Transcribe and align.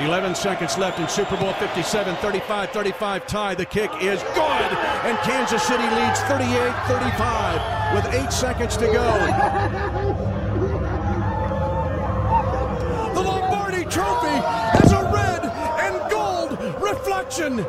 11 0.00 0.34
seconds 0.34 0.76
left 0.76 0.98
in 0.98 1.08
Super 1.08 1.36
Bowl 1.36 1.52
57, 1.54 2.16
35 2.16 2.70
35 2.70 3.26
tie. 3.28 3.54
The 3.54 3.64
kick 3.64 3.90
is 4.02 4.20
good, 4.34 4.70
and 5.06 5.16
Kansas 5.18 5.62
City 5.62 5.84
leads 5.84 6.20
38 6.22 6.74
35 6.88 7.94
with 7.94 8.14
eight 8.14 8.32
seconds 8.32 8.76
to 8.78 8.86
go. 8.86 9.04
The 13.14 13.22
Lombardi 13.22 13.84
Trophy 13.84 14.36
has 14.78 14.90
a 14.90 15.04
red 15.12 15.44
and 15.84 16.10
gold 16.10 16.58
reflection. 16.82 17.64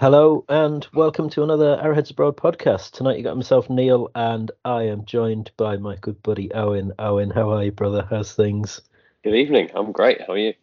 Hello 0.00 0.46
and 0.48 0.86
welcome 0.94 1.28
to 1.28 1.42
another 1.42 1.78
Arrowheads 1.78 2.10
Abroad 2.10 2.34
podcast. 2.34 2.92
Tonight 2.92 3.18
you 3.18 3.22
got 3.22 3.36
myself 3.36 3.68
Neil 3.68 4.08
and 4.14 4.50
I 4.64 4.84
am 4.84 5.04
joined 5.04 5.50
by 5.58 5.76
my 5.76 5.96
good 5.96 6.22
buddy 6.22 6.50
Owen. 6.54 6.94
Owen, 6.98 7.28
how 7.28 7.50
are 7.50 7.64
you, 7.64 7.70
brother? 7.70 8.06
How's 8.08 8.32
things? 8.32 8.80
Good 9.22 9.34
evening. 9.34 9.70
I'm 9.74 9.92
great. 9.92 10.22
How 10.22 10.32
are 10.32 10.38
you? 10.38 10.54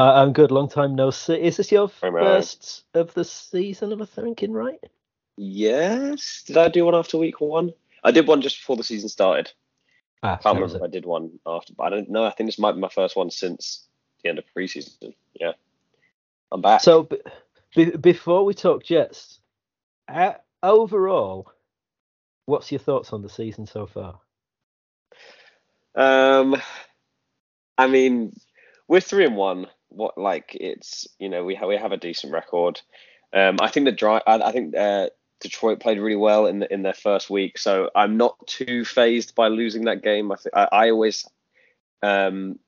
Uh, 0.00 0.14
I'm 0.14 0.32
good. 0.32 0.50
Long 0.50 0.68
time 0.68 0.96
no 0.96 1.12
see. 1.12 1.34
Is 1.34 1.58
this 1.58 1.70
your 1.70 1.92
well. 2.02 2.12
first 2.24 2.82
of 2.94 3.14
the 3.14 3.24
season? 3.24 3.92
Am 3.92 4.02
I 4.02 4.04
thinking 4.04 4.50
right? 4.50 4.82
Yes. 5.36 6.42
Did 6.44 6.56
I 6.56 6.66
do 6.66 6.84
one 6.84 6.96
after 6.96 7.18
week 7.18 7.40
one? 7.40 7.72
I 8.02 8.10
did 8.10 8.26
one 8.26 8.42
just 8.42 8.58
before 8.58 8.76
the 8.76 8.82
season 8.82 9.08
started. 9.08 9.52
Ah, 10.24 10.38
Can't 10.38 10.56
remember 10.56 10.78
if. 10.78 10.82
I 10.82 10.88
did 10.88 11.06
one 11.06 11.38
after, 11.46 11.72
but 11.72 11.84
I 11.84 11.90
don't 11.90 12.10
know. 12.10 12.24
I 12.24 12.32
think 12.32 12.48
this 12.48 12.58
might 12.58 12.72
be 12.72 12.80
my 12.80 12.88
first 12.88 13.14
one 13.14 13.30
since 13.30 13.86
the 14.24 14.30
end 14.30 14.40
of 14.40 14.44
preseason. 14.58 15.14
Yeah. 15.34 15.52
I'm 16.50 16.60
back. 16.60 16.80
So 16.80 17.04
b- 17.04 17.20
be- 17.74 17.96
before 17.96 18.44
we 18.44 18.54
talk 18.54 18.84
Jets, 18.84 19.40
uh, 20.08 20.34
overall, 20.62 21.50
what's 22.46 22.70
your 22.70 22.78
thoughts 22.78 23.12
on 23.12 23.22
the 23.22 23.28
season 23.28 23.66
so 23.66 23.86
far? 23.86 24.20
Um, 25.94 26.60
I 27.76 27.86
mean, 27.86 28.34
we're 28.88 29.00
three 29.00 29.24
and 29.24 29.36
one. 29.36 29.66
What 29.88 30.16
like 30.16 30.56
it's 30.58 31.06
you 31.18 31.28
know 31.28 31.44
we 31.44 31.54
have 31.54 31.68
we 31.68 31.76
have 31.76 31.92
a 31.92 31.98
decent 31.98 32.32
record. 32.32 32.80
Um, 33.32 33.56
I 33.60 33.68
think 33.68 33.86
the 33.86 33.92
dry. 33.92 34.22
I, 34.26 34.40
I 34.40 34.52
think 34.52 34.76
uh, 34.76 35.08
Detroit 35.40 35.80
played 35.80 35.98
really 35.98 36.16
well 36.16 36.46
in 36.46 36.60
the, 36.60 36.72
in 36.72 36.82
their 36.82 36.94
first 36.94 37.28
week, 37.28 37.58
so 37.58 37.90
I'm 37.94 38.16
not 38.16 38.36
too 38.46 38.84
phased 38.84 39.34
by 39.34 39.48
losing 39.48 39.84
that 39.84 40.02
game. 40.02 40.32
I 40.32 40.36
think 40.36 40.54
I, 40.54 40.68
I 40.72 40.90
always, 40.90 41.26
um, 42.02 42.58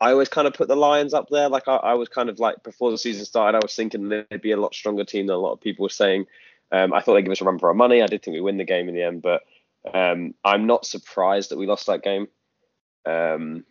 I 0.00 0.12
always 0.12 0.28
kind 0.28 0.48
of 0.48 0.54
put 0.54 0.68
the 0.68 0.76
Lions 0.76 1.12
up 1.12 1.28
there. 1.30 1.48
Like 1.48 1.68
I, 1.68 1.76
I 1.76 1.94
was 1.94 2.08
kind 2.08 2.28
of 2.28 2.38
like 2.38 2.62
before 2.62 2.90
the 2.90 2.98
season 2.98 3.24
started, 3.24 3.58
I 3.58 3.60
was 3.62 3.74
thinking 3.74 4.08
they'd 4.08 4.40
be 4.40 4.52
a 4.52 4.56
lot 4.56 4.74
stronger 4.74 5.04
team 5.04 5.26
than 5.26 5.36
a 5.36 5.40
lot 5.40 5.52
of 5.52 5.60
people 5.60 5.82
were 5.82 5.90
saying. 5.90 6.26
Um, 6.72 6.92
I 6.92 7.00
thought 7.00 7.14
they'd 7.14 7.22
give 7.22 7.32
us 7.32 7.40
a 7.40 7.44
run 7.44 7.58
for 7.58 7.68
our 7.68 7.74
money. 7.74 8.02
I 8.02 8.06
did 8.06 8.22
think 8.22 8.34
we 8.34 8.40
win 8.40 8.56
the 8.56 8.64
game 8.64 8.88
in 8.88 8.94
the 8.94 9.02
end, 9.02 9.22
but 9.22 9.42
um, 9.92 10.34
I'm 10.44 10.66
not 10.66 10.86
surprised 10.86 11.50
that 11.50 11.58
we 11.58 11.66
lost 11.66 11.86
that 11.86 12.02
game. 12.02 12.28
Um, 13.04 13.64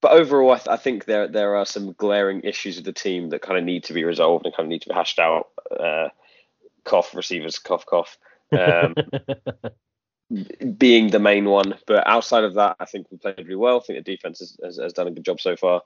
but 0.00 0.12
overall, 0.12 0.52
I, 0.52 0.56
th- 0.56 0.68
I 0.68 0.76
think 0.76 1.04
there 1.04 1.28
there 1.28 1.56
are 1.56 1.66
some 1.66 1.92
glaring 1.92 2.40
issues 2.42 2.76
with 2.76 2.84
the 2.84 2.92
team 2.92 3.30
that 3.30 3.42
kind 3.42 3.58
of 3.58 3.64
need 3.64 3.84
to 3.84 3.92
be 3.92 4.04
resolved 4.04 4.46
and 4.46 4.54
kind 4.54 4.66
of 4.66 4.70
need 4.70 4.82
to 4.82 4.88
be 4.88 4.94
hashed 4.94 5.18
out. 5.18 5.48
Uh, 5.78 6.08
cough 6.84 7.14
receivers, 7.14 7.58
cough 7.58 7.84
cough, 7.86 8.16
um, 8.52 8.94
being 10.78 11.10
the 11.10 11.18
main 11.18 11.44
one. 11.46 11.74
But 11.86 12.06
outside 12.06 12.44
of 12.44 12.54
that, 12.54 12.76
I 12.80 12.84
think 12.84 13.06
we 13.10 13.18
played 13.18 13.38
really 13.38 13.56
well. 13.56 13.78
I 13.78 13.80
think 13.80 14.04
the 14.04 14.16
defense 14.16 14.38
has, 14.40 14.56
has, 14.62 14.76
has 14.78 14.92
done 14.92 15.08
a 15.08 15.10
good 15.10 15.24
job 15.24 15.40
so 15.40 15.56
far. 15.56 15.82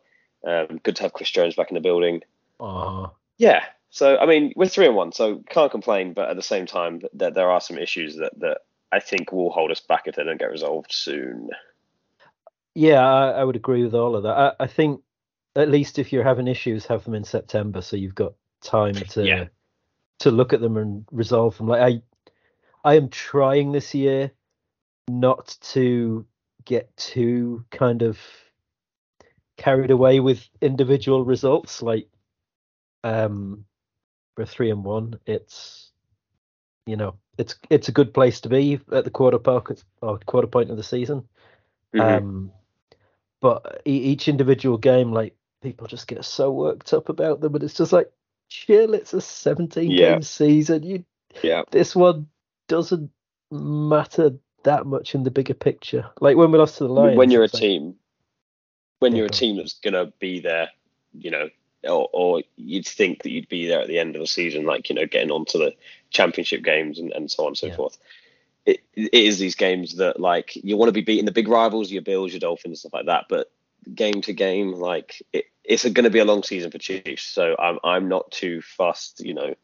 Um, 0.46 0.78
good 0.82 0.96
to 0.96 1.02
have 1.04 1.12
Chris 1.14 1.30
Jones 1.30 1.54
back 1.54 1.70
in 1.70 1.74
the 1.74 1.80
building. 1.80 2.20
oh, 2.60 3.12
Yeah. 3.38 3.64
So 3.90 4.18
I 4.18 4.26
mean, 4.26 4.52
we're 4.56 4.66
three 4.66 4.86
and 4.86 4.96
one, 4.96 5.12
so 5.12 5.42
can't 5.48 5.70
complain. 5.70 6.14
But 6.14 6.28
at 6.28 6.36
the 6.36 6.42
same 6.42 6.66
time, 6.66 7.00
there, 7.12 7.30
there 7.30 7.50
are 7.50 7.60
some 7.60 7.78
issues 7.78 8.16
that 8.16 8.32
that 8.40 8.58
I 8.90 8.98
think 9.00 9.30
will 9.32 9.50
hold 9.50 9.70
us 9.70 9.80
back 9.80 10.02
if 10.06 10.16
they 10.16 10.24
don't 10.24 10.38
get 10.38 10.50
resolved 10.50 10.92
soon. 10.92 11.50
Yeah, 12.74 13.00
I, 13.00 13.30
I 13.30 13.44
would 13.44 13.54
agree 13.56 13.84
with 13.84 13.94
all 13.94 14.16
of 14.16 14.24
that. 14.24 14.36
I, 14.36 14.64
I 14.64 14.66
think 14.66 15.00
at 15.54 15.70
least 15.70 16.00
if 16.00 16.12
you're 16.12 16.24
having 16.24 16.48
issues, 16.48 16.86
have 16.86 17.04
them 17.04 17.14
in 17.14 17.22
September, 17.22 17.80
so 17.80 17.96
you've 17.96 18.16
got 18.16 18.34
time 18.62 18.94
to 18.94 19.24
Yeah. 19.24 19.44
to 20.18 20.30
look 20.32 20.52
at 20.52 20.60
them 20.60 20.76
and 20.76 21.04
resolve 21.12 21.56
them. 21.56 21.68
Like 21.68 21.80
I, 21.80 22.02
I 22.90 22.94
am 22.96 23.08
trying 23.08 23.70
this 23.70 23.94
year 23.94 24.32
not 25.08 25.56
to 25.60 26.26
get 26.64 26.94
too 26.96 27.64
kind 27.70 28.02
of 28.02 28.18
carried 29.56 29.90
away 29.90 30.20
with 30.20 30.48
individual 30.60 31.24
results. 31.24 31.82
Like, 31.82 32.08
um, 33.02 33.64
we're 34.36 34.46
three 34.46 34.70
and 34.70 34.84
one. 34.84 35.18
It's 35.26 35.90
you 36.86 36.96
know, 36.96 37.14
it's 37.38 37.56
it's 37.70 37.88
a 37.88 37.92
good 37.92 38.12
place 38.12 38.40
to 38.42 38.48
be 38.48 38.80
at 38.92 39.04
the 39.04 39.10
quarter 39.10 39.38
point 39.38 39.84
or 40.02 40.18
quarter 40.26 40.48
point 40.48 40.70
of 40.70 40.76
the 40.76 40.82
season. 40.82 41.26
Mhm. 41.94 42.18
Um, 42.18 42.52
but 43.40 43.82
e- 43.86 43.90
each 44.12 44.28
individual 44.28 44.78
game, 44.78 45.12
like 45.12 45.36
people 45.62 45.86
just 45.86 46.06
get 46.08 46.24
so 46.24 46.50
worked 46.52 46.92
up 46.92 47.08
about 47.08 47.40
them, 47.40 47.54
and 47.54 47.64
it's 47.64 47.74
just 47.74 47.92
like, 47.92 48.10
chill. 48.48 48.94
It's 48.94 49.14
a 49.14 49.20
17 49.20 49.90
Yeah. 49.90 50.12
game 50.14 50.22
season. 50.22 50.82
You 50.82 51.04
yeah. 51.42 51.62
this 51.70 51.94
one 51.96 52.28
doesn't 52.68 53.10
matter 53.50 54.38
that 54.64 54.86
much 54.86 55.14
in 55.14 55.22
the 55.22 55.30
bigger 55.30 55.54
picture. 55.54 56.10
Like 56.20 56.36
when 56.36 56.50
we 56.50 56.58
lost 56.58 56.78
to 56.78 56.84
the 56.84 56.92
Lions, 56.92 57.16
when 57.16 57.30
you're 57.30 57.44
a 57.44 57.48
like, 57.52 57.60
team, 57.60 57.94
when 58.98 59.12
Yeah, 59.12 59.18
you're 59.18 59.26
a 59.26 59.30
team 59.30 59.56
that's 59.56 59.74
gonna 59.80 60.06
be 60.18 60.40
there, 60.40 60.70
you 61.12 61.30
know, 61.30 61.48
or, 61.84 62.08
or 62.12 62.42
you'd 62.56 62.86
think 62.86 63.22
that 63.22 63.30
you'd 63.30 63.48
be 63.48 63.66
there 63.66 63.80
at 63.80 63.88
the 63.88 63.98
end 63.98 64.16
of 64.16 64.20
the 64.20 64.26
season, 64.26 64.64
like 64.66 64.88
you 64.88 64.94
know, 64.94 65.06
getting 65.06 65.30
onto 65.30 65.58
the 65.58 65.74
championship 66.10 66.62
games 66.62 66.98
and, 66.98 67.12
and 67.12 67.30
so 67.30 67.44
on 67.44 67.48
and 67.48 67.58
so 67.58 67.68
Yeah. 67.68 67.76
forth. 67.76 67.98
It, 68.66 68.80
it 68.94 69.12
is 69.12 69.38
these 69.38 69.56
games 69.56 69.96
that 69.96 70.18
like 70.18 70.56
you 70.56 70.76
want 70.76 70.88
to 70.88 70.92
be 70.92 71.02
beating 71.02 71.26
the 71.26 71.32
big 71.32 71.48
rivals, 71.48 71.90
your 71.92 72.02
Bills, 72.02 72.32
your 72.32 72.40
Dolphins, 72.40 72.80
stuff 72.80 72.94
like 72.94 73.06
that. 73.06 73.26
But 73.28 73.50
game 73.94 74.22
to 74.22 74.32
game, 74.32 74.72
like 74.72 75.22
it, 75.32 75.44
it's 75.64 75.84
going 75.84 76.04
to 76.04 76.10
be 76.10 76.18
a 76.18 76.24
long 76.24 76.42
season 76.42 76.70
for 76.70 76.78
Chiefs. 76.78 77.24
So 77.24 77.54
I'm 77.58 77.78
I'm 77.84 78.08
not 78.08 78.30
too 78.30 78.62
fussed, 78.62 79.20
you 79.20 79.34
know. 79.34 79.54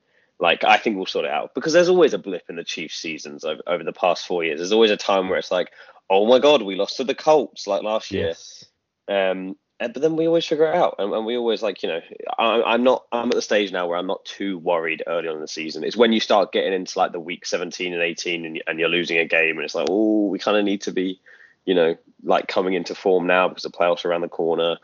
Like 0.40 0.64
I 0.64 0.78
think 0.78 0.96
we'll 0.96 1.06
sort 1.06 1.26
it 1.26 1.30
out 1.30 1.54
because 1.54 1.72
there's 1.74 1.90
always 1.90 2.14
a 2.14 2.18
blip 2.18 2.44
in 2.48 2.56
the 2.56 2.64
Chiefs 2.64 2.96
seasons 2.96 3.44
over, 3.44 3.60
over 3.66 3.84
the 3.84 3.92
past 3.92 4.26
four 4.26 4.42
years. 4.42 4.58
There's 4.58 4.72
always 4.72 4.90
a 4.90 4.96
time 4.96 5.28
where 5.28 5.38
it's 5.38 5.50
like, 5.52 5.70
oh 6.08 6.26
my 6.26 6.38
god, 6.38 6.62
we 6.62 6.76
lost 6.76 6.96
to 6.96 7.04
the 7.04 7.14
Colts 7.14 7.66
like 7.66 7.82
last 7.82 8.10
year. 8.10 8.28
yes, 8.28 8.64
Um, 9.06 9.56
and- 9.78 9.92
but 9.92 10.00
then 10.02 10.16
we 10.16 10.26
always 10.26 10.44
figure 10.46 10.66
it 10.66 10.74
out, 10.74 10.96
and, 10.98 11.12
and 11.12 11.24
we 11.26 11.36
always 11.36 11.62
like 11.62 11.82
you 11.82 11.88
know, 11.90 12.00
I, 12.38 12.62
I'm 12.62 12.82
not. 12.84 13.04
I'm 13.12 13.28
at 13.28 13.34
the 13.34 13.42
stage 13.42 13.70
now 13.72 13.86
where 13.86 13.98
I'm 13.98 14.06
not 14.06 14.24
too 14.24 14.58
worried 14.58 15.02
early 15.06 15.28
on 15.28 15.34
in 15.36 15.40
the 15.40 15.48
season. 15.48 15.84
It's 15.84 15.96
when 15.96 16.12
you 16.12 16.20
start 16.20 16.52
getting 16.52 16.72
into 16.72 16.98
like 16.98 17.12
the 17.12 17.20
week 17.20 17.44
17 17.46 17.92
and 17.92 18.02
18, 18.02 18.44
and, 18.46 18.62
and 18.66 18.78
you're 18.78 18.88
losing 18.88 19.18
a 19.18 19.24
game, 19.26 19.56
and 19.56 19.64
it's 19.64 19.74
like, 19.74 19.88
oh, 19.90 20.26
we 20.26 20.38
kind 20.38 20.56
of 20.58 20.64
need 20.64 20.82
to 20.82 20.92
be, 20.92 21.20
you 21.66 21.74
know, 21.74 21.96
like 22.22 22.46
coming 22.46 22.74
into 22.74 22.94
form 22.94 23.26
now 23.26 23.48
because 23.48 23.62
the 23.62 23.70
playoffs 23.70 24.04
are 24.04 24.10
around 24.10 24.20
the 24.22 24.28
corner. 24.28 24.76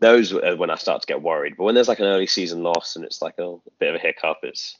Those 0.00 0.32
are 0.32 0.56
when 0.56 0.70
I 0.70 0.76
start 0.76 1.00
to 1.02 1.06
get 1.06 1.22
worried. 1.22 1.56
But 1.56 1.64
when 1.64 1.74
there's 1.74 1.88
like 1.88 2.00
an 2.00 2.06
early 2.06 2.26
season 2.26 2.62
loss 2.62 2.96
and 2.96 3.04
it's 3.04 3.22
like 3.22 3.38
a, 3.38 3.56
bit 3.78 3.90
of 3.90 3.96
a 3.96 3.98
hiccup, 3.98 4.38
it's 4.42 4.76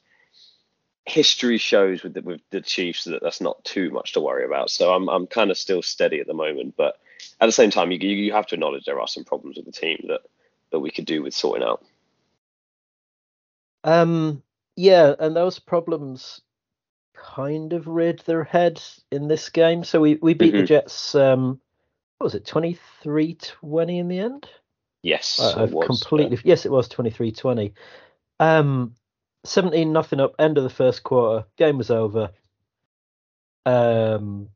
history 1.07 1.59
shows 1.59 2.03
with 2.03 2.15
the, 2.15 2.23
with 2.23 2.41
the 2.51 2.61
Chiefs 2.61 3.05
that 3.05 3.23
that's 3.23 3.41
not 3.41 3.65
too 3.65 3.91
much 3.91 4.13
to 4.13 4.21
worry 4.21 4.45
about. 4.45 4.71
So 4.71 4.93
I'm 4.95 5.09
I'm 5.09 5.27
kind 5.27 5.51
of 5.51 5.59
still 5.59 5.83
steady 5.83 6.21
at 6.21 6.27
the 6.27 6.35
moment, 6.35 6.75
but 6.77 6.99
at 7.41 7.47
the 7.47 7.53
same 7.53 7.71
time, 7.71 7.91
you 7.93 7.99
you 7.99 8.33
have 8.33 8.47
to 8.49 8.55
acknowledge 8.57 8.85
there 8.85 9.01
are 9.01 9.09
some 9.09 9.25
problems 9.25 9.57
with 9.57 9.67
the 9.67 9.73
team 9.73 10.05
that 10.09 10.21
that 10.71 10.81
we 10.81 10.91
could 10.91 11.07
do 11.07 11.23
with 11.23 11.35
sorting 11.35 11.67
out. 11.67 11.83
um, 13.85 14.43
yeah, 14.77 15.15
and 15.19 15.35
those 15.37 15.59
problems 15.59 16.43
kind 17.15 17.73
of 17.73 17.87
reared 17.89 18.21
their 18.21 18.45
head 18.45 18.83
in 19.11 19.29
this 19.29 19.49
game. 19.49 19.85
So 19.85 20.01
we 20.01 20.17
we 20.17 20.35
beat 20.35 20.57
the 20.57 20.63
Mhm. 20.63 20.67
Jets. 20.67 21.15
Um, 21.15 21.61
what 22.19 22.25
was 22.27 22.35
it, 22.35 22.45
23-20 22.47 23.99
in 23.99 24.09
the 24.09 24.19
end? 24.21 24.49
Yes, 25.03 25.39
I- 25.41 25.51
it 25.51 25.57
I've 25.59 25.73
was, 25.73 25.87
completely 25.87 26.39
yes, 26.45 26.67
it 26.67 26.73
was 26.73 26.89
23-20. 26.89 27.73
Um, 28.41 28.95
17 29.45 29.93
nothing 29.93 30.21
up. 30.21 30.35
End 30.39 30.59
of 30.59 30.65
the 30.65 30.71
first 30.71 31.03
quarter. 31.03 31.47
Game 31.57 31.79
was 31.79 31.91
over. 31.91 32.31
Um, 33.65 34.49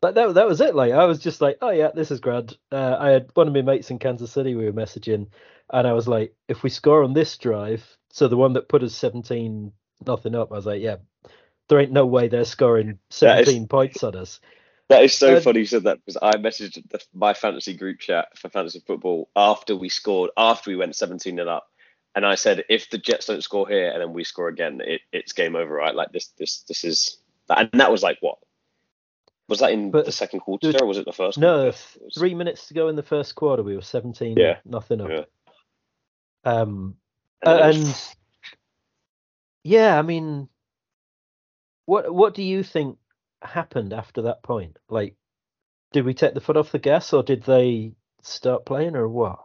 but 0.00 0.14
that 0.16 0.34
that 0.34 0.48
was 0.48 0.60
it. 0.60 0.74
Like 0.74 0.92
I 0.92 1.04
was 1.04 1.18
just 1.20 1.40
like, 1.40 1.58
oh 1.62 1.70
yeah, 1.70 1.90
this 1.94 2.10
is 2.10 2.20
grand. 2.20 2.56
Uh, 2.70 2.96
I 2.98 3.10
had 3.10 3.30
one 3.34 3.46
of 3.48 3.54
my 3.54 3.62
mates 3.62 3.90
in 3.90 3.98
Kansas 3.98 4.32
City. 4.32 4.54
We 4.54 4.64
were 4.64 4.72
messaging, 4.72 5.28
and 5.72 5.86
I 5.86 5.92
was 5.92 6.08
like, 6.08 6.34
if 6.48 6.62
we 6.62 6.70
score 6.70 7.04
on 7.04 7.12
this 7.12 7.36
drive, 7.38 7.84
so 8.10 8.26
the 8.28 8.36
one 8.36 8.54
that 8.54 8.68
put 8.68 8.82
us 8.82 8.94
17 8.94 9.72
nothing 10.04 10.34
up, 10.34 10.50
I 10.50 10.56
was 10.56 10.66
like, 10.66 10.82
yeah, 10.82 10.96
there 11.68 11.78
ain't 11.78 11.92
no 11.92 12.06
way 12.06 12.26
they're 12.28 12.44
scoring 12.44 12.98
That 13.20 13.40
is- 13.42 13.46
17 13.46 13.68
points 13.68 14.02
on 14.02 14.16
us. 14.16 14.40
That 14.92 15.04
is 15.04 15.16
so 15.16 15.36
Um, 15.36 15.42
funny 15.42 15.60
you 15.60 15.66
said 15.66 15.84
that 15.84 15.98
because 15.98 16.18
I 16.22 16.32
messaged 16.36 16.88
the, 16.90 17.00
my 17.14 17.34
fantasy 17.34 17.74
group 17.76 17.98
chat 18.00 18.36
for 18.38 18.48
fantasy 18.48 18.80
football 18.86 19.28
after 19.34 19.74
we 19.76 19.88
scored, 19.88 20.30
after 20.36 20.70
we 20.70 20.76
went 20.76 20.94
17 20.96 21.36
0 21.36 21.48
up. 21.48 21.68
And 22.14 22.26
I 22.26 22.34
said, 22.34 22.64
if 22.68 22.90
the 22.90 22.98
Jets 22.98 23.26
don't 23.26 23.42
score 23.42 23.66
here 23.66 23.90
and 23.90 24.00
then 24.00 24.12
we 24.12 24.22
score 24.24 24.48
again, 24.48 24.80
it, 24.84 25.00
it's 25.12 25.32
game 25.32 25.56
over, 25.56 25.72
right? 25.74 25.94
Like 25.94 26.12
this, 26.12 26.28
this, 26.38 26.62
this 26.68 26.84
is, 26.84 27.18
and 27.48 27.70
that 27.74 27.90
was 27.90 28.02
like 28.02 28.18
what? 28.20 28.38
Was 29.48 29.60
that 29.60 29.72
in 29.72 29.90
the 29.90 30.12
second 30.12 30.40
quarter 30.40 30.68
was- 30.68 30.76
or 30.76 30.86
was 30.86 30.98
it 30.98 31.04
the 31.06 31.12
first? 31.12 31.38
No, 31.38 31.66
was- 31.66 31.98
three 32.14 32.34
minutes 32.34 32.68
to 32.68 32.74
go 32.74 32.88
in 32.88 32.96
the 32.96 33.02
first 33.02 33.34
quarter. 33.34 33.62
We 33.62 33.74
were 33.74 33.82
17 33.82 34.36
Yeah. 34.36 34.58
nothing 34.64 35.00
up. 35.00 35.08
Yeah. 35.10 35.24
Um, 36.44 36.96
And 37.42 37.60
Uh, 37.60 37.62
and 37.64 38.12
yeah, 39.64 39.98
I 39.98 40.02
mean, 40.02 40.48
what 41.86 42.12
what 42.14 42.34
do 42.34 42.42
you 42.42 42.62
think 42.62 42.98
happened 43.44 43.92
after 43.92 44.22
that 44.22 44.42
point? 44.42 44.78
Like, 44.88 45.16
did 45.92 46.04
we 46.04 46.14
take 46.14 46.34
the 46.34 46.40
foot 46.40 46.56
off 46.56 46.72
the 46.72 46.78
gas, 46.78 47.12
or 47.12 47.22
did 47.22 47.42
they 47.42 47.92
start 48.22 48.64
playing, 48.64 48.96
or 48.96 49.08
what? 49.08 49.40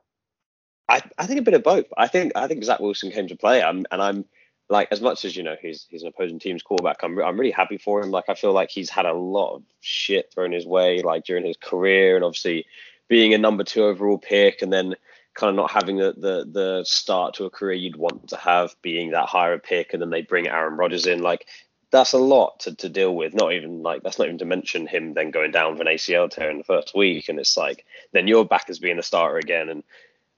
I, 0.90 1.02
I 1.18 1.26
think 1.28 1.40
a 1.40 1.44
bit 1.44 1.54
of 1.54 1.64
both. 1.64 1.86
I 1.98 2.08
think 2.08 2.34
I 2.36 2.48
think 2.48 2.64
Zach 2.64 2.80
Wilson 2.80 3.12
came 3.12 3.28
to 3.28 3.36
play, 3.36 3.62
I'm, 3.62 3.86
and 3.92 4.02
I'm 4.02 4.26
like 4.70 4.90
as 4.92 5.02
much 5.02 5.26
as 5.26 5.36
you 5.36 5.44
know 5.44 5.56
he's 5.62 5.86
he's 5.90 6.04
an 6.04 6.10
opposing 6.10 6.40
team's 6.40 6.64
quarterback. 6.64 6.98
I'm 7.04 7.20
I'm 7.20 7.40
really 7.40 7.52
happy 7.52 7.78
for 7.78 8.02
him. 8.02 8.12
Like 8.12 8.26
I 8.30 8.36
feel 8.36 8.54
like 8.54 8.70
he's 8.70 8.90
had 8.90 9.06
a 9.06 9.14
lot 9.14 9.56
of 9.56 9.64
shit 9.82 10.32
thrown 10.34 10.52
his 10.52 10.66
way, 10.66 11.02
like 11.02 11.26
during 11.26 11.46
his 11.46 11.58
career, 11.58 12.16
and 12.16 12.26
obviously 12.26 12.66
being 13.08 13.34
a 13.34 13.38
number 13.38 13.64
two 13.64 13.84
overall 13.84 14.18
pick, 14.18 14.62
and 14.62 14.72
then 14.72 14.96
kind 15.34 15.50
of 15.50 15.56
not 15.56 15.72
having 15.72 15.98
the 15.98 16.14
the 16.18 16.50
the 16.52 16.84
start 16.86 17.36
to 17.36 17.46
a 17.46 17.50
career 17.50 17.74
you'd 17.74 17.96
want 17.96 18.30
to 18.30 18.38
have, 18.38 18.76
being 18.82 19.12
that 19.12 19.30
higher 19.30 19.58
pick, 19.58 19.94
and 19.94 20.02
then 20.02 20.10
they 20.10 20.22
bring 20.22 20.48
Aaron 20.48 20.78
Rodgers 20.78 21.06
in. 21.06 21.22
Like 21.22 21.48
that's 21.92 22.14
a 22.14 22.18
lot 22.18 22.62
to, 22.62 22.76
to 22.76 22.90
deal 22.90 23.16
with. 23.16 23.34
Not 23.34 23.54
even 23.54 23.82
like 23.82 24.04
that's 24.04 24.20
not 24.20 24.28
even 24.28 24.40
to 24.40 24.46
mention 24.46 24.88
him 24.88 25.14
then 25.14 25.32
going 25.32 25.52
down 25.52 25.72
with 25.72 25.82
an 25.82 25.88
ACL 25.88 26.30
tear 26.30 26.50
in 26.50 26.58
the 26.58 26.64
first 26.64 26.96
week, 26.96 27.30
and 27.30 27.40
it's 27.40 27.58
like 27.58 27.86
then 28.12 28.28
you're 28.28 28.46
back 28.46 28.70
as 28.70 28.80
being 28.80 29.00
a 29.00 29.04
starter 29.04 29.38
again. 29.38 29.70
And 29.70 29.84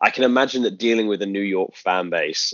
I 0.01 0.11
can 0.11 0.23
imagine 0.23 0.63
that 0.63 0.77
dealing 0.77 1.07
with 1.07 1.21
a 1.21 1.27
New 1.27 1.41
York 1.41 1.75
fan 1.75 2.09
base 2.09 2.53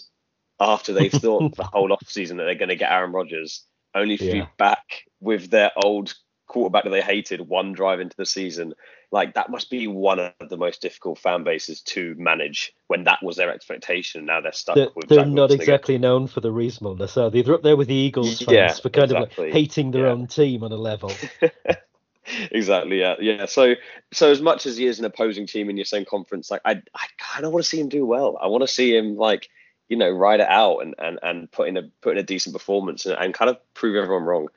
after 0.60 0.94
they've 0.94 1.12
thought 1.12 1.56
the 1.56 1.64
whole 1.64 1.92
off 1.92 2.08
season 2.08 2.38
that 2.38 2.46
they're 2.46 2.56
going 2.56 2.70
to 2.70 2.76
get 2.76 2.92
Aaron 2.92 3.12
Rodgers, 3.12 3.64
only 3.94 4.18
to 4.18 4.26
yeah. 4.26 4.34
be 4.34 4.50
back 4.58 5.06
with 5.20 5.50
their 5.50 5.72
old 5.76 6.14
quarterback 6.48 6.84
that 6.84 6.92
they 6.92 7.02
hated 7.02 7.42
one 7.42 7.74
drive 7.74 8.00
into 8.00 8.16
the 8.16 8.26
season. 8.26 8.74
Like 9.12 9.34
that 9.36 9.50
must 9.50 9.70
be 9.70 9.88
one 9.88 10.20
of 10.20 10.34
the 10.50 10.58
most 10.58 10.82
difficult 10.82 11.20
fan 11.20 11.44
bases 11.44 11.82
to 11.82 12.16
manage 12.18 12.74
when 12.88 13.04
that 13.06 13.22
was 13.24 13.38
their 13.38 13.52
expectation. 13.52 14.20
and 14.20 14.28
Now 14.28 14.42
they're 14.42 14.52
stuck 14.52 14.76
they're, 14.76 14.90
with. 14.96 15.08
They're 15.08 15.26
not 15.26 15.52
exactly 15.52 15.98
known 15.98 16.28
for 16.28 16.42
the 16.42 16.52
reasonableness, 16.52 17.18
are 17.18 17.30
they? 17.30 17.42
They're 17.42 17.56
up 17.56 17.64
there 17.64 17.78
with 17.78 17.88
the 17.88 17.96
Eagles 17.96 18.40
fans 18.40 18.52
yeah, 18.52 18.74
for 18.74 18.90
kind 18.90 19.12
exactly. 19.12 19.50
of 19.50 19.54
like 19.54 19.54
hating 19.54 19.92
their 19.92 20.06
yeah. 20.06 20.12
own 20.12 20.28
team 20.28 20.64
on 20.64 20.72
a 20.72 20.78
level. 20.78 21.12
exactly. 22.52 23.00
Yeah. 23.00 23.16
Yeah. 23.20 23.46
So, 23.46 23.76
so 24.12 24.32
as 24.32 24.42
much 24.42 24.66
as 24.66 24.78
he 24.78 24.86
is 24.86 25.00
an 25.00 25.06
opposing 25.06 25.48
team 25.48 25.70
in 25.70 25.78
your 25.78 25.86
same 25.86 26.06
conference, 26.06 26.52
like 26.52 26.62
I, 26.66 26.82
I 26.94 27.06
kind 27.18 27.46
of 27.46 27.52
want 27.52 27.64
to 27.64 27.70
see 27.70 27.80
him 27.80 27.90
do 27.90 28.06
well. 28.06 28.38
I 28.42 28.48
want 28.48 28.62
to 28.62 28.68
see 28.68 28.96
him 28.96 29.16
like 29.16 29.50
you 29.88 29.98
know 29.98 30.10
ride 30.10 30.40
it 30.40 30.50
out 30.50 30.80
and 30.80 30.96
and 30.98 31.20
and 31.22 31.52
put 31.52 31.68
in 31.68 31.78
a 31.78 31.84
put 32.02 32.14
in 32.14 32.18
a 32.18 32.24
decent 32.24 32.54
performance 32.54 33.06
and, 33.06 33.16
and 33.18 33.34
kind 33.34 33.50
of 33.50 33.58
prove 33.74 33.96
everyone 33.96 34.24
wrong. 34.24 34.48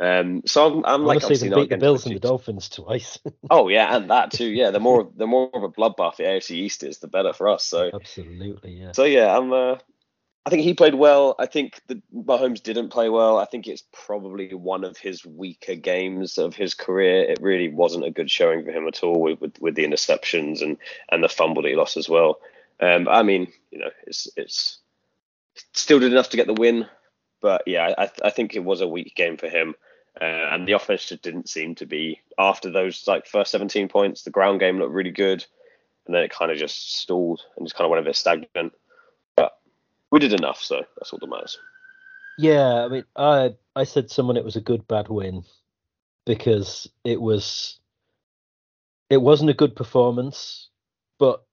Um, 0.00 0.42
so 0.46 0.66
I'm, 0.66 0.74
like, 0.76 0.86
I'm 0.86 1.04
like 1.04 1.22
obviously 1.24 1.50
beat 1.50 1.70
the 1.70 1.76
Bills 1.76 2.06
and 2.06 2.14
the 2.14 2.20
Dolphins 2.20 2.68
twice. 2.68 3.18
oh 3.50 3.68
yeah, 3.68 3.96
and 3.96 4.10
that 4.10 4.30
too. 4.30 4.48
Yeah, 4.48 4.70
the 4.70 4.80
more 4.80 5.10
the 5.16 5.26
more 5.26 5.50
of 5.52 5.62
a 5.64 5.68
bloodbath 5.68 6.16
the 6.16 6.24
AFC 6.24 6.52
East 6.52 6.84
is, 6.84 6.98
the 6.98 7.08
better 7.08 7.32
for 7.32 7.48
us. 7.48 7.64
So 7.64 7.90
absolutely, 7.92 8.72
yeah. 8.72 8.92
So 8.92 9.04
yeah, 9.04 9.36
I'm. 9.36 9.52
Uh, 9.52 9.76
I 10.46 10.50
think 10.50 10.62
he 10.62 10.72
played 10.72 10.94
well. 10.94 11.34
I 11.38 11.44
think 11.44 11.78
the 11.88 12.00
Mahomes 12.14 12.62
didn't 12.62 12.88
play 12.88 13.10
well. 13.10 13.36
I 13.36 13.44
think 13.44 13.66
it's 13.66 13.84
probably 13.92 14.54
one 14.54 14.82
of 14.82 14.96
his 14.96 15.26
weaker 15.26 15.74
games 15.74 16.38
of 16.38 16.54
his 16.54 16.72
career. 16.72 17.22
It 17.24 17.38
really 17.42 17.68
wasn't 17.68 18.06
a 18.06 18.10
good 18.10 18.30
showing 18.30 18.64
for 18.64 18.70
him 18.70 18.86
at 18.86 19.02
all 19.02 19.20
with 19.20 19.40
with, 19.40 19.60
with 19.60 19.74
the 19.74 19.84
interceptions 19.84 20.62
and 20.62 20.78
and 21.10 21.22
the 21.24 21.28
fumble 21.28 21.62
that 21.62 21.68
he 21.68 21.74
lost 21.74 21.96
as 21.96 22.08
well. 22.08 22.38
Um, 22.80 23.08
I 23.08 23.24
mean, 23.24 23.52
you 23.72 23.80
know, 23.80 23.90
it's 24.06 24.28
it's 24.36 24.78
still 25.72 25.98
did 25.98 26.12
enough 26.12 26.30
to 26.30 26.36
get 26.36 26.46
the 26.46 26.54
win, 26.54 26.86
but 27.42 27.64
yeah, 27.66 27.94
I 27.98 28.08
I 28.22 28.30
think 28.30 28.54
it 28.54 28.64
was 28.64 28.80
a 28.80 28.88
weak 28.88 29.16
game 29.16 29.36
for 29.36 29.48
him. 29.48 29.74
Uh, 30.20 30.48
and 30.52 30.66
the 30.66 30.72
offense 30.72 31.06
just 31.06 31.22
didn't 31.22 31.48
seem 31.48 31.74
to 31.76 31.86
be 31.86 32.20
after 32.38 32.70
those 32.70 33.06
like 33.06 33.26
first 33.26 33.52
17 33.52 33.88
points. 33.88 34.22
The 34.22 34.30
ground 34.30 34.58
game 34.58 34.78
looked 34.78 34.92
really 34.92 35.12
good, 35.12 35.44
and 36.06 36.14
then 36.14 36.24
it 36.24 36.32
kind 36.32 36.50
of 36.50 36.58
just 36.58 36.96
stalled 36.98 37.42
and 37.56 37.66
just 37.66 37.76
kind 37.76 37.84
of 37.84 37.90
went 37.90 38.00
a 38.00 38.08
bit 38.08 38.16
stagnant. 38.16 38.72
But 39.36 39.58
we 40.10 40.18
did 40.18 40.32
enough, 40.32 40.60
so 40.60 40.82
that's 40.96 41.12
all 41.12 41.20
that 41.20 41.28
matters. 41.28 41.58
Yeah, 42.36 42.84
I 42.84 42.88
mean, 42.88 43.04
I 43.14 43.54
I 43.76 43.84
said 43.84 44.10
someone 44.10 44.36
it 44.36 44.44
was 44.44 44.56
a 44.56 44.60
good 44.60 44.88
bad 44.88 45.08
win 45.08 45.44
because 46.24 46.88
it 47.04 47.20
was 47.20 47.78
it 49.10 49.18
wasn't 49.18 49.50
a 49.50 49.54
good 49.54 49.76
performance, 49.76 50.68
but 51.18 51.44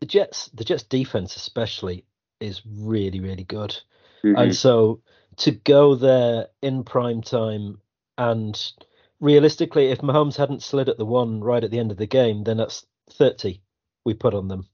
the 0.00 0.06
Jets 0.06 0.50
the 0.54 0.64
Jets 0.64 0.82
defense 0.82 1.36
especially 1.36 2.04
is 2.40 2.62
really 2.66 3.20
really 3.20 3.44
good, 3.44 3.76
mm-hmm. 4.24 4.36
and 4.36 4.54
so 4.54 5.00
to 5.38 5.52
go 5.52 5.94
there 5.94 6.48
in 6.62 6.84
prime 6.84 7.22
time 7.22 7.80
and 8.18 8.72
realistically, 9.20 9.90
if 9.90 9.98
Mahomes 9.98 10.36
hadn't 10.36 10.62
slid 10.62 10.88
at 10.88 10.98
the 10.98 11.06
one 11.06 11.42
right 11.42 11.62
at 11.62 11.70
the 11.70 11.78
end 11.78 11.90
of 11.90 11.96
the 11.96 12.06
game, 12.06 12.44
then 12.44 12.56
that's 12.56 12.86
30 13.10 13.60
we 14.04 14.14
put 14.14 14.34
on 14.34 14.48
them. 14.48 14.68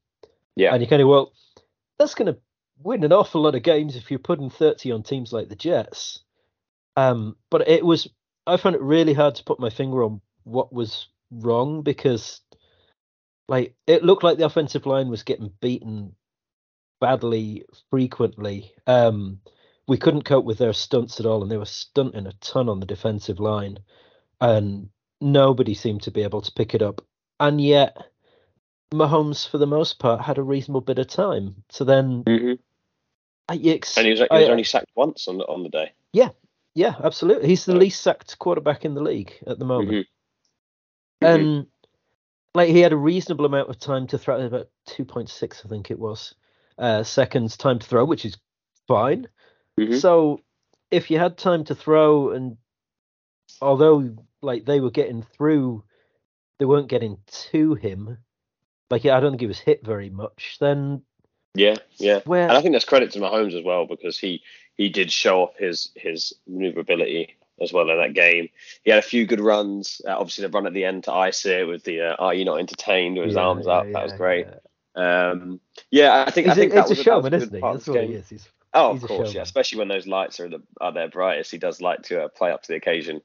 Yeah. 0.55 0.73
And 0.73 0.81
you 0.81 0.87
kind 0.87 1.01
of, 1.01 1.07
well, 1.07 1.33
that's 1.97 2.15
going 2.15 2.33
to 2.33 2.39
win 2.81 3.03
an 3.03 3.13
awful 3.13 3.41
lot 3.41 3.55
of 3.55 3.63
games 3.63 3.95
if 3.95 4.11
you're 4.11 4.19
putting 4.19 4.49
30 4.49 4.91
on 4.91 5.03
teams 5.03 5.33
like 5.33 5.49
the 5.49 5.55
Jets. 5.55 6.19
Um, 6.95 7.35
but 7.49 7.67
it 7.67 7.85
was, 7.85 8.07
I 8.45 8.57
found 8.57 8.75
it 8.75 8.81
really 8.81 9.13
hard 9.13 9.35
to 9.35 9.43
put 9.43 9.59
my 9.59 9.69
finger 9.69 10.03
on 10.03 10.21
what 10.43 10.71
was 10.71 11.07
wrong 11.31 11.81
because, 11.81 12.41
like, 13.47 13.75
it 13.87 14.03
looked 14.03 14.23
like 14.23 14.37
the 14.37 14.45
offensive 14.45 14.85
line 14.85 15.09
was 15.09 15.23
getting 15.23 15.51
beaten 15.61 16.15
badly 17.01 17.65
frequently. 17.89 18.71
Um, 18.85 19.39
we 19.87 19.97
couldn't 19.97 20.23
cope 20.23 20.45
with 20.45 20.57
their 20.57 20.73
stunts 20.73 21.19
at 21.19 21.25
all, 21.25 21.41
and 21.41 21.51
they 21.51 21.57
were 21.57 21.65
stunting 21.65 22.27
a 22.27 22.33
ton 22.33 22.69
on 22.69 22.79
the 22.79 22.85
defensive 22.85 23.39
line, 23.39 23.79
and 24.39 24.89
nobody 25.19 25.73
seemed 25.73 26.03
to 26.03 26.11
be 26.11 26.23
able 26.23 26.41
to 26.41 26.51
pick 26.51 26.73
it 26.73 26.81
up. 26.81 27.01
And 27.39 27.59
yet, 27.59 27.97
Mahomes, 28.93 29.49
for 29.49 29.57
the 29.57 29.67
most 29.67 29.99
part, 29.99 30.21
had 30.21 30.37
a 30.37 30.43
reasonable 30.43 30.81
bit 30.81 30.99
of 30.99 31.07
time. 31.07 31.63
So 31.69 31.83
then, 31.83 32.23
mm-hmm. 32.23 32.53
I, 33.49 33.59
ex- 33.63 33.97
and 33.97 34.05
he 34.05 34.11
was, 34.11 34.19
he 34.19 34.27
was 34.29 34.47
I, 34.47 34.51
only 34.51 34.63
sacked 34.63 34.91
once 34.95 35.27
on 35.27 35.37
the 35.37 35.45
on 35.45 35.63
the 35.63 35.69
day. 35.69 35.91
Yeah, 36.13 36.29
yeah, 36.75 36.95
absolutely. 37.03 37.49
He's 37.49 37.65
the 37.65 37.75
least 37.75 38.01
sacked 38.01 38.39
quarterback 38.39 38.85
in 38.85 38.93
the 38.93 39.03
league 39.03 39.33
at 39.45 39.59
the 39.59 39.65
moment, 39.65 39.91
mm-hmm. 39.91 41.25
and 41.25 41.43
mm-hmm. 41.43 41.69
like 42.55 42.69
he 42.69 42.79
had 42.79 42.93
a 42.93 42.97
reasonable 42.97 43.45
amount 43.45 43.69
of 43.69 43.79
time 43.79 44.07
to 44.07 44.17
throw, 44.17 44.39
about 44.39 44.69
two 44.85 45.03
point 45.03 45.29
six, 45.29 45.63
I 45.65 45.67
think 45.67 45.91
it 45.91 45.99
was, 45.99 46.35
uh, 46.77 47.03
seconds 47.03 47.57
time 47.57 47.79
to 47.79 47.87
throw, 47.87 48.05
which 48.05 48.23
is 48.23 48.37
fine. 48.87 49.27
Mm-hmm. 49.79 49.97
So 49.97 50.41
if 50.91 51.09
you 51.09 51.19
had 51.19 51.37
time 51.37 51.63
to 51.65 51.75
throw, 51.75 52.31
and 52.31 52.57
although 53.61 54.15
like 54.41 54.65
they 54.65 54.79
were 54.79 54.91
getting 54.91 55.23
through, 55.23 55.83
they 56.59 56.65
weren't 56.65 56.89
getting 56.89 57.17
to 57.49 57.75
him. 57.75 58.17
Like 58.89 59.05
I 59.05 59.19
don't 59.19 59.31
think 59.31 59.41
he 59.41 59.47
was 59.47 59.59
hit 59.59 59.85
very 59.85 60.09
much. 60.09 60.57
Then 60.59 61.01
yeah, 61.55 61.75
yeah, 61.97 62.19
where... 62.25 62.43
and 62.43 62.51
I 62.57 62.61
think 62.61 62.73
that's 62.73 62.85
credit 62.85 63.11
to 63.11 63.19
Mahomes 63.19 63.57
as 63.57 63.63
well 63.63 63.85
because 63.85 64.17
he 64.17 64.43
he 64.75 64.89
did 64.89 65.11
show 65.11 65.43
off 65.43 65.55
his 65.57 65.89
his 65.95 66.33
maneuverability 66.47 67.35
as 67.61 67.71
well 67.71 67.89
in 67.89 67.97
that 67.97 68.13
game. 68.13 68.49
He 68.83 68.91
had 68.91 68.99
a 68.99 69.03
few 69.03 69.25
good 69.25 69.39
runs. 69.39 70.01
Uh, 70.05 70.17
obviously, 70.17 70.45
the 70.45 70.49
run 70.49 70.67
at 70.67 70.73
the 70.73 70.85
end 70.85 71.05
to 71.05 71.13
ice 71.13 71.45
it 71.45 71.67
with 71.67 71.83
the 71.83 72.01
uh, 72.01 72.15
"Are 72.19 72.33
you 72.33 72.45
not 72.45 72.59
entertained?" 72.59 73.17
with 73.17 73.27
his 73.27 73.35
yeah, 73.35 73.41
arms 73.41 73.65
yeah, 73.65 73.73
up. 73.73 73.85
Yeah, 73.85 73.93
that 73.93 74.03
was 74.03 74.13
great. 74.13 74.47
Um, 74.95 75.59
yeah, 75.89 76.23
I 76.27 76.31
think 76.31 76.47
he's 76.47 76.51
I 76.51 76.59
think 76.59 76.71
a, 76.73 76.75
that 76.75 76.89
was 76.89 76.99
a 76.99 77.03
showman, 77.03 77.33
isn't 77.33 77.53
he? 77.53 77.61
That's 77.61 77.87
what 77.87 78.03
he 78.03 78.13
is. 78.13 78.29
He's 78.29 78.47
Oh, 78.73 78.91
of 78.91 79.01
course, 79.01 79.33
yeah. 79.33 79.41
Especially 79.41 79.79
when 79.79 79.87
those 79.87 80.07
lights 80.07 80.39
are 80.39 80.49
the, 80.49 80.61
are 80.81 80.91
their 80.91 81.07
brightest, 81.07 81.51
he 81.51 81.57
does 81.57 81.81
like 81.81 82.01
to 82.03 82.23
uh, 82.23 82.27
play 82.27 82.51
up 82.51 82.63
to 82.63 82.67
the 82.67 82.75
occasion 82.75 83.21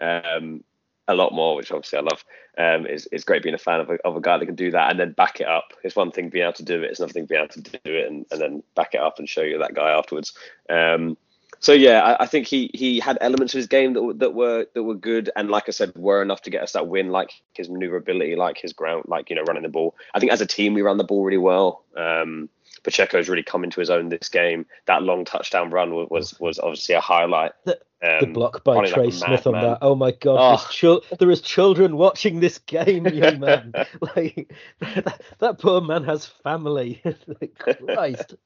um, 0.00 0.62
a 1.08 1.14
lot 1.14 1.32
more, 1.32 1.56
which 1.56 1.72
obviously 1.72 1.98
I 1.98 2.02
love. 2.02 2.24
Um, 2.58 2.86
it's, 2.86 3.06
it's 3.12 3.24
great 3.24 3.42
being 3.42 3.54
a 3.54 3.58
fan 3.58 3.80
of 3.80 3.90
a, 3.90 3.94
of 4.06 4.16
a 4.16 4.20
guy 4.20 4.38
that 4.38 4.46
can 4.46 4.54
do 4.54 4.70
that 4.70 4.90
and 4.90 4.98
then 4.98 5.12
back 5.12 5.40
it 5.40 5.46
up. 5.46 5.72
It's 5.84 5.96
one 5.96 6.10
thing 6.10 6.30
being 6.30 6.44
able 6.44 6.54
to 6.54 6.64
do 6.64 6.82
it; 6.82 6.90
it's 6.90 7.00
another 7.00 7.12
thing 7.12 7.26
being 7.26 7.42
able 7.42 7.52
to 7.52 7.60
do 7.60 7.78
it 7.84 8.06
and, 8.06 8.26
and 8.30 8.40
then 8.40 8.62
back 8.74 8.94
it 8.94 9.00
up 9.00 9.18
and 9.18 9.28
show 9.28 9.42
you 9.42 9.58
that 9.58 9.74
guy 9.74 9.90
afterwards. 9.90 10.32
Um, 10.70 11.16
so 11.58 11.72
yeah, 11.72 12.02
I, 12.02 12.24
I, 12.24 12.26
think 12.26 12.46
he 12.46 12.70
he 12.74 13.00
had 13.00 13.18
elements 13.20 13.54
of 13.54 13.58
his 13.58 13.66
game 13.66 13.94
that 13.94 14.18
that 14.18 14.34
were 14.34 14.66
that 14.74 14.82
were 14.82 14.94
good, 14.94 15.30
and 15.36 15.50
like 15.50 15.64
I 15.68 15.72
said, 15.72 15.92
were 15.96 16.22
enough 16.22 16.42
to 16.42 16.50
get 16.50 16.62
us 16.62 16.72
that 16.72 16.88
win. 16.88 17.10
Like 17.10 17.30
his 17.54 17.68
maneuverability, 17.68 18.36
like 18.36 18.58
his 18.58 18.72
ground, 18.72 19.04
like 19.08 19.30
you 19.30 19.36
know 19.36 19.42
running 19.42 19.62
the 19.62 19.68
ball. 19.68 19.94
I 20.14 20.20
think 20.20 20.32
as 20.32 20.40
a 20.40 20.46
team 20.46 20.74
we 20.74 20.82
ran 20.82 20.96
the 20.96 21.04
ball 21.04 21.24
really 21.24 21.38
well. 21.38 21.84
Um, 21.96 22.48
Pacheco's 22.86 23.28
really 23.28 23.42
come 23.42 23.64
into 23.64 23.80
his 23.80 23.90
own 23.90 24.10
this 24.10 24.28
game. 24.28 24.64
That 24.86 25.02
long 25.02 25.24
touchdown 25.24 25.70
run 25.70 25.92
was 26.08 26.38
was 26.38 26.60
obviously 26.60 26.94
a 26.94 27.00
highlight. 27.00 27.50
The, 27.64 27.80
um, 28.00 28.20
the 28.20 28.26
block 28.28 28.62
by 28.62 28.86
Trey 28.86 29.06
like 29.06 29.12
Smith 29.12 29.46
on 29.48 29.54
man. 29.54 29.62
that. 29.64 29.78
Oh 29.82 29.96
my 29.96 30.12
god! 30.12 30.60
Oh. 30.84 31.00
there 31.18 31.30
is 31.32 31.40
children 31.40 31.96
watching 31.96 32.38
this 32.38 32.58
game, 32.58 33.08
young 33.08 33.40
man. 33.40 33.72
like 34.00 34.54
that, 34.78 35.20
that, 35.40 35.58
poor 35.58 35.80
man 35.80 36.04
has 36.04 36.26
family. 36.26 37.02
Christ. 37.58 38.36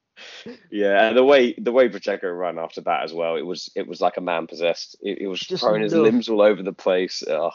Yeah, 0.71 1.09
and 1.09 1.17
the 1.19 1.25
way 1.25 1.53
the 1.59 1.73
way 1.73 1.91
Pacheco 1.91 2.31
ran 2.31 2.59
after 2.59 2.81
that 2.81 3.05
as 3.05 3.13
well, 3.13 3.37
it 3.37 3.45
was 3.45 3.71
it 3.77 3.87
was 3.87 4.01
like 4.01 4.17
a 4.17 4.23
man 4.23 4.47
possessed. 4.47 4.97
It, 5.03 5.19
it 5.19 5.27
was 5.27 5.41
Just 5.41 5.63
throwing 5.63 5.83
his 5.83 5.93
limbs 5.93 6.31
all 6.31 6.41
over 6.41 6.63
the 6.63 6.73
place. 6.73 7.23
Oh 7.29 7.51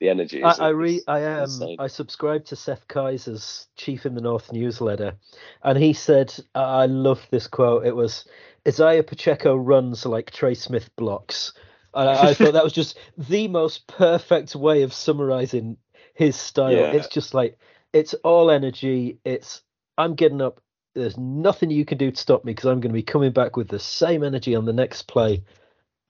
the 0.00 0.08
energy. 0.08 0.42
I, 0.42 0.52
I 0.52 0.68
re 0.68 1.02
I 1.06 1.20
am 1.20 1.50
um, 1.62 1.76
I 1.78 1.86
subscribe 1.86 2.44
to 2.46 2.56
Seth 2.56 2.86
Keysor's 2.88 3.66
Chief 3.76 4.06
in 4.06 4.14
the 4.14 4.20
North 4.20 4.52
newsletter, 4.52 5.14
and 5.62 5.78
he 5.78 5.92
said 5.92 6.34
I 6.54 6.86
love 6.86 7.26
this 7.30 7.46
quote. 7.46 7.86
It 7.86 7.96
was 7.96 8.24
Isaiah 8.66 9.02
Pacheco 9.02 9.56
runs 9.56 10.04
like 10.04 10.30
Trey 10.30 10.54
Smith 10.54 10.90
blocks. 10.96 11.52
And 11.94 12.08
I, 12.08 12.28
I 12.28 12.34
thought 12.34 12.52
that 12.52 12.64
was 12.64 12.72
just 12.72 12.98
the 13.16 13.48
most 13.48 13.86
perfect 13.86 14.54
way 14.54 14.82
of 14.82 14.92
summarizing 14.92 15.76
his 16.14 16.36
style. 16.36 16.72
Yeah. 16.72 16.92
It's 16.92 17.08
just 17.08 17.34
like 17.34 17.58
it's 17.92 18.14
all 18.14 18.50
energy. 18.50 19.18
It's 19.24 19.62
I'm 19.96 20.14
getting 20.14 20.42
up. 20.42 20.60
There's 20.94 21.16
nothing 21.16 21.70
you 21.70 21.84
can 21.84 21.98
do 21.98 22.10
to 22.10 22.16
stop 22.16 22.44
me 22.44 22.52
because 22.52 22.66
I'm 22.66 22.80
going 22.80 22.90
to 22.90 22.98
be 22.98 23.02
coming 23.02 23.32
back 23.32 23.56
with 23.56 23.68
the 23.68 23.78
same 23.78 24.24
energy 24.24 24.54
on 24.54 24.64
the 24.64 24.72
next 24.72 25.02
play. 25.02 25.44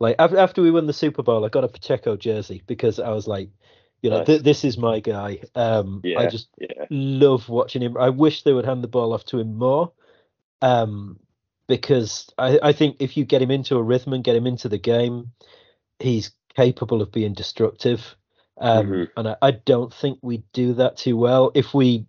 Like 0.01 0.17
after 0.19 0.63
we 0.63 0.71
won 0.71 0.87
the 0.87 0.93
Super 0.93 1.23
Bowl, 1.23 1.45
I 1.45 1.49
got 1.49 1.65
a 1.65 1.69
Pacheco 1.69 2.17
jersey 2.17 2.63
because 2.67 3.01
I 3.01 3.11
was 3.11 3.27
like, 3.27 3.51
You 4.03 4.11
know, 4.11 4.19
Nice. 4.19 4.27
th- 4.27 4.43
this 4.43 4.65
is 4.65 4.79
my 4.79 5.01
guy. 5.01 5.41
Um, 5.55 6.03
I 6.17 6.27
just 6.27 6.49
Yeah. 6.59 6.87
love 6.91 7.49
watching 7.49 7.83
him. 7.83 7.97
I 7.97 8.11
wish 8.11 8.43
they 8.43 8.53
would 8.53 8.65
hand 8.65 8.83
the 8.85 8.89
ball 8.89 9.13
off 9.13 9.25
to 9.27 9.41
him 9.41 9.57
more, 9.57 9.93
um, 10.63 11.19
because 11.67 12.31
I, 12.39 12.59
I 12.63 12.73
think 12.73 12.97
if 13.01 13.17
you 13.17 13.25
get 13.25 13.43
him 13.43 13.51
into 13.51 13.77
a 13.77 13.83
rhythm 13.83 14.13
and 14.13 14.23
get 14.25 14.37
him 14.37 14.47
into 14.47 14.69
the 14.69 14.79
game, 14.79 15.33
he's 15.99 16.31
capable 16.55 17.03
of 17.03 17.13
being 17.13 17.35
destructive. 17.35 18.17
Um, 18.61 18.87
Mhm. 18.87 19.09
And 19.17 19.29
I, 19.29 19.37
I 19.43 19.51
don't 19.53 19.93
think 19.93 20.19
we 20.23 20.45
do 20.53 20.75
that 20.75 20.97
too 20.97 21.17
well. 21.17 21.51
If 21.55 21.75
we 21.75 22.07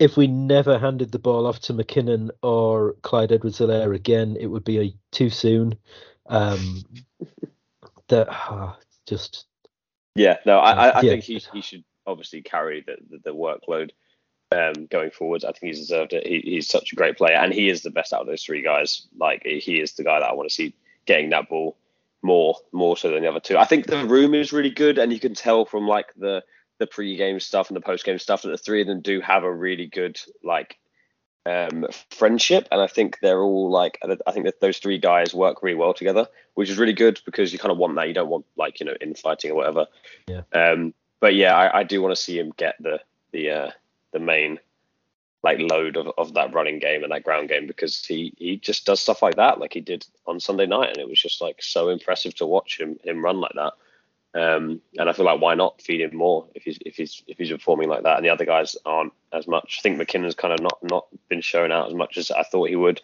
if 0.00 0.16
we 0.16 0.26
never 0.26 0.76
handed 0.78 1.12
the 1.12 1.18
ball 1.20 1.46
off 1.46 1.60
to 1.60 1.72
McKinnon 1.72 2.30
or 2.42 2.94
Clyde 3.02 3.30
Edwards-Helaire 3.30 3.94
again, 3.94 4.36
it 4.40 4.46
would 4.46 4.64
be 4.64 4.80
a, 4.80 4.94
too 5.12 5.30
soon. 5.30 5.76
Um, 6.26 6.82
that 8.08 8.26
ah, 8.28 8.76
just 9.06 9.46
Yeah, 10.14 10.36
no, 10.46 10.58
I, 10.58 10.72
I, 10.72 10.98
I 10.98 11.00
Yeah. 11.02 11.10
think 11.12 11.24
he 11.24 11.42
he 11.52 11.60
should 11.60 11.84
obviously 12.06 12.42
carry 12.42 12.82
the 12.86 12.96
the, 13.10 13.18
the 13.24 13.34
workload 13.34 13.90
um, 14.52 14.86
going 14.86 15.10
forwards. 15.10 15.44
I 15.44 15.52
think 15.52 15.74
he's 15.74 15.80
deserved 15.80 16.12
it. 16.12 16.26
He, 16.26 16.40
he's 16.40 16.68
such 16.68 16.92
a 16.92 16.96
great 16.96 17.16
player, 17.16 17.36
and 17.36 17.52
he 17.52 17.68
is 17.68 17.82
the 17.82 17.90
best 17.90 18.12
out 18.12 18.20
of 18.20 18.26
those 18.26 18.42
three 18.42 18.62
guys. 18.62 19.06
Like 19.18 19.42
he 19.44 19.80
is 19.80 19.94
the 19.94 20.04
guy 20.04 20.20
that 20.20 20.28
I 20.28 20.34
want 20.34 20.48
to 20.48 20.54
see 20.54 20.74
getting 21.06 21.30
that 21.30 21.48
ball 21.48 21.76
more 22.22 22.56
more 22.72 22.96
so 22.96 23.10
than 23.10 23.22
the 23.22 23.28
other 23.28 23.40
two. 23.40 23.58
I 23.58 23.64
think 23.64 23.86
the 23.86 24.06
room 24.06 24.34
is 24.34 24.52
really 24.52 24.70
good, 24.70 24.98
and 24.98 25.12
you 25.12 25.20
can 25.20 25.34
tell 25.34 25.64
from 25.64 25.86
like 25.86 26.06
the 26.16 26.42
the 26.78 26.86
pre-game 26.86 27.38
stuff 27.38 27.68
and 27.68 27.76
the 27.76 27.80
post-game 27.80 28.18
stuff 28.18 28.42
that 28.42 28.48
the 28.48 28.58
three 28.58 28.80
of 28.80 28.88
them 28.88 29.00
do 29.00 29.20
have 29.20 29.44
a 29.44 29.52
really 29.52 29.86
good 29.86 30.20
like 30.42 30.76
um, 31.46 31.86
friendship, 32.10 32.68
and 32.70 32.80
I 32.80 32.86
think 32.86 33.18
they're 33.20 33.40
all 33.40 33.70
like 33.70 33.98
I 34.26 34.32
think 34.32 34.46
that 34.46 34.60
those 34.60 34.78
three 34.78 34.98
guys 34.98 35.34
work 35.34 35.62
really 35.62 35.76
well 35.76 35.94
together, 35.94 36.26
which 36.54 36.70
is 36.70 36.78
really 36.78 36.92
good 36.92 37.20
because 37.24 37.52
you 37.52 37.58
kind 37.58 37.72
of 37.72 37.78
want 37.78 37.94
that. 37.96 38.08
You 38.08 38.14
don't 38.14 38.28
want 38.28 38.46
like 38.56 38.80
you 38.80 38.86
know 38.86 38.94
infighting 39.00 39.50
or 39.50 39.54
whatever. 39.54 39.86
Yeah. 40.26 40.42
Um, 40.52 40.94
but 41.20 41.34
yeah, 41.34 41.54
I, 41.54 41.80
I 41.80 41.82
do 41.84 42.02
want 42.02 42.14
to 42.14 42.22
see 42.22 42.38
him 42.38 42.52
get 42.56 42.76
the 42.80 43.00
the 43.32 43.50
uh, 43.50 43.70
the 44.12 44.20
main 44.20 44.58
like 45.42 45.58
load 45.58 45.98
of, 45.98 46.10
of 46.16 46.32
that 46.32 46.54
running 46.54 46.78
game 46.78 47.02
and 47.02 47.12
that 47.12 47.22
ground 47.22 47.50
game 47.50 47.66
because 47.66 48.02
he 48.04 48.32
he 48.38 48.56
just 48.56 48.86
does 48.86 48.98
stuff 48.98 49.20
like 49.20 49.36
that 49.36 49.60
like 49.60 49.74
he 49.74 49.80
did 49.80 50.06
on 50.26 50.40
Sunday 50.40 50.64
night 50.64 50.88
and 50.88 50.96
it 50.96 51.06
was 51.06 51.20
just 51.20 51.42
like 51.42 51.62
so 51.62 51.90
impressive 51.90 52.34
to 52.34 52.46
watch 52.46 52.80
him 52.80 52.98
him 53.04 53.22
run 53.22 53.40
like 53.40 53.52
that. 53.54 53.74
Um, 54.34 54.80
and 54.98 55.08
I 55.08 55.12
feel 55.12 55.24
like 55.24 55.40
why 55.40 55.54
not 55.54 55.80
feed 55.80 56.00
him 56.00 56.16
more 56.16 56.46
if 56.56 56.64
he's 56.64 56.78
if 56.84 56.96
he's 56.96 57.22
if 57.28 57.38
he's 57.38 57.50
performing 57.50 57.88
like 57.88 58.02
that 58.02 58.16
and 58.16 58.24
the 58.26 58.30
other 58.30 58.44
guys 58.44 58.76
aren't 58.84 59.12
as 59.32 59.46
much. 59.46 59.76
I 59.78 59.82
think 59.82 60.00
McKinnon's 60.00 60.34
kind 60.34 60.52
of 60.52 60.60
not 60.60 60.78
not 60.82 61.06
been 61.28 61.40
showing 61.40 61.70
out 61.70 61.88
as 61.88 61.94
much 61.94 62.18
as 62.18 62.30
I 62.30 62.42
thought 62.42 62.68
he 62.68 62.76
would. 62.76 63.00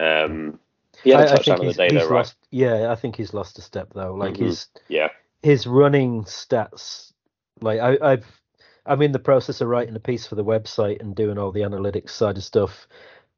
Um, 0.00 0.60
he 1.02 1.10
had 1.10 1.20
a 1.20 1.30
I, 1.32 1.34
I 1.36 1.42
think 1.42 1.60
he's, 1.62 1.76
day 1.76 1.88
he's 1.90 2.02
though, 2.02 2.08
right? 2.08 2.18
lost. 2.18 2.36
Yeah, 2.50 2.92
I 2.92 2.94
think 2.94 3.16
he's 3.16 3.34
lost 3.34 3.58
a 3.58 3.62
step 3.62 3.92
though. 3.94 4.14
Like 4.14 4.34
Mhm. 4.34 4.46
his 4.46 4.66
Yeah. 4.88 5.08
his 5.42 5.66
running 5.66 6.24
stats. 6.24 7.12
Like 7.60 7.80
I, 7.80 7.98
I've 8.00 8.40
I'm 8.86 9.02
in 9.02 9.12
the 9.12 9.18
process 9.18 9.60
of 9.60 9.68
writing 9.68 9.96
a 9.96 10.00
piece 10.00 10.26
for 10.26 10.36
the 10.36 10.44
website 10.44 11.00
and 11.00 11.14
doing 11.14 11.36
all 11.38 11.52
the 11.52 11.60
analytics 11.60 12.10
side 12.10 12.36
of 12.36 12.44
stuff. 12.44 12.86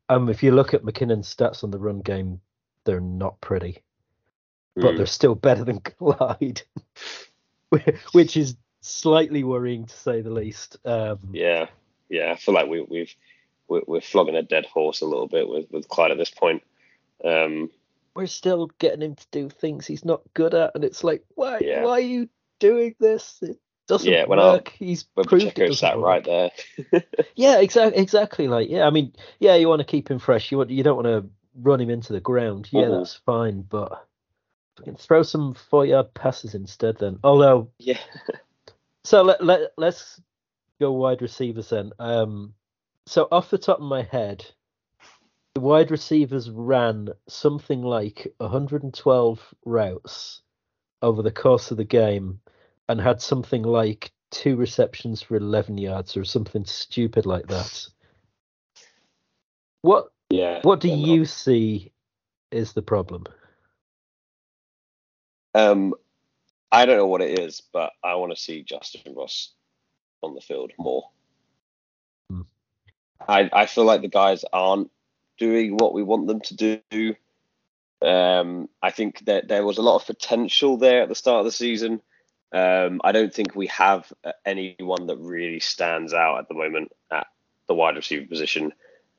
Um, 0.09 0.29
if 0.29 0.43
you 0.43 0.53
look 0.53 0.75
at 0.75 0.83
McKinnon's 0.83 1.35
stats 1.35 1.65
on 1.65 1.71
the 1.71 1.79
run 1.79 2.01
game, 2.01 2.41
they're 2.85 3.01
not 3.01 3.41
pretty, 3.41 3.83
but 4.75 4.95
Mm. 4.95 4.97
they're 4.97 5.07
still 5.07 5.35
better 5.35 5.65
than 5.65 5.81
Clyde, 5.99 6.63
which 8.13 8.37
is 8.37 8.57
slightly 8.81 9.45
worrying 9.45 9.87
to 9.87 9.97
say 9.97 10.21
the 10.21 10.31
least. 10.31 10.77
Um, 10.85 11.19
Yeah, 11.33 11.67
yeah. 12.09 12.33
I 12.33 12.37
feel 12.37 12.55
like 12.55 12.69
we, 12.69 12.83
we've 12.83 13.15
we're, 13.69 13.83
we're 13.87 14.01
flogging 14.01 14.37
a 14.37 14.43
dead 14.43 14.67
horse 14.67 15.01
a 15.01 15.07
little 15.07 15.29
bit 15.29 15.49
with 15.49 15.67
with 15.71 15.89
Clyde 15.89 16.11
at 16.11 16.19
this 16.19 16.31
point. 16.31 16.63
Um, 17.25 17.71
we're 18.15 18.27
still 18.27 18.67
getting 18.79 19.01
him 19.03 19.15
to 19.15 19.27
do 19.31 19.49
things 19.49 19.87
he's 19.87 20.05
not 20.05 20.21
good 20.35 20.53
at, 20.55 20.73
and 20.75 20.85
it's 20.85 21.03
like, 21.03 21.25
why, 21.35 21.61
Yeah. 21.63 21.85
why 21.85 21.93
are 21.93 22.01
you 22.01 22.29
doing 22.59 22.95
this? 23.01 23.39
It 23.41 23.59
doesn't 23.89 24.11
Yeah, 24.11 24.27
when 24.27 24.39
I- 24.39 24.53
work. 24.55 24.69
He's 24.79 25.05
but 25.05 25.27
proved 25.29 25.45
it 25.45 25.55
Pacheco 25.55 25.73
sat 25.73 25.97
work. 25.99 26.07
right 26.07 26.25
there. 26.25 27.03
Yeah, 27.37 27.61
exactly. 27.61 28.03
Exactly. 28.03 28.49
Like, 28.49 28.69
yeah. 28.69 28.87
I 28.87 28.91
mean, 28.91 29.15
yeah, 29.41 29.55
you 29.55 29.69
want 29.69 29.81
to 29.81 29.87
keep 29.87 30.11
him 30.11 30.19
fresh. 30.19 30.53
You 30.53 30.59
want, 30.59 30.71
you 30.71 30.83
don't 30.83 31.03
want 31.03 31.07
to 31.07 31.31
run 31.63 31.81
him 31.81 31.89
into 31.91 32.13
the 32.13 32.21
ground. 32.21 32.69
Yeah, 32.71 32.89
that's 32.89 33.15
fine. 33.15 33.63
But 33.63 34.07
fucking 34.77 34.97
throw 34.97 35.23
some 35.23 35.55
four-yard 35.55 36.15
passes 36.15 36.55
instead. 36.55 36.99
Then, 36.99 37.19
although, 37.25 37.71
yeah. 37.79 37.99
so 39.05 39.23
let 39.23 39.45
let 39.45 39.73
let's 39.77 40.21
go 40.81 40.93
wide 40.93 41.23
receivers 41.23 41.71
then. 41.71 41.93
Um, 41.99 42.55
so 43.07 43.29
off 43.31 43.51
the 43.51 43.59
top 43.59 43.79
of 43.79 43.85
my 43.85 44.03
head, 44.03 44.45
the 45.55 45.61
wide 45.61 45.91
receivers 45.91 46.51
ran 46.51 47.09
something 47.29 47.83
like 47.83 48.33
112 48.39 49.55
routes 49.65 50.43
over 51.03 51.23
the 51.23 51.33
course 51.33 51.71
of 51.71 51.77
the 51.77 51.85
game, 51.85 52.41
and 52.89 53.01
had 53.01 53.21
something 53.21 53.63
like 53.63 54.13
two 54.31 54.57
receptions 54.57 55.21
for 55.21 55.37
11 55.37 55.77
yards 55.79 56.17
or 56.17 56.25
something 56.25 56.65
stupid 56.65 57.27
like 57.27 57.47
that. 57.49 57.87
What 59.83 60.13
Yeah. 60.31 60.61
what 60.63 60.81
do 60.81 60.89
yeah, 60.89 60.97
no. 60.97 61.13
you 61.15 61.25
see 61.25 61.93
is 62.51 62.73
the 62.73 62.83
problem? 62.83 63.25
Um, 65.55 65.95
I 66.71 66.87
don't 66.87 66.97
know 66.97 67.07
what 67.07 67.23
it 67.23 67.39
is, 67.39 67.63
but 67.73 67.93
I 68.03 68.15
want 68.15 68.35
to 68.35 68.41
see 68.41 68.65
Justyn 68.65 69.15
Ross 69.15 69.53
on 70.23 70.35
the 70.35 70.41
field 70.41 70.73
more. 70.79 71.11
Hmm. 72.31 72.43
I 73.29 73.51
I 73.53 73.67
feel 73.67 73.85
like 73.85 74.03
the 74.03 74.09
guys 74.09 74.45
aren't 74.53 74.91
doing 75.39 75.77
what 75.77 75.95
we 75.95 76.03
want 76.03 76.27
them 76.27 76.41
to 76.41 76.81
do. 76.91 77.15
Um, 78.01 78.69
I 78.83 78.91
think 78.91 79.25
that 79.27 79.49
there 79.49 79.65
was 79.65 79.79
a 79.79 79.83
lot 79.83 79.97
of 79.97 80.07
potential 80.07 80.77
there 80.77 81.03
at 81.03 81.09
the 81.09 81.15
start 81.15 81.41
of 81.41 81.45
the 81.45 81.53
season. 81.53 82.01
Um, 82.53 83.01
I 83.05 83.13
don't 83.13 83.33
think 83.33 83.55
we 83.55 83.69
have 83.69 84.13
uh, 84.25 84.33
anyone 84.45 85.07
that 85.07 85.17
really 85.19 85.61
stands 85.61 86.13
out 86.13 86.39
at 86.39 86.49
the 86.49 86.55
moment 86.55 86.93
at 87.11 87.27
the 87.67 87.75
wide 87.75 87.97
receiver 87.97 88.27
position. 88.27 88.73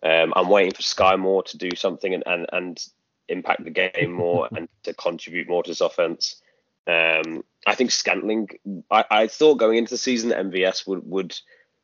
Um, 0.03 0.33
I'm 0.35 0.49
waiting 0.49 0.73
for 0.73 0.81
Sky 0.81 1.15
Moore 1.15 1.43
to 1.43 1.57
do 1.57 1.69
something 1.75 2.13
and, 2.13 2.23
and, 2.27 2.45
and 2.51 2.87
impact 3.27 3.63
the 3.63 3.71
game 3.71 4.11
more 4.11 4.49
and 4.55 4.67
to 4.83 4.93
contribute 4.93 5.49
more 5.49 5.63
to 5.63 5.71
this 5.71 5.81
offense. 5.81 6.41
Um, 6.85 7.43
I 7.65 7.75
think 7.75 7.91
Scantling. 7.91 8.49
I, 8.91 9.05
I 9.09 9.27
thought 9.27 9.55
going 9.55 9.77
into 9.77 9.91
the 9.91 9.97
season 9.97 10.29
that 10.29 10.45
MVS 10.45 10.85
would 10.87 11.09
would 11.09 11.35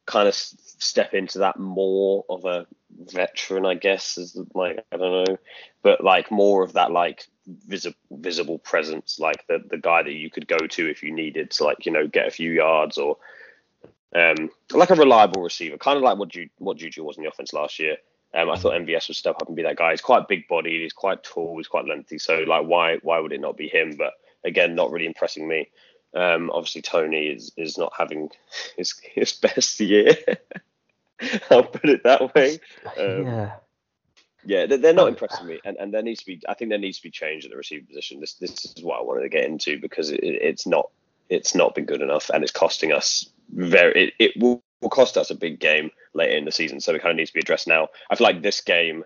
kind 0.06 0.28
of 0.28 0.34
step 0.34 1.14
into 1.14 1.40
that 1.40 1.60
more 1.60 2.26
of 2.30 2.44
a 2.44 2.66
veteran, 2.98 3.66
I 3.66 3.76
guess, 3.76 4.18
is 4.18 4.38
like 4.54 4.84
I 4.92 4.98
don't 4.98 5.30
know, 5.30 5.38
but 5.84 6.04
like 6.04 6.32
more 6.32 6.64
of 6.64 6.74
that 6.74 6.92
like 6.92 7.28
visible 7.48 7.98
visible 8.12 8.60
presence, 8.60 9.20
like 9.20 9.46
the 9.48 9.64
the 9.70 9.78
guy 9.78 10.04
that 10.04 10.14
you 10.14 10.30
could 10.30 10.48
go 10.48 10.58
to 10.58 10.90
if 10.90 11.04
you 11.04 11.14
needed 11.14 11.52
to 11.52 11.64
like 11.64 11.86
you 11.86 11.92
know 11.92 12.08
get 12.08 12.28
a 12.28 12.32
few 12.32 12.52
yards 12.52 12.98
or 12.98 13.18
um 14.16 14.50
like 14.74 14.90
a 14.90 14.96
reliable 14.96 15.44
receiver, 15.44 15.78
kind 15.78 15.98
of 15.98 16.04
like 16.04 16.18
what 16.18 16.30
Ju- 16.30 16.50
what 16.58 16.78
Juju 16.78 17.04
was 17.04 17.18
in 17.18 17.24
the 17.24 17.30
offense 17.30 17.54
last 17.54 17.80
year. 17.80 17.98
Um, 18.34 18.50
I 18.52 18.58
thought 18.58 18.74
MVS 18.74 19.08
would 19.08 19.18
step 19.18 19.36
up 19.42 19.48
and 19.48 19.56
be 19.56 19.64
that 19.64 19.76
guy. 19.78 19.92
He's 19.92 20.02
quite 20.02 20.28
big 20.28 20.48
bodied, 20.48 20.82
he's 20.82 20.94
quite 20.94 21.24
tall, 21.24 21.58
he's 21.58 21.68
quite 21.68 21.86
lengthy. 21.86 22.20
So 22.20 22.40
like, 22.48 22.68
why 22.68 22.98
why 23.02 23.20
would 23.20 23.34
it 23.34 23.42
not 23.42 23.58
be 23.58 23.68
him? 23.68 23.96
But 23.98 24.14
again, 24.44 24.76
not 24.76 24.92
really 24.92 25.08
impressing 25.08 25.48
me. 25.48 25.70
Um, 26.14 26.50
obviously 26.52 26.82
Tony 26.82 27.28
is 27.28 27.52
is 27.58 27.78
not 27.78 27.94
having 27.98 28.30
his 28.78 29.00
his 29.14 29.34
best 29.34 29.80
year. 29.80 30.16
I'll 31.50 31.64
put 31.64 31.90
it 31.90 32.04
that 32.04 32.34
way. 32.34 32.60
Um, 32.98 33.26
yeah. 33.26 33.52
Yeah, 34.46 34.66
they're, 34.68 34.94
not 34.94 35.04
Oh. 35.04 35.08
impressing 35.08 35.48
me, 35.48 35.60
and 35.66 35.76
and 35.78 35.94
there 35.94 36.02
needs 36.02 36.22
to 36.22 36.26
be. 36.26 36.42
I 36.48 36.54
think 36.54 36.70
there 36.70 36.80
needs 36.80 36.98
to 36.98 37.04
be 37.04 37.12
change 37.12 37.44
at 37.44 37.52
the 37.52 37.58
receiver 37.58 37.86
position. 37.86 38.22
This 38.22 38.36
this 38.36 38.64
is 38.66 38.82
what 38.82 39.00
I 39.00 39.04
wanted 39.04 39.24
to 39.24 39.30
get 39.30 39.44
into 39.44 39.78
because 39.80 40.12
it, 40.12 40.24
it's 40.24 40.66
not 40.66 40.90
it's 41.28 41.54
not 41.56 41.76
been 41.76 41.86
good 41.86 42.02
enough, 42.02 42.30
and 42.34 42.42
it's 42.42 42.54
costing 42.54 42.94
us 42.94 43.30
very. 43.50 44.06
It, 44.08 44.14
it 44.18 44.42
will, 44.42 44.64
will 44.82 44.90
cost 44.90 45.18
us 45.18 45.30
a 45.30 45.36
big 45.36 45.60
game 45.60 45.92
later 46.14 46.36
in 46.36 46.46
the 46.46 46.52
season, 46.52 46.80
so 46.80 46.94
it 46.94 47.02
kind 47.02 47.12
of 47.12 47.18
needs 47.18 47.30
to 47.30 47.36
be 47.36 47.42
addressed 47.42 47.68
now. 47.68 47.90
I 48.10 48.16
feel 48.16 48.26
like 48.26 48.42
this 48.42 48.62
game 48.62 49.04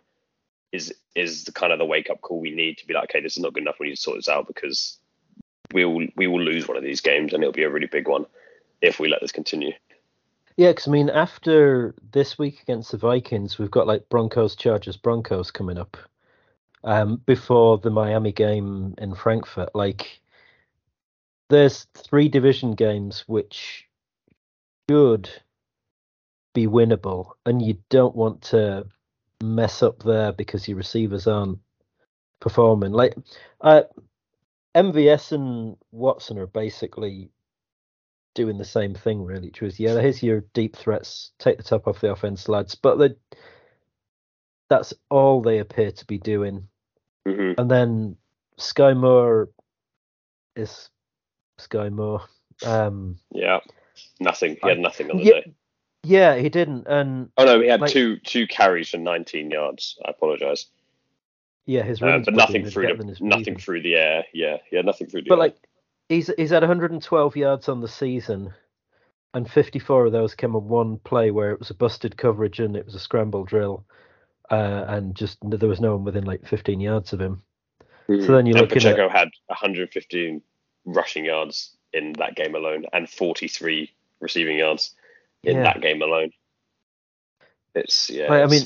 is 0.72 0.94
is 1.16 1.44
the 1.44 1.52
kind 1.52 1.72
of 1.72 1.80
the 1.80 1.86
wake 1.86 2.10
up 2.10 2.22
call 2.22 2.40
we 2.40 2.52
need 2.52 2.78
to 2.80 2.88
be 2.88 2.94
like, 2.94 3.06
okay, 3.06 3.22
this 3.22 3.38
is 3.38 3.44
not 3.44 3.54
good 3.54 3.64
enough. 3.64 3.76
We 3.80 3.88
need 3.88 3.96
to 3.96 4.02
sort 4.02 4.18
this 4.18 4.30
out 4.30 4.48
because 4.48 4.98
we 5.74 5.86
will 5.86 6.08
we 6.16 6.28
will 6.28 6.42
lose 6.42 6.68
one 6.68 6.78
of 6.78 6.84
these 6.84 7.02
games, 7.02 7.34
and 7.34 7.44
it'll 7.44 7.54
be 7.54 7.64
a 7.64 7.70
really 7.70 7.88
big 7.88 8.08
one 8.08 8.26
if 8.82 9.00
we 9.00 9.08
let 9.08 9.22
this 9.22 9.32
continue. 9.32 9.72
Yeah, 10.58 10.70
because 10.70 10.88
I 10.88 10.92
mean, 10.92 11.10
after 11.10 11.96
this 12.12 12.38
week 12.38 12.62
against 12.62 12.92
the 12.92 12.98
Vikings, 12.98 13.58
we've 13.58 13.72
got 13.72 13.88
like 13.88 14.10
Broncos, 14.10 14.56
Chargers, 14.56 14.98
Broncos 14.98 15.52
coming 15.52 15.78
up. 15.78 15.98
Um, 16.86 17.22
before 17.26 17.78
the 17.78 17.90
Miami 17.90 18.34
game 18.34 18.94
in 18.98 19.16
Frankfurt, 19.16 19.74
like 19.74 20.20
there's 21.50 21.88
three 21.94 22.28
division 22.28 22.74
games 22.74 23.24
which 23.26 23.88
should 24.90 25.30
be 26.54 26.68
winnable, 26.68 27.32
and 27.46 27.62
you 27.62 27.78
don't 27.90 28.16
want 28.16 28.42
to 28.44 28.86
mess 29.42 29.84
up 29.84 30.04
there 30.04 30.32
because 30.32 30.68
your 30.68 30.78
receivers 30.78 31.28
aren't 31.28 31.60
performing. 32.40 32.92
Like, 32.92 33.16
uh, 33.62 33.84
MVS 34.76 35.32
and 35.32 35.78
Watson 35.92 36.38
are 36.40 36.48
basically 36.48 37.30
doing 38.36 38.58
the 38.58 38.66
same 38.66 38.94
thing, 38.96 39.24
really. 39.24 39.48
Which 39.48 39.62
was, 39.62 39.80
yeah, 39.80 40.00
here's 40.00 40.24
your 40.24 40.42
deep 40.54 40.76
threats, 40.76 41.32
take 41.40 41.58
the 41.58 41.64
top 41.64 41.88
off 41.88 42.02
the 42.02 42.12
offense, 42.12 42.48
lads. 42.48 42.76
But 42.76 42.98
the, 42.98 43.18
that's 44.70 44.94
all 45.10 45.42
they 45.42 45.60
appear 45.60 45.92
to 45.92 46.06
be 46.06 46.18
doing. 46.18 46.68
hmm 47.28 47.54
And 47.58 47.70
then 47.70 48.18
Sky 48.58 48.94
Moore 48.94 49.50
is 50.56 50.90
Sky 51.58 51.90
Moore. 51.90 52.22
Um, 52.66 53.18
Yeah, 53.32 53.60
Nothing. 54.20 54.58
He 54.62 54.70
had 54.70 54.80
nothing 54.80 55.12
on 55.12 55.18
the 55.18 55.24
Yeah, 55.24 55.32
day. 55.42 55.54
Yeah, 56.04 56.36
he 56.36 56.50
didn't, 56.50 56.86
and 56.88 57.30
Oh 57.38 57.46
no, 57.46 57.62
he 57.62 57.68
had 57.68 57.82
like- 57.82 57.92
two 57.92 58.18
two 58.18 58.48
carries 58.48 58.90
for 58.90 58.98
19 58.98 59.52
yards. 59.52 59.98
I 60.06 60.12
apologise, 60.12 60.68
yeah, 61.66 61.84
his 61.84 62.02
uh, 62.02 62.20
but 62.26 62.34
nothing 62.34 62.66
through 62.66 62.88
the, 62.88 63.04
nothing 63.04 63.20
breathing. 63.30 63.58
through 63.58 63.82
the 63.84 63.96
air. 63.96 64.26
Yeah, 64.34 64.58
yeah, 64.72 64.82
nothing 64.82 65.08
through 65.08 65.22
the 65.24 65.30
But 65.30 65.36
air. 65.36 65.40
like, 65.40 65.56
he's 66.10 66.30
he's 66.38 66.50
had 66.52 66.64
112 66.64 67.36
yards 67.38 67.70
on 67.70 67.80
the 67.82 67.88
season, 67.88 68.54
and 69.34 69.50
54 69.50 70.08
of 70.08 70.12
those 70.12 70.36
came 70.36 70.56
on 70.56 70.68
one 70.68 70.98
play 71.00 71.32
where 71.32 71.52
it 71.52 71.60
was 71.60 71.70
a 71.70 71.76
busted 71.76 72.18
coverage 72.18 72.60
and 72.60 72.76
it 72.76 72.86
was 72.86 72.96
a 72.96 73.00
scramble 73.00 73.46
drill, 73.46 73.86
uh, 74.52 74.86
and 74.88 75.16
just 75.16 75.38
there 75.42 75.70
was 75.70 75.80
no 75.82 75.96
one 75.96 76.04
within 76.04 76.26
like 76.26 76.46
15 76.48 76.80
yards 76.82 77.14
of 77.14 77.22
him. 77.22 77.42
So 78.08 78.18
then 78.34 78.46
you're 78.46 78.58
and 78.58 78.68
looking 78.70 78.78
at 78.86 78.98
Pacheco 78.98 79.08
had 79.08 79.30
115 79.48 80.42
rushing 80.84 81.24
yards 81.24 81.78
in 81.94 82.12
that 82.20 82.36
game 82.36 82.54
alone, 82.54 82.84
and 82.92 83.10
43 83.10 83.90
receiving 84.20 84.58
yards 84.58 84.94
in 85.44 85.58
Yeah. 85.58 85.64
that 85.64 85.82
game 85.82 86.02
alone. 86.02 86.32
It's 87.76 88.10
yeah. 88.10 88.32
I, 88.32 88.44
I 88.44 88.48
mean, 88.48 88.64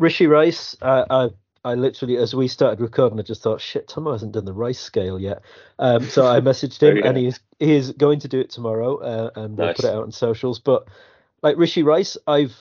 Rashee 0.00 0.28
Rice, 0.28 0.76
I, 0.80 1.04
I 1.10 1.28
I 1.64 1.74
literally 1.74 2.16
as 2.16 2.34
we 2.34 2.48
started 2.48 2.80
recording, 2.80 3.18
I 3.18 3.22
just 3.22 3.42
thought, 3.42 3.60
shit, 3.60 3.88
Tomo 3.88 4.12
hasn't 4.12 4.32
done 4.32 4.44
the 4.46 4.52
Rice 4.52 4.78
scale 4.80 5.18
yet. 5.18 5.42
Um, 5.78 6.04
so 6.04 6.26
I 6.26 6.40
messaged 6.40 6.80
him, 6.82 7.02
and 7.04 7.16
he's 7.16 7.40
he 7.58 7.74
is 7.74 7.92
going 7.92 8.20
to 8.20 8.28
do 8.28 8.40
it 8.40 8.50
tomorrow, 8.50 8.96
uh, 8.98 9.30
and 9.36 9.56
we'll 9.58 9.74
put 9.74 9.84
it 9.84 9.94
out 9.94 10.04
on 10.04 10.12
socials. 10.12 10.58
But 10.58 10.88
like 11.42 11.56
Rashee 11.56 11.84
Rice, 11.84 12.16
I've 12.26 12.56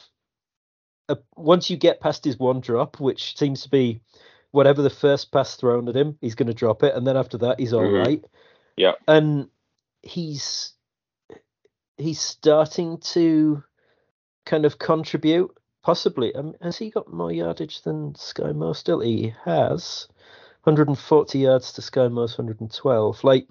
uh, 1.08 1.16
once 1.36 1.70
you 1.70 1.78
get 1.78 2.02
past 2.02 2.26
his 2.26 2.38
one 2.38 2.60
drop, 2.62 3.00
which 3.00 3.38
seems 3.38 3.62
to 3.64 3.70
be 3.70 4.02
whatever 4.52 4.82
the 4.82 4.90
first 4.90 5.32
pass 5.32 5.56
thrown 5.56 5.88
at 5.88 5.96
him, 5.96 6.18
he's 6.22 6.36
going 6.36 6.48
to 6.48 6.54
drop 6.54 6.82
it, 6.84 6.96
and 6.96 7.06
then 7.06 7.16
after 7.16 7.38
that, 7.38 7.60
he's 7.60 7.74
all 7.74 7.84
Mhm. 7.84 8.06
right. 8.06 8.26
Yeah. 8.76 8.94
and 9.08 9.50
he's 10.02 10.72
he's 12.00 12.20
starting 12.22 12.98
to 13.00 13.64
kind 14.46 14.66
of 14.66 14.80
contribute. 14.80 15.56
Possibly, 15.82 16.34
um, 16.36 16.56
has 16.62 16.78
he 16.78 16.90
got 16.90 17.12
more 17.12 17.32
yardage 17.32 17.82
than 17.84 18.16
Sky 18.16 18.52
Moore? 18.52 18.76
Still, 18.76 19.00
he 19.00 19.34
has 19.46 20.08
140 20.64 21.40
yards 21.40 21.72
to 21.74 21.82
Sky 21.82 22.08
Moore's 22.10 22.38
112. 22.38 23.24
Like, 23.24 23.48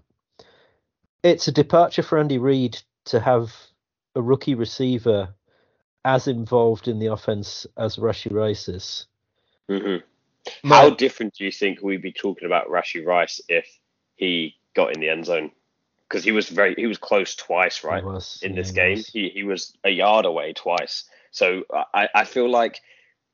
it's 1.23 1.49
a 1.49 1.53
departure 1.53 2.03
for 2.03 2.19
Andy 2.19 2.39
Reid 2.39 2.81
to 3.07 3.21
have 3.21 3.55
a 4.15 4.23
rookie 4.23 4.55
receiver 4.55 5.35
as 6.05 6.29
involved 6.29 6.87
in 6.89 6.99
the 6.99 7.07
offense 7.07 7.67
as 7.77 7.97
Rashee 7.97 8.33
Rice 8.33 8.69
is. 8.69 9.07
Mhm. 9.69 10.03
My- 10.63 10.77
How 10.77 10.91
different 10.91 11.35
do 11.35 11.45
you 11.45 11.53
think 11.53 11.83
we'd 11.83 12.03
be 12.03 12.13
talking 12.13 12.47
about 12.47 12.69
Rashee 12.69 13.05
Rice 13.05 13.41
if 13.49 13.67
he 14.17 14.55
got 14.75 14.95
in 14.95 15.01
the 15.01 15.09
end 15.09 15.27
zone? 15.27 15.51
Because 16.09 16.25
he 16.25 16.33
was 16.33 16.49
very 16.49 16.75
he 16.77 16.87
was 16.87 16.99
close 16.99 17.35
twice, 17.35 17.79
he 17.79 17.87
right? 17.87 18.05
was, 18.05 18.41
in 18.43 18.55
this 18.55 18.71
he 18.71 18.75
game. 18.75 18.97
was. 18.97 19.07
He 19.09 19.29
he 19.29 19.45
was 19.45 19.77
a 19.85 19.91
yard 19.91 20.25
away 20.25 20.53
twice. 20.55 21.05
So 21.31 21.65
I, 21.93 22.09
I 22.15 22.25
feel 22.25 22.51
like 22.51 22.81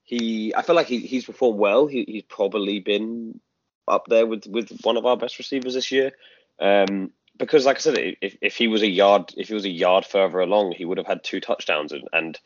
he 0.02 0.54
I 0.54 0.62
feel 0.62 0.74
like 0.74 0.86
he, 0.86 1.00
he's 1.00 1.24
performed 1.24 1.58
well. 1.58 1.86
He, 1.86 2.04
he's 2.06 2.22
probably 2.22 2.80
been 2.80 3.40
up 3.86 4.06
there 4.08 4.26
with, 4.26 4.46
with 4.46 4.80
one 4.82 4.96
of 4.96 5.06
our 5.06 5.16
best 5.16 5.38
receivers 5.38 5.74
this 5.74 5.92
year. 5.92 6.12
Um, 6.58 7.10
because 7.36 7.66
like 7.66 7.76
I 7.76 7.80
said, 7.80 8.16
if, 8.20 8.36
if 8.40 8.56
he 8.56 8.68
was 8.68 8.82
a 8.82 8.88
yard 8.88 9.32
if 9.36 9.48
he 9.48 9.54
was 9.54 9.64
a 9.64 9.70
yard 9.70 10.04
further 10.04 10.40
along, 10.40 10.72
he 10.72 10.84
would 10.84 10.98
have 10.98 11.06
had 11.06 11.24
two 11.24 11.40
touchdowns 11.40 11.92
and, 11.92 12.08
and 12.12 12.38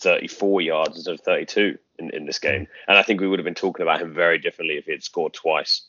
34 0.00 0.60
yards 0.60 0.96
instead 0.96 1.14
of 1.14 1.20
32 1.20 1.78
in, 1.98 2.10
in 2.10 2.26
this 2.26 2.38
game. 2.38 2.66
And 2.88 2.98
I 2.98 3.02
think 3.02 3.20
we 3.20 3.28
would 3.28 3.38
have 3.38 3.44
been 3.44 3.54
talking 3.54 3.82
about 3.82 4.00
him 4.00 4.12
very 4.12 4.38
differently 4.38 4.76
if 4.76 4.84
he 4.84 4.92
had 4.92 5.02
scored 5.02 5.32
twice. 5.32 5.82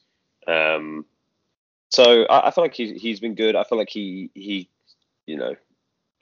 Um, 0.47 1.05
so 1.89 2.23
I, 2.25 2.47
I 2.47 2.51
feel 2.51 2.63
like 2.63 2.73
he's 2.73 3.01
he's 3.01 3.19
been 3.19 3.35
good. 3.35 3.55
I 3.55 3.63
feel 3.63 3.77
like 3.77 3.89
he 3.89 4.29
he 4.33 4.69
you 5.25 5.37
know 5.37 5.55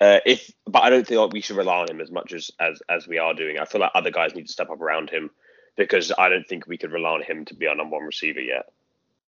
uh, 0.01 0.19
if 0.25 0.51
but 0.67 0.83
I 0.83 0.89
don't 0.89 1.07
think 1.07 1.19
like, 1.19 1.33
we 1.33 1.41
should 1.41 1.57
rely 1.57 1.77
on 1.79 1.89
him 1.89 2.01
as 2.01 2.11
much 2.11 2.33
as, 2.33 2.51
as 2.59 2.81
as 2.89 3.07
we 3.07 3.17
are 3.19 3.33
doing. 3.33 3.59
I 3.59 3.65
feel 3.65 3.81
like 3.81 3.91
other 3.95 4.11
guys 4.11 4.35
need 4.35 4.47
to 4.47 4.51
step 4.51 4.69
up 4.69 4.81
around 4.81 5.09
him 5.09 5.29
because 5.77 6.11
I 6.17 6.29
don't 6.29 6.47
think 6.47 6.67
we 6.67 6.77
could 6.77 6.91
rely 6.91 7.11
on 7.11 7.23
him 7.23 7.45
to 7.45 7.55
be 7.55 7.67
our 7.67 7.75
number 7.75 7.95
one 7.95 8.05
receiver 8.05 8.41
yet. 8.41 8.71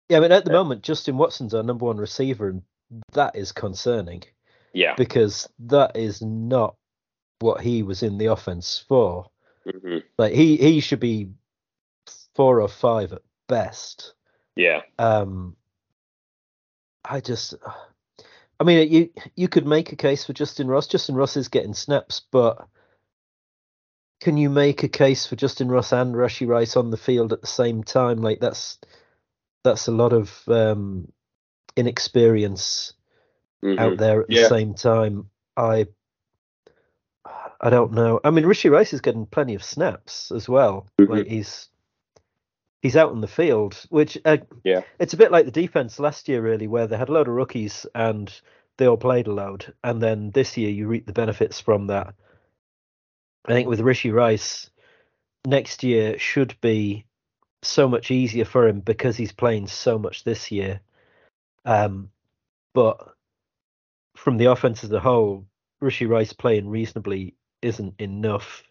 Yeah, 0.09 0.17
I 0.17 0.19
mean, 0.19 0.31
at 0.31 0.45
the 0.45 0.51
Yeah. 0.51 0.57
moment, 0.57 0.83
Justin 0.83 1.17
Watson's 1.17 1.53
our 1.53 1.63
number 1.63 1.85
one 1.85 1.97
receiver, 1.97 2.49
and 2.49 2.61
that 3.13 3.35
is 3.35 3.51
concerning 3.51 4.23
Yeah. 4.73 4.93
because 4.95 5.49
that 5.59 5.95
is 5.95 6.21
not 6.21 6.75
what 7.39 7.61
he 7.61 7.81
was 7.83 8.03
in 8.03 8.17
the 8.17 8.27
offense 8.27 8.83
for. 8.87 9.29
hmm 9.63 9.99
Like 10.17 10.33
he 10.33 10.57
he 10.57 10.79
should 10.79 10.99
be 10.99 11.29
four 12.35 12.61
or 12.61 12.67
five 12.67 13.13
at 13.13 13.21
best. 13.47 14.13
Yeah. 14.55 14.81
Um, 14.99 15.55
I 17.07 17.19
just, 17.21 17.53
I 18.59 18.63
mean, 18.63 18.91
you 18.91 19.09
you 19.35 19.47
could 19.47 19.65
make 19.67 19.91
a 19.91 19.95
case 19.95 20.25
for 20.25 20.33
Justyn 20.33 20.67
Ross. 20.67 20.87
Justyn 20.87 21.15
Ross 21.15 21.37
is 21.37 21.47
getting 21.49 21.73
snaps, 21.73 22.21
but 22.31 22.67
can 24.21 24.37
you 24.37 24.49
make 24.49 24.83
a 24.83 24.87
case 24.87 25.25
for 25.27 25.35
Justyn 25.35 25.69
Ross 25.69 25.91
and 25.91 26.15
Rashee 26.15 26.47
Rice 26.47 26.75
on 26.75 26.89
the 26.89 26.97
field 26.97 27.33
at 27.33 27.41
the 27.41 27.47
same 27.47 27.83
time? 27.83 28.21
Like 28.21 28.39
that's 28.39 28.79
that's 29.63 29.87
a 29.87 29.91
lot 29.91 30.13
of 30.13 30.41
um, 30.47 31.11
inexperience 31.75 32.93
Mhm. 33.63 33.79
out 33.79 33.97
there 33.97 34.21
at 34.21 34.27
the 34.27 34.35
same 34.49 34.73
time. 34.73 35.29
I 35.57 35.87
I 37.61 37.69
don't 37.69 37.93
know. 37.93 38.19
I 38.23 38.31
mean, 38.31 38.45
Rashee 38.45 38.71
Rice 38.71 38.93
is 38.93 39.01
getting 39.01 39.25
plenty 39.25 39.55
of 39.55 39.63
snaps 39.63 40.31
as 40.31 40.47
well. 40.47 40.87
Mhm. 40.99 41.09
Like 41.09 41.27
he's 41.27 41.69
he's 42.85 42.95
out 42.95 43.11
in 43.11 43.19
the 43.19 43.27
field, 43.27 43.83
which 43.89 44.15
uh, 44.25 44.37
Yeah. 44.63 44.81
it's 44.99 45.15
a 45.15 45.17
bit 45.17 45.31
like 45.31 45.45
the 45.45 45.51
defense 45.51 45.97
last 45.99 46.29
year, 46.29 46.39
really, 46.39 46.67
where 46.67 46.85
they 46.85 46.95
had 46.95 47.09
a 47.09 47.11
load 47.11 47.27
of 47.27 47.33
rookies 47.33 47.87
and 47.95 48.31
they 48.77 48.85
all 48.85 48.95
played 48.95 49.25
a 49.25 49.33
load, 49.33 49.73
and 49.83 50.03
then 50.03 50.29
this 50.29 50.55
year 50.55 50.69
you 50.69 50.87
reap 50.87 51.07
the 51.07 51.13
benefits 51.13 51.59
from 51.59 51.87
that. 51.87 52.13
I 53.43 53.53
think 53.53 53.67
with 53.67 53.79
Rashee 53.79 54.13
Rice, 54.13 54.69
next 55.47 55.81
year 55.81 56.19
should 56.19 56.55
be 56.61 57.07
so 57.63 57.87
much 57.87 58.11
easier 58.11 58.45
for 58.45 58.67
him 58.67 58.81
because 58.81 59.17
he's 59.17 59.31
playing 59.31 59.65
so 59.65 59.97
much 59.97 60.23
this 60.23 60.51
year. 60.51 60.81
Um, 61.65 62.11
but 62.75 63.15
from 64.15 64.37
the 64.37 64.51
offense 64.51 64.83
as 64.83 64.91
a 64.91 64.99
whole, 64.99 65.47
Rashee 65.81 66.07
Rice 66.07 66.33
playing 66.33 66.69
reasonably 66.69 67.33
isn't 67.63 67.99
enough 67.99 68.61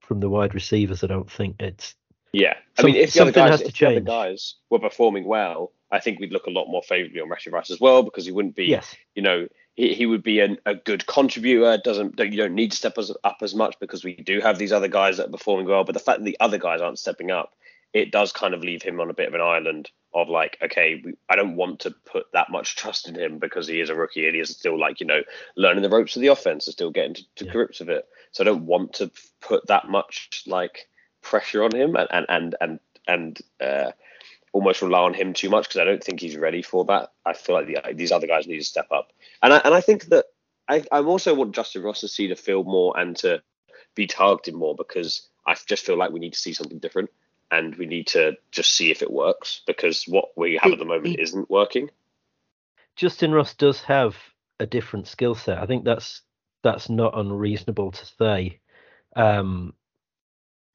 from 0.00 0.18
the 0.18 0.28
wide 0.28 0.54
receivers. 0.54 1.04
I 1.04 1.06
don't 1.06 1.30
think 1.30 1.56
it's 1.60 1.94
Yeah. 2.32 2.54
I 2.78 2.82
Some- 2.82 2.92
mean, 2.92 3.00
if 3.00 3.12
the 3.12 3.22
other 3.22 3.32
guys, 3.32 3.60
if 3.60 3.76
the 3.78 3.86
other 3.86 4.00
guys 4.00 4.54
were 4.70 4.78
performing 4.78 5.24
well, 5.24 5.72
I 5.90 5.98
think 6.00 6.20
we'd 6.20 6.32
look 6.32 6.46
a 6.46 6.50
lot 6.50 6.68
more 6.68 6.82
favourably 6.82 7.20
on 7.20 7.28
Rashee 7.28 7.50
Rice 7.52 7.70
as 7.70 7.80
well 7.80 8.02
because 8.04 8.24
he 8.24 8.30
wouldn't 8.32 8.54
be 8.54 8.66
yes, 8.66 8.94
you 9.16 9.22
know, 9.22 9.48
he, 9.74 9.92
he 9.94 10.06
would 10.06 10.22
be 10.22 10.38
an, 10.40 10.58
a 10.64 10.74
good 10.76 11.04
contributor. 11.06 11.78
Doesn't 11.82 12.16
don't- 12.16 12.30
you 12.32 12.38
don't 12.38 12.54
need 12.54 12.70
to 12.70 12.76
step 12.76 12.96
us 12.98 13.12
up 13.24 13.38
as 13.42 13.54
much 13.54 13.76
because 13.80 14.04
we 14.04 14.14
do 14.14 14.40
have 14.40 14.58
these 14.58 14.72
other 14.72 14.88
guys 14.88 15.16
that 15.16 15.26
are 15.26 15.32
performing 15.32 15.66
well. 15.66 15.82
But 15.84 15.94
the 15.94 15.98
fact 16.00 16.20
that 16.20 16.24
the 16.24 16.36
other 16.38 16.58
guys 16.58 16.80
aren't 16.80 16.98
stepping 17.00 17.30
up, 17.32 17.54
it 17.92 18.12
does 18.12 18.30
kind 18.30 18.54
of 18.54 18.60
leave 18.62 18.82
him 18.82 19.00
on 19.00 19.10
a 19.10 19.14
bit 19.14 19.26
of 19.26 19.34
an 19.34 19.40
island 19.40 19.90
of 20.14 20.28
like, 20.28 20.56
okay, 20.62 21.02
we, 21.04 21.14
I 21.28 21.34
don't 21.34 21.56
want 21.56 21.80
to 21.80 21.90
put 21.90 22.26
that 22.32 22.50
much 22.50 22.76
trust 22.76 23.08
in 23.08 23.16
him 23.16 23.38
because 23.40 23.66
he 23.66 23.80
is 23.80 23.90
a 23.90 23.94
rookie 23.96 24.26
and 24.26 24.34
he 24.36 24.40
is 24.40 24.50
still 24.50 24.78
like 24.78 25.00
you 25.00 25.06
know 25.06 25.22
learning 25.56 25.82
the 25.82 25.90
ropes 25.90 26.14
of 26.14 26.22
the 26.22 26.28
offense 26.28 26.68
and 26.68 26.72
still 26.74 26.90
getting 26.92 27.14
to, 27.14 27.22
to 27.36 27.44
Yeah. 27.46 27.52
grips 27.52 27.80
with 27.80 27.90
it. 27.90 28.06
So 28.30 28.44
I 28.44 28.46
don't 28.46 28.66
want 28.66 28.92
to 28.94 29.10
put 29.40 29.66
that 29.66 29.88
much 29.88 30.44
like 30.46 30.86
pressure 31.22 31.62
on 31.62 31.74
him 31.74 31.96
and 31.96 32.08
and 32.10 32.26
and 32.28 32.54
and 32.60 32.80
and. 33.06 33.38
Uh, 33.60 33.92
almost 34.52 34.82
rely 34.82 34.98
on 34.98 35.14
him 35.14 35.32
too 35.32 35.48
much 35.48 35.68
because 35.68 35.80
I 35.80 35.84
don't 35.84 36.02
think 36.02 36.18
he's 36.18 36.36
ready 36.36 36.60
for 36.60 36.84
that. 36.86 37.12
I 37.24 37.34
feel 37.34 37.54
like 37.54 37.68
the, 37.68 37.94
these 37.94 38.10
other 38.10 38.26
guys 38.26 38.48
need 38.48 38.58
to 38.58 38.64
step 38.64 38.88
up, 38.90 39.12
and 39.42 39.52
I 39.52 39.58
and 39.58 39.72
I 39.74 39.80
think 39.80 40.06
that 40.06 40.26
I 40.68 40.84
I 40.90 41.02
also 41.02 41.34
want 41.34 41.54
Justyn 41.54 41.84
Ross 41.84 42.00
to 42.00 42.08
see 42.08 42.26
the 42.26 42.36
field 42.36 42.66
more 42.66 42.98
and 42.98 43.16
to 43.18 43.42
be 43.94 44.06
targeted 44.06 44.54
more 44.54 44.74
because 44.74 45.28
I 45.46 45.56
just 45.66 45.84
feel 45.84 45.96
like 45.96 46.10
we 46.10 46.20
need 46.20 46.32
to 46.32 46.38
see 46.38 46.52
something 46.52 46.78
different 46.78 47.10
and 47.50 47.74
we 47.74 47.86
need 47.86 48.06
to 48.08 48.36
just 48.52 48.72
see 48.72 48.90
if 48.90 49.02
it 49.02 49.10
works 49.10 49.62
because 49.66 50.04
what 50.04 50.28
we 50.36 50.58
have 50.62 50.72
at 50.72 50.78
the 50.78 50.84
moment 50.84 51.18
isn't 51.18 51.50
working. 51.50 51.90
Justyn 52.96 53.34
Ross 53.34 53.54
does 53.54 53.82
have 53.82 54.16
a 54.60 54.66
different 54.66 55.08
skill 55.08 55.34
set. 55.34 55.58
I 55.58 55.66
think 55.66 55.84
that's 55.84 56.22
that's 56.62 56.88
not 56.88 57.18
unreasonable 57.18 57.90
to 57.92 58.06
say. 58.06 58.60
Um, 59.16 59.74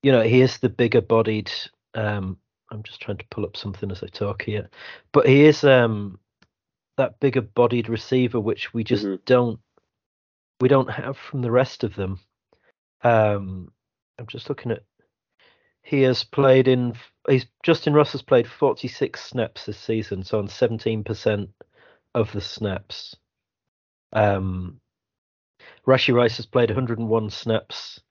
you 0.06 0.12
know, 0.12 0.22
he 0.22 0.42
is 0.42 0.60
the 0.60 0.70
bigger 0.70 1.02
bodied. 1.02 1.52
Um, 1.96 2.38
I'm 2.70 2.84
just 2.84 3.02
trying 3.02 3.18
to 3.18 3.26
pull 3.32 3.44
up 3.44 3.58
something 3.58 3.90
as 3.90 4.04
I 4.04 4.08
talk 4.08 4.44
here, 4.44 4.70
but 5.12 5.26
he 5.28 5.46
is 5.46 5.64
um, 5.64 6.20
that 6.96 7.20
bigger 7.20 7.42
bodied 7.42 7.90
receiver, 7.90 8.40
which 8.40 8.72
we 8.72 8.84
just 8.84 9.04
Mhm. 9.08 9.26
don't 9.26 9.60
we 10.60 10.68
don't 10.70 10.92
have 10.92 11.18
from 11.18 11.42
the 11.42 11.50
rest 11.50 11.84
of 11.84 11.96
them. 11.96 12.20
Um, 13.02 13.74
I'm 14.20 14.28
just 14.28 14.48
looking 14.48 14.72
at. 14.74 14.84
He 15.82 16.04
has 16.04 16.24
played 16.24 16.68
in. 16.68 16.94
He's 17.28 17.48
Justyn 17.66 17.96
Ross 17.96 18.12
has 18.12 18.22
played 18.22 18.48
46 18.48 19.20
snaps 19.20 19.66
this 19.66 19.80
season, 19.80 20.24
so 20.24 20.38
on 20.38 20.50
17% 20.50 21.50
of 22.14 22.32
the 22.32 22.42
snaps. 22.42 23.16
Um, 24.14 24.80
Rashee 25.88 26.14
Rice 26.14 26.38
has 26.38 26.46
played 26.46 26.70
101 26.70 27.32
snaps. 27.32 28.02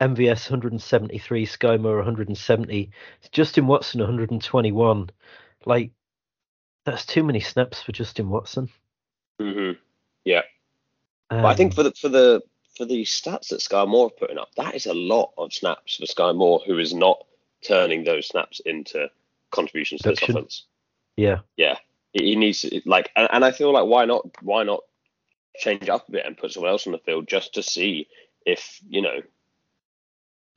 MVS 0.00 0.50
173, 0.50 1.46
Sky 1.46 1.76
Moore 1.76 1.96
170, 1.96 2.90
Justin 3.32 3.66
Watson 3.66 4.00
121. 4.00 5.10
Like, 5.66 5.90
that's 6.84 7.04
too 7.04 7.24
many 7.24 7.40
snaps 7.40 7.82
for 7.82 7.92
Justin 7.92 8.30
Watson. 8.30 8.68
hmm 9.40 9.72
Yeah, 10.24 10.42
But 11.30 11.44
I 11.44 11.54
think 11.54 11.72
Um, 11.72 11.76
for 11.76 11.82
the 11.82 11.92
for 11.92 12.08
the 12.08 12.42
for 12.76 12.84
the 12.84 13.02
stats 13.04 13.48
that 13.48 13.60
Sky 13.60 13.84
Moore 13.84 14.06
are 14.06 14.10
putting 14.10 14.38
up, 14.38 14.54
that 14.56 14.74
is 14.74 14.86
a 14.86 14.94
lot 14.94 15.32
of 15.36 15.52
snaps 15.52 15.96
for 15.96 16.06
Sky 16.06 16.32
Moore, 16.32 16.60
who 16.64 16.78
is 16.78 16.94
not 16.94 17.24
turning 17.62 18.04
those 18.04 18.28
snaps 18.28 18.60
into 18.60 19.10
contributions 19.50 20.02
to 20.02 20.10
this 20.10 20.22
offense. 20.22 20.66
yeah, 21.16 21.40
Yeah, 21.56 21.76
he 22.12 22.24
he 22.24 22.36
needs 22.36 22.60
to, 22.60 22.80
like, 22.86 23.10
and, 23.16 23.28
and 23.32 23.44
I 23.44 23.50
feel 23.50 23.72
like 23.72 23.86
why 23.86 24.04
not 24.04 24.26
why 24.42 24.62
not 24.62 24.80
change 25.56 25.88
up 25.88 26.08
a 26.08 26.12
bit 26.12 26.24
and 26.26 26.38
put 26.38 26.52
someone 26.52 26.70
else 26.70 26.86
on 26.86 26.92
the 26.92 26.98
field 26.98 27.26
just 27.26 27.54
to 27.54 27.62
see 27.64 28.06
if 28.46 28.80
you 28.88 29.02
know 29.02 29.20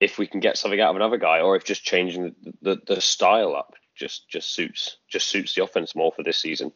if 0.02 0.18
we 0.18 0.28
can 0.28 0.40
get 0.40 0.58
something 0.58 0.82
out 0.82 0.90
of 0.90 0.96
another 0.98 1.18
guy, 1.18 1.40
or 1.40 1.56
if 1.56 1.64
just 1.64 1.84
changing 1.84 2.36
the, 2.42 2.54
the, 2.62 2.96
the 2.96 3.02
style 3.02 3.56
up 3.56 3.76
just 3.96 4.28
just 4.28 4.54
suits 4.54 4.98
just 5.08 5.28
suits 5.28 5.54
the 5.54 5.64
offense 5.64 5.96
more 5.96 6.12
for 6.12 6.24
this 6.24 6.38
season. 6.38 6.72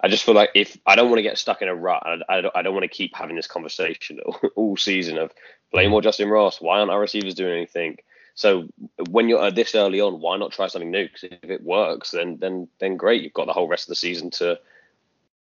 I 0.00 0.08
just 0.08 0.24
feel 0.24 0.34
like 0.34 0.50
if 0.54 0.76
I 0.84 0.96
don't 0.96 1.08
want 1.08 1.18
to 1.18 1.22
get 1.22 1.38
stuck 1.38 1.62
in 1.62 1.68
a 1.68 1.74
rut, 1.74 2.02
I, 2.04 2.16
I 2.28 2.40
don't, 2.40 2.56
I 2.56 2.62
don't 2.62 2.74
want 2.74 2.82
to 2.82 2.88
keep 2.88 3.14
having 3.14 3.36
this 3.36 3.46
conversation 3.46 4.18
all, 4.56 4.76
season 4.76 5.16
of 5.16 5.32
play 5.72 5.86
more 5.86 6.02
Justyn 6.02 6.30
Ross. 6.30 6.60
Why 6.60 6.80
aren't 6.80 6.90
our 6.90 7.00
receivers 7.00 7.34
doing 7.34 7.54
anything? 7.54 7.98
So 8.34 8.66
when 9.08 9.28
you're 9.28 9.38
uh, 9.38 9.50
this 9.50 9.76
early 9.76 10.00
on, 10.00 10.20
why 10.20 10.36
not 10.36 10.50
try 10.50 10.66
something 10.66 10.90
new? 10.90 11.06
Because 11.06 11.38
if 11.42 11.48
it 11.50 11.62
works, 11.62 12.10
then 12.10 12.38
then 12.40 12.68
then 12.80 12.96
great. 12.96 13.22
You've 13.22 13.32
got 13.32 13.46
the 13.46 13.52
whole 13.52 13.68
rest 13.68 13.84
of 13.84 13.90
the 13.90 13.96
season 13.96 14.30
to 14.32 14.58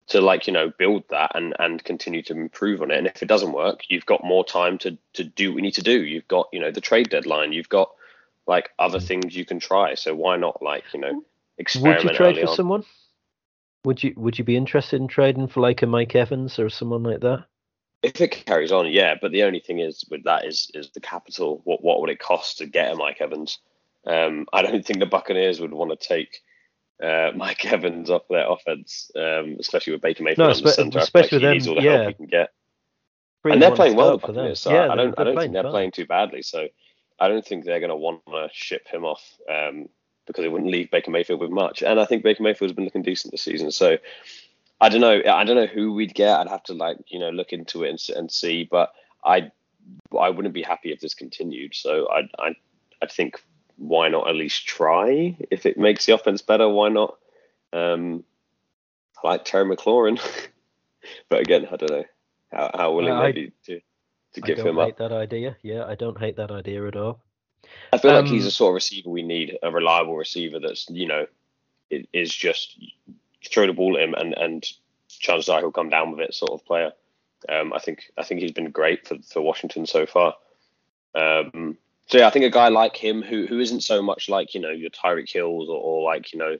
to 0.08 0.20
like 0.20 0.46
you 0.46 0.52
know 0.52 0.72
build 0.78 1.04
that 1.10 1.32
and 1.34 1.54
and 1.58 1.84
continue 1.84 2.22
to 2.22 2.32
improve 2.32 2.82
on 2.82 2.90
it. 2.90 2.98
And 2.98 3.06
if 3.06 3.22
it 3.22 3.28
doesn't 3.28 3.52
work, 3.52 3.82
you've 3.88 4.06
got 4.06 4.24
more 4.24 4.44
time 4.44 4.78
to 4.78 4.96
to 5.14 5.24
do 5.24 5.50
what 5.50 5.56
you 5.56 5.62
need 5.62 5.74
to 5.74 5.82
do. 5.82 6.04
You've 6.04 6.28
got 6.28 6.48
you 6.52 6.60
know 6.60 6.70
the 6.70 6.80
trade 6.80 7.10
deadline. 7.10 7.52
You've 7.52 7.68
got 7.68 7.90
like 8.46 8.70
other 8.78 9.00
things 9.00 9.36
you 9.36 9.44
can 9.44 9.60
try. 9.60 9.94
So 9.94 10.14
why 10.14 10.36
not 10.36 10.62
like 10.62 10.84
you 10.92 11.00
know 11.00 11.24
experiment 11.58 12.04
would 12.04 12.12
you 12.12 12.16
trade 12.16 12.36
for 12.36 12.48
on? 12.48 12.56
someone? 12.56 12.84
Would 13.84 14.02
you 14.02 14.14
Would 14.16 14.38
you 14.38 14.44
be 14.44 14.56
interested 14.56 15.00
in 15.00 15.08
trading 15.08 15.48
for 15.48 15.60
like 15.60 15.82
a 15.82 15.86
Mike 15.86 16.14
Evans 16.14 16.58
or 16.58 16.68
someone 16.68 17.02
like 17.02 17.20
that? 17.20 17.44
If 18.02 18.20
it 18.20 18.44
carries 18.46 18.72
on, 18.72 18.90
yeah. 18.90 19.16
But 19.20 19.32
the 19.32 19.42
only 19.42 19.60
thing 19.60 19.80
is 19.80 20.04
with 20.10 20.24
that 20.24 20.46
is 20.46 20.70
is 20.74 20.90
the 20.90 21.00
capital. 21.00 21.60
What 21.64 21.82
what 21.82 22.00
would 22.00 22.10
it 22.10 22.18
cost 22.18 22.58
to 22.58 22.66
get 22.66 22.92
a 22.92 22.96
Mike 22.96 23.20
Evans? 23.20 23.58
Um, 24.06 24.46
I 24.52 24.62
don't 24.62 24.84
think 24.84 25.00
the 25.00 25.06
Buccaneers 25.06 25.60
would 25.60 25.72
want 25.72 25.90
to 25.90 26.08
take 26.08 26.40
uh, 27.02 27.30
Mike 27.34 27.64
Evans 27.72 28.10
off 28.10 28.22
their 28.28 28.50
offense, 28.50 29.10
um, 29.16 29.56
especially 29.58 29.92
with 29.92 30.02
Baker 30.02 30.22
Mayfield 30.22 30.48
No, 30.48 30.54
the 30.54 30.70
center. 30.70 30.98
Especially 30.98 31.38
with 31.38 31.52
needs 31.52 31.64
them, 31.64 31.76
all 31.76 31.82
the 31.82 31.88
help 31.88 32.00
yeah. 32.02 32.08
he 32.08 32.14
can 32.14 32.26
get. 32.26 32.50
And 33.44 33.62
they're 33.62 33.74
playing 33.74 33.96
well, 33.96 34.18
for 34.18 34.32
them. 34.32 34.54
So 34.54 34.72
yeah, 34.72 34.92
I 34.92 34.96
don't, 34.96 35.18
I 35.18 35.24
don't 35.24 35.38
think 35.38 35.52
they're 35.52 35.62
playing 35.62 35.92
too 35.92 36.06
badly. 36.06 36.42
So 36.42 36.66
I 37.18 37.28
don't 37.28 37.44
think 37.44 37.64
they're 37.64 37.80
going 37.80 37.90
to 37.90 37.96
want 37.96 38.20
to 38.26 38.48
ship 38.52 38.86
him 38.88 39.04
off 39.04 39.22
um, 39.50 39.88
because 40.26 40.44
it 40.44 40.52
wouldn't 40.52 40.70
leave 40.70 40.90
Baker 40.90 41.10
Mayfield 41.10 41.40
with 41.40 41.50
much. 41.50 41.82
And 41.82 42.00
I 42.00 42.04
think 42.04 42.22
Baker 42.22 42.42
Mayfield's 42.42 42.74
been 42.74 42.84
looking 42.84 43.02
decent 43.02 43.32
this 43.32 43.42
season. 43.42 43.70
So 43.70 43.96
I 44.80 44.88
don't 44.88 45.00
know. 45.00 45.22
I 45.26 45.44
don't 45.44 45.56
know 45.56 45.66
who 45.66 45.92
we'd 45.92 46.14
get. 46.14 46.38
I'd 46.38 46.48
have 46.48 46.62
to 46.64 46.74
like 46.74 46.98
you 47.08 47.18
know 47.18 47.30
look 47.30 47.52
into 47.52 47.84
it 47.84 47.90
and, 47.90 48.16
and 48.16 48.30
see. 48.30 48.68
But 48.70 48.92
I 49.24 49.50
I 50.18 50.30
wouldn't 50.30 50.54
be 50.54 50.62
happy 50.62 50.92
if 50.92 51.00
this 51.00 51.14
continued. 51.14 51.74
So 51.74 52.08
I 52.10 52.28
I 52.38 52.54
I 53.02 53.06
think 53.06 53.42
why 53.78 54.08
not 54.08 54.28
at 54.28 54.34
least 54.36 54.66
try 54.66 55.36
if 55.50 55.64
it 55.64 55.78
makes 55.78 56.04
the 56.06 56.12
offense 56.14 56.42
better? 56.42 56.68
Why 56.68 56.88
not? 56.90 57.16
Um, 57.72 58.24
I 59.22 59.28
like 59.28 59.44
Terry 59.44 59.64
McLaurin, 59.64 60.20
but 61.28 61.40
again, 61.40 61.66
I 61.72 61.76
don't 61.76 61.90
know 61.90 62.04
how, 62.52 62.70
how 62.74 62.92
willing 62.92 63.12
I- 63.12 63.32
they'd 63.32 63.34
be 63.34 63.52
to 63.66 63.80
to 64.34 64.40
give 64.42 64.58
him 64.58 64.78
up. 64.78 64.84
I 64.84 64.84
don't 64.84 64.86
hate 64.88 64.96
that 64.98 65.12
idea. 65.12 65.56
Yeah, 65.62 65.84
I 65.86 65.94
don't 65.94 66.18
hate 66.18 66.36
that 66.36 66.50
idea 66.50 66.86
at 66.86 66.96
all. 66.96 67.20
I 67.92 67.98
feel 67.98 68.12
like 68.12 68.26
he's 68.26 68.44
Um, 68.44 68.48
a 68.48 68.50
sort 68.50 68.70
of 68.72 68.74
receiver 68.74 69.08
we 69.10 69.22
need, 69.22 69.58
a 69.62 69.70
reliable 69.70 70.16
receiver 70.16 70.58
that's 70.60 70.88
you 70.90 71.06
know 71.06 71.26
i- 71.92 72.06
is 72.12 72.34
just 72.34 72.78
throw 73.44 73.66
the 73.66 73.72
ball 73.72 73.96
at 73.96 74.02
him 74.02 74.14
and 74.14 74.34
and 74.34 74.66
chances 75.08 75.48
are 75.48 75.60
he'll 75.60 75.72
come 75.72 75.88
down 75.88 76.10
with 76.10 76.20
it 76.20 76.34
sort 76.34 76.52
of 76.52 76.64
player. 76.66 76.92
Um, 77.48 77.72
I 77.72 77.78
think 77.78 78.10
I 78.18 78.22
think 78.24 78.40
he's 78.40 78.52
been 78.52 78.70
great 78.70 79.06
for, 79.08 79.16
for 79.22 79.40
Washington 79.40 79.86
so 79.86 80.04
far. 80.06 80.34
Um, 81.14 81.78
so 82.08 82.18
yeah, 82.18 82.26
I 82.26 82.30
think 82.30 82.44
a 82.44 82.50
guy 82.50 82.68
like 82.68 82.96
him 82.96 83.22
who 83.22 83.46
who 83.46 83.60
isn't 83.60 83.82
so 83.82 84.02
much 84.02 84.28
like 84.28 84.54
you 84.54 84.60
know 84.60 84.70
your 84.70 84.90
Tyreek 84.90 85.30
Hills 85.32 85.68
or, 85.68 85.76
or 85.78 86.02
like 86.02 86.32
you 86.32 86.38
know 86.38 86.58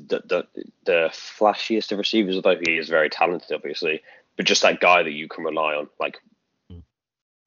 the, 0.00 0.22
the 0.26 0.46
the 0.84 1.08
flashiest 1.12 1.92
of 1.92 1.98
receivers, 1.98 2.36
although 2.36 2.56
he 2.64 2.76
is 2.78 2.88
very 2.88 3.10
talented, 3.10 3.52
obviously, 3.52 4.00
but 4.36 4.46
just 4.46 4.62
that 4.62 4.80
guy 4.80 5.02
that 5.02 5.12
you 5.12 5.28
can 5.28 5.44
rely 5.44 5.74
on, 5.74 5.88
like 6.00 6.18
Mm. 6.70 6.82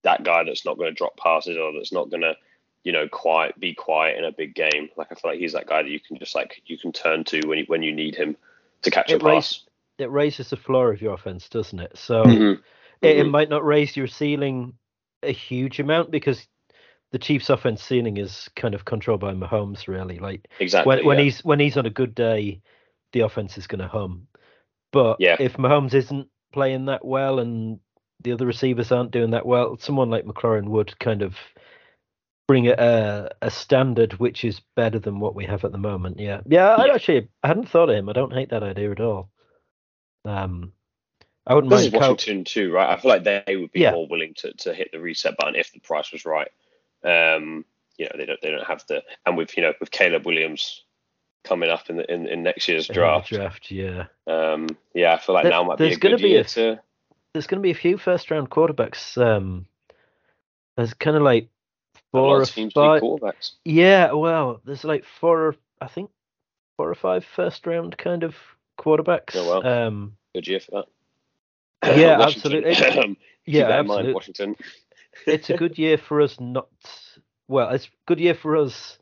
that 0.03 0.23
guy 0.23 0.43
that's 0.43 0.65
not 0.65 0.77
going 0.77 0.89
to 0.89 0.95
drop 0.97 1.15
passes 1.15 1.55
or 1.57 1.71
that's 1.73 1.91
not 1.93 2.09
going 2.09 2.21
to 2.21 2.35
you 2.83 2.91
know 2.91 3.07
quiet 3.07 3.59
be 3.59 3.73
quiet 3.73 4.17
in 4.17 4.25
a 4.25 4.31
big 4.31 4.53
game. 4.55 4.89
Like 4.97 5.07
I 5.11 5.15
feel 5.15 5.31
like 5.31 5.39
he's 5.39 5.53
that 5.53 5.67
guy 5.67 5.83
that 5.83 5.89
you 5.89 5.99
can 5.99 6.17
just 6.17 6.35
like 6.35 6.61
you 6.65 6.77
can 6.77 6.91
turn 6.91 7.23
to 7.25 7.41
when 7.47 7.59
you, 7.59 7.65
when 7.67 7.83
you 7.83 7.93
need 7.93 8.15
him 8.15 8.35
to 8.81 8.91
catch 8.91 9.11
a 9.11 9.15
It 9.15 9.23
raised- 9.23 9.61
pass. 9.61 9.67
It 9.99 10.09
raises 10.09 10.49
the 10.49 10.57
floor 10.57 10.91
of 10.91 10.99
your 11.01 11.13
offense, 11.13 11.47
doesn't 11.49 11.79
it? 11.79 11.95
So 11.95 12.23
Mhm. 12.23 12.59
it, 13.03 13.17
it 13.19 13.25
Mhm. 13.27 13.29
might 13.29 13.49
not 13.49 13.63
raise 13.63 13.95
your 13.95 14.07
ceiling 14.07 14.73
a 15.21 15.31
huge 15.31 15.79
amount 15.79 16.09
because 16.09 16.47
the 17.11 17.19
Chiefs' 17.19 17.49
offense 17.49 17.83
ceiling 17.83 18.17
is 18.17 18.49
kind 18.55 18.73
of 18.73 18.85
controlled 18.85 19.21
by 19.21 19.33
Mahomes, 19.33 19.87
really. 19.87 20.19
Like 20.19 20.47
Exactly. 20.59 20.87
when 20.97 21.05
when 21.05 21.17
yeah. 21.17 21.23
he's 21.25 21.43
when 21.43 21.59
he's 21.59 21.77
on 21.77 21.85
a 21.85 21.89
good 21.91 22.15
day, 22.15 22.61
the 23.13 23.21
offense 23.21 23.57
is 23.57 23.67
going 23.67 23.81
to 23.81 23.87
hum. 23.87 24.27
But 24.91 25.17
Yeah. 25.19 25.37
if 25.39 25.53
Mahomes 25.57 25.93
isn't 25.93 26.27
playing 26.53 26.85
that 26.85 27.03
well 27.05 27.39
and 27.39 27.79
the 28.21 28.33
other 28.33 28.45
receivers 28.45 28.91
aren't 28.91 29.11
doing 29.11 29.31
that 29.31 29.45
well, 29.45 29.77
someone 29.77 30.09
like 30.09 30.25
McLaurin 30.25 30.65
would 30.69 30.97
kind 30.99 31.21
of 31.21 31.35
bring 32.47 32.67
a 32.67 33.29
a, 33.41 33.49
standard 33.51 34.13
which 34.13 34.43
is 34.43 34.61
better 34.75 34.99
than 34.99 35.19
what 35.19 35.35
we 35.35 35.45
have 35.45 35.63
at 35.63 35.71
the 35.71 35.77
moment. 35.77 36.19
Yeah, 36.19 36.41
yeah. 36.45 36.75
I 36.75 36.85
Yeah. 36.87 36.93
actually 36.95 37.29
I 37.43 37.47
hadn't 37.47 37.69
thought 37.69 37.89
of 37.89 37.95
him. 37.95 38.09
I 38.09 38.13
don't 38.13 38.33
hate 38.33 38.49
that 38.49 38.63
idea 38.63 38.91
at 38.91 38.99
all. 38.99 39.29
Um, 40.25 40.73
I 41.47 41.55
wouldn't 41.55 41.71
This 41.71 41.81
is 41.85 41.91
mind. 41.91 42.01
Kyle- 42.01 42.11
Washington 42.11 42.43
too, 42.45 42.71
right? 42.71 42.89
I 42.89 42.97
feel 43.01 43.09
like 43.09 43.23
they 43.23 43.55
would 43.55 43.71
be 43.71 43.81
Yeah. 43.81 43.91
more 43.91 44.07
willing 44.07 44.33
to, 44.35 44.53
to 44.53 44.73
hit 44.73 44.91
the 44.91 44.99
reset 44.99 45.37
button 45.37 45.55
if 45.55 45.71
the 45.71 45.79
price 45.79 46.11
was 46.11 46.25
right. 46.25 46.49
Um, 47.03 47.65
you 47.97 48.05
know, 48.05 48.11
they 48.17 48.25
don't 48.25 48.41
they 48.41 48.51
don't 48.51 48.65
have 48.67 48.83
the 48.87 49.03
and 49.25 49.37
with 49.37 49.55
you 49.57 49.63
know 49.63 49.73
with 49.79 49.91
Caleb 49.91 50.25
Williams 50.25 50.83
coming 51.43 51.69
up 51.69 51.89
in 51.89 51.97
the 51.97 52.11
in, 52.11 52.27
in 52.27 52.43
next 52.43 52.67
year's 52.67 52.87
draft. 52.87 53.29
draft, 53.29 53.71
yeah. 53.71 54.05
Um, 54.27 54.67
yeah, 54.93 55.13
I 55.13 55.17
feel 55.17 55.33
like 55.35 55.43
There- 55.43 55.51
now 55.51 55.63
might 55.63 55.77
be 55.77 55.85
a 55.93 55.97
gonna 55.97 56.15
good 56.17 56.23
be 56.23 56.29
year 56.29 56.41
a- 56.41 56.43
to. 56.45 56.79
There's 57.33 57.47
going 57.47 57.59
to 57.59 57.63
be 57.63 57.71
a 57.71 57.75
few 57.75 57.97
first 57.97 58.29
round 58.29 58.49
quarterbacks. 58.49 59.17
Um, 59.17 59.65
there's 60.75 60.93
kind 60.93 61.15
of 61.15 61.23
like 61.23 61.45
A 61.95 61.99
four 62.11 62.21
lot 62.27 62.33
or 62.33 62.41
of 62.41 62.49
teams 62.51 62.73
do 62.73 62.79
five. 62.81 63.01
quarterbacks. 63.01 63.51
Yeah, 63.63 64.11
well, 64.11 64.59
there's 64.65 64.83
like 64.83 65.05
four, 65.05 65.47
or- 65.47 65.55
I 65.79 65.87
think, 65.87 66.09
four 66.75 66.89
or 66.89 66.95
five 66.95 67.23
first 67.23 67.65
round 67.65 67.97
kind 67.97 68.23
of 68.23 68.35
quarterbacks. 68.77 69.35
Oh, 69.35 69.61
wow. 69.61 69.87
Um, 69.87 70.17
Good 70.35 70.47
year 70.47 70.59
for 70.59 70.83
that. 71.83 71.97
Yeah, 71.97 72.19
absolutely. 72.21 72.75
Keep 72.75 73.17
yeah, 73.45 73.67
that 73.67 73.79
in 73.79 73.87
mind, 73.87 74.07
absolutely. 74.09 74.13
Washington. 74.13 74.55
It's 75.27 75.49
a 75.49 75.57
good 75.57 75.77
year 75.77 75.97
for 75.97 76.21
us 76.21 76.39
not. 76.39 76.67
Well, 77.47 77.69
it's 77.69 77.89
good 78.07 78.19
year 78.19 78.35
for 78.35 78.55
us 78.57 78.97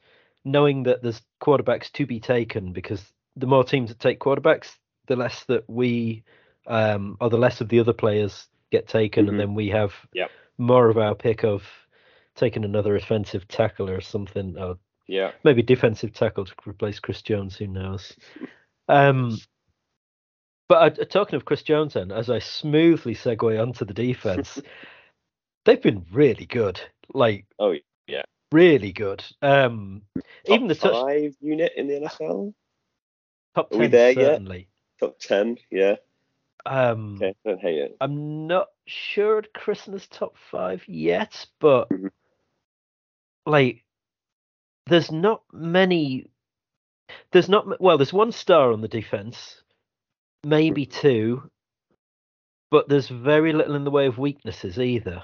knowing 0.46 0.84
that 0.84 1.02
there's 1.04 1.22
quarterbacks 1.42 1.92
to 1.94 2.06
be 2.06 2.20
taken 2.20 2.74
because 2.74 3.04
the 3.36 3.46
more 3.48 3.64
teams 3.64 3.90
that 3.90 4.00
take 4.00 4.20
quarterbacks, 4.20 4.76
the 5.08 5.16
less 5.16 5.44
that 5.46 5.70
we, 5.70 6.24
um, 6.68 7.18
or 7.22 7.30
the 7.30 7.38
less 7.38 7.62
of 7.62 7.70
the 7.70 7.80
other 7.80 7.94
players 7.94 8.48
get 8.72 8.88
taken, 8.88 9.26
Mhm. 9.26 9.30
and 9.30 9.40
then 9.40 9.54
we 9.56 9.70
have 9.70 9.94
Yep. 10.14 10.32
more 10.58 10.90
of 10.90 10.98
our 10.98 11.16
pick 11.16 11.44
of 11.44 11.64
taking 12.36 12.64
another 12.66 12.96
offensive 12.96 13.48
tackle 13.48 13.90
or 13.90 14.02
something, 14.02 14.58
or 14.58 14.78
Yeah. 15.08 15.32
maybe 15.44 15.62
defensive 15.62 16.14
tackle 16.14 16.46
to 16.46 16.54
replace 16.66 17.00
Chris 17.00 17.22
Jones. 17.22 17.58
Who 17.58 17.68
knows? 17.68 18.16
Um, 18.88 19.38
but 20.68 21.00
uh, 21.00 21.06
talking 21.06 21.36
of 21.36 21.46
Chris 21.46 21.64
Jones, 21.64 21.94
then, 21.94 22.12
as 22.12 22.30
I 22.30 22.40
smoothly 22.40 23.16
segue 23.16 23.62
onto 23.62 23.86
the 23.86 23.94
defense, 23.94 24.60
they've 25.66 25.82
been 25.82 26.06
really 26.12 26.46
good. 26.46 26.80
Like 27.14 27.46
Oh, 27.60 27.76
yeah. 28.08 28.24
really 28.52 28.92
good. 28.92 29.24
Um, 29.42 30.04
even 30.48 30.68
the 30.68 30.76
Top 30.76 30.92
touch 30.92 31.02
five 31.02 31.36
unit 31.42 31.72
in 31.76 31.88
the 31.88 31.96
NFL. 32.02 32.54
top 33.56 33.74
Are 33.74 33.78
we 33.78 33.84
ten 33.86 33.92
there 33.92 34.12
yet? 34.12 34.16
certainly. 34.26 34.68
Top 35.00 35.18
ten. 35.20 35.58
Yeah. 35.72 35.96
Um, 36.66 37.16
Okay. 37.16 37.34
Don't 37.46 37.62
hate 37.62 37.78
it. 37.80 37.98
I'm 38.02 38.48
not 38.48 38.68
sure 38.86 39.40
at 39.40 39.54
Christmas 39.54 40.08
top 40.08 40.36
five 40.52 40.84
yet, 40.88 41.46
but 41.60 41.90
Mhm. 41.90 42.12
like, 43.46 43.84
there's 44.88 45.12
not 45.12 45.44
many. 45.54 46.30
There's 47.32 47.50
not 47.50 47.80
well. 47.82 47.98
There's 47.98 48.14
one 48.14 48.32
star 48.32 48.72
on 48.72 48.82
the 48.82 48.88
defense, 48.88 49.64
maybe 50.44 50.86
two, 50.86 51.50
but 52.72 52.88
there's 52.90 53.08
very 53.08 53.54
little 53.54 53.76
in 53.76 53.84
the 53.84 53.92
way 53.92 54.06
of 54.06 54.18
weaknesses 54.20 54.78
either. 54.80 55.24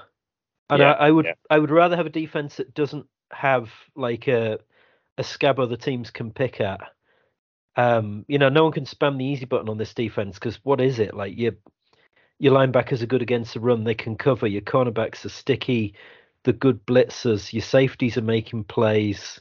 And 0.70 0.80
Yeah, 0.80 0.92
I, 0.92 1.08
I 1.08 1.12
would 1.12 1.26
yeah. 1.26 1.34
I 1.50 1.60
would 1.60 1.72
rather 1.72 1.96
have 1.96 2.06
a 2.06 2.12
defense 2.12 2.58
that 2.58 2.74
doesn't 2.74 3.08
have 3.32 3.70
like 3.96 4.28
a 4.28 4.60
a 5.18 5.24
scab 5.24 5.60
other 5.60 5.78
teams 5.78 6.12
can 6.12 6.32
pick 6.32 6.60
at. 6.60 6.82
Um, 7.78 8.26
you 8.28 8.38
know, 8.38 8.50
no 8.50 8.64
one 8.64 8.72
can 8.72 8.86
spam 8.86 9.18
the 9.18 9.26
easy 9.26 9.46
button 9.46 9.70
on 9.70 9.78
this 9.78 9.94
defense 9.94 10.36
because 10.36 10.60
what 10.64 10.82
is 10.82 11.00
it 11.00 11.14
like? 11.14 11.38
Your 11.38 11.54
your 12.40 12.54
linebackers 12.54 13.02
are 13.02 13.08
good 13.08 13.22
against 13.22 13.54
the 13.54 13.60
run; 13.60 13.84
they 13.84 13.96
can 13.96 14.16
cover. 14.16 14.48
Your 14.48 14.62
cornerbacks 14.62 15.26
are 15.26 15.30
sticky. 15.30 15.96
The 16.44 16.54
good 16.54 16.86
blitzers. 16.86 17.54
Your 17.54 17.64
safeties 17.64 18.18
are 18.18 18.22
making 18.22 18.66
plays. 18.66 19.40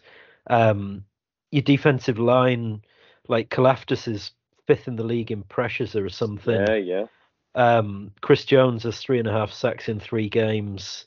Um, 0.48 1.04
your 1.50 1.62
defensive 1.62 2.18
line, 2.18 2.82
like 3.28 3.50
Karlaftis, 3.50 4.08
is 4.08 4.32
fifth 4.66 4.88
in 4.88 4.96
the 4.96 5.04
league 5.04 5.30
in 5.30 5.42
pressures 5.42 5.94
or 5.94 6.08
something. 6.08 6.66
Yeah. 6.66 6.74
Yeah. 6.74 7.06
Um, 7.54 8.10
Chris 8.20 8.44
Jones 8.44 8.82
has 8.82 8.98
three 8.98 9.18
and 9.18 9.28
a 9.28 9.32
half 9.32 9.52
sacks 9.52 9.88
in 9.88 10.00
three 10.00 10.28
games. 10.28 11.06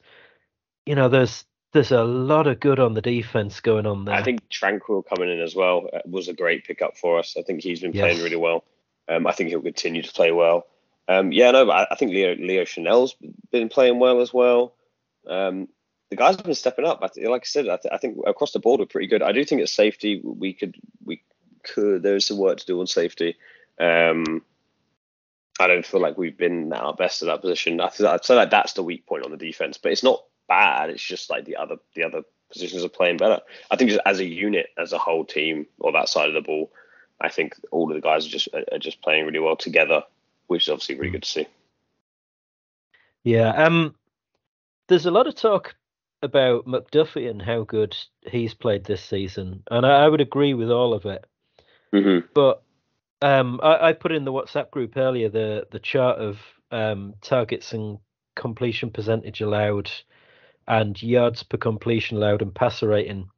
You 0.87 0.95
know, 0.95 1.09
there's 1.09 1.45
there's 1.73 1.91
a 1.91 2.03
lot 2.03 2.47
of 2.47 2.59
good 2.59 2.79
on 2.79 2.93
the 2.93 3.01
defense 3.01 3.59
going 3.59 3.85
on 3.85 4.05
there. 4.05 4.15
I 4.15 4.23
think 4.23 4.47
Tranquill 4.49 5.03
coming 5.05 5.29
in 5.29 5.41
as 5.41 5.53
well 5.53 5.89
uh, 5.93 5.99
was 6.05 6.27
a 6.27 6.33
great 6.33 6.65
pickup 6.65 6.97
for 6.97 7.19
us. 7.19 7.35
I 7.37 7.41
think 7.43 7.61
he's 7.61 7.81
been 7.81 7.91
playing 7.91 8.17
Yes. 8.17 8.23
really 8.23 8.37
well. 8.37 8.63
Um, 9.09 9.27
I 9.27 9.33
think 9.33 9.49
he'll 9.49 9.61
continue 9.61 10.01
to 10.01 10.11
play 10.11 10.31
well. 10.31 10.65
Um, 11.09 11.31
yeah, 11.31 11.51
no, 11.51 11.65
but 11.65 11.71
I, 11.71 11.87
I 11.91 11.95
think 11.95 12.11
Leo, 12.11 12.35
Leo 12.35 12.63
Chenal's 12.63 13.15
been 13.51 13.69
playing 13.69 13.99
well 13.99 14.21
as 14.21 14.33
well. 14.33 14.73
Um, 15.27 15.67
the 16.09 16.15
guys 16.15 16.35
have 16.37 16.45
been 16.45 16.55
stepping 16.55 16.85
up. 16.85 16.99
I 17.01 17.07
th- 17.07 17.27
like 17.27 17.43
I 17.43 17.45
said, 17.45 17.67
I, 17.67 17.77
th- 17.77 17.93
I 17.93 17.97
think 17.97 18.17
across 18.25 18.51
the 18.53 18.59
board 18.59 18.79
we're 18.79 18.85
pretty 18.85 19.07
good. 19.07 19.21
I 19.21 19.33
do 19.33 19.43
think 19.43 19.61
at 19.61 19.69
safety 19.69 20.21
we 20.23 20.53
could 20.53 20.75
we 21.03 21.21
could 21.63 22.01
there's 22.01 22.25
some 22.27 22.37
work 22.37 22.59
to 22.59 22.65
do 22.65 22.79
on 22.79 22.87
safety. 22.87 23.35
Um, 23.79 24.41
I 25.59 25.67
don't 25.67 25.85
feel 25.85 25.99
like 26.01 26.17
we've 26.17 26.37
been 26.37 26.71
at 26.71 26.81
our 26.81 26.93
best 26.93 27.21
at 27.21 27.25
that 27.27 27.41
position. 27.41 27.81
I 27.81 27.89
feel, 27.89 28.07
I'd 28.07 28.23
say 28.23 28.35
like 28.35 28.51
that's 28.51 28.73
the 28.73 28.83
weak 28.83 29.05
point 29.05 29.25
on 29.25 29.31
the 29.31 29.37
defense, 29.37 29.77
but 29.77 29.91
it's 29.91 30.03
not 30.03 30.23
bad. 30.47 30.89
It's 30.89 31.03
just 31.03 31.29
like 31.29 31.45
the 31.45 31.57
other 31.57 31.77
the 31.95 32.03
other 32.03 32.23
positions 32.51 32.83
are 32.83 32.89
playing 32.89 33.17
better. 33.17 33.41
I 33.69 33.75
think 33.75 33.89
just 33.89 34.01
as 34.05 34.19
a 34.19 34.25
unit, 34.25 34.67
as 34.77 34.93
a 34.93 34.97
whole 34.97 35.25
team, 35.25 35.67
or 35.79 35.91
that 35.91 36.09
side 36.09 36.27
of 36.29 36.33
the 36.33 36.41
ball, 36.41 36.71
I 37.19 37.29
think 37.29 37.55
all 37.71 37.89
of 37.89 37.95
the 37.95 38.01
guys 38.01 38.25
are 38.25 38.29
just 38.29 38.49
are 38.53 38.79
just 38.79 39.01
playing 39.01 39.25
really 39.25 39.39
well 39.39 39.57
together, 39.57 40.03
which 40.47 40.63
is 40.63 40.69
obviously 40.69 40.95
really 40.95 41.11
good 41.11 41.23
to 41.23 41.29
see. 41.29 41.47
Yeah. 43.23 43.49
Um. 43.49 43.95
There's 44.87 45.05
a 45.05 45.11
lot 45.11 45.27
of 45.27 45.35
talk 45.35 45.75
about 46.23 46.65
McDuffie 46.65 47.29
and 47.29 47.41
how 47.41 47.63
good 47.63 47.95
he's 48.25 48.53
played 48.53 48.85
this 48.85 49.03
season, 49.03 49.63
and 49.69 49.85
I, 49.85 50.05
I 50.05 50.07
would 50.07 50.21
agree 50.21 50.53
with 50.53 50.71
all 50.71 50.93
of 50.93 51.05
it. 51.05 51.25
Mm-hmm. 51.93 52.27
But 52.33 52.63
um, 53.21 53.59
I, 53.61 53.89
I 53.89 53.93
put 53.93 54.11
in 54.11 54.25
the 54.25 54.31
WhatsApp 54.31 54.71
group 54.71 54.95
earlier 54.95 55.29
the 55.29 55.67
the 55.71 55.79
chart 55.79 56.19
of 56.19 56.39
um, 56.71 57.15
targets 57.21 57.73
and 57.73 57.99
completion 58.35 58.91
percentage 58.91 59.41
allowed, 59.41 59.91
and 60.67 61.01
yards 61.01 61.43
per 61.43 61.57
completion 61.57 62.17
allowed, 62.17 62.41
and 62.41 62.53
passer 62.53 62.87
rating. 62.87 63.29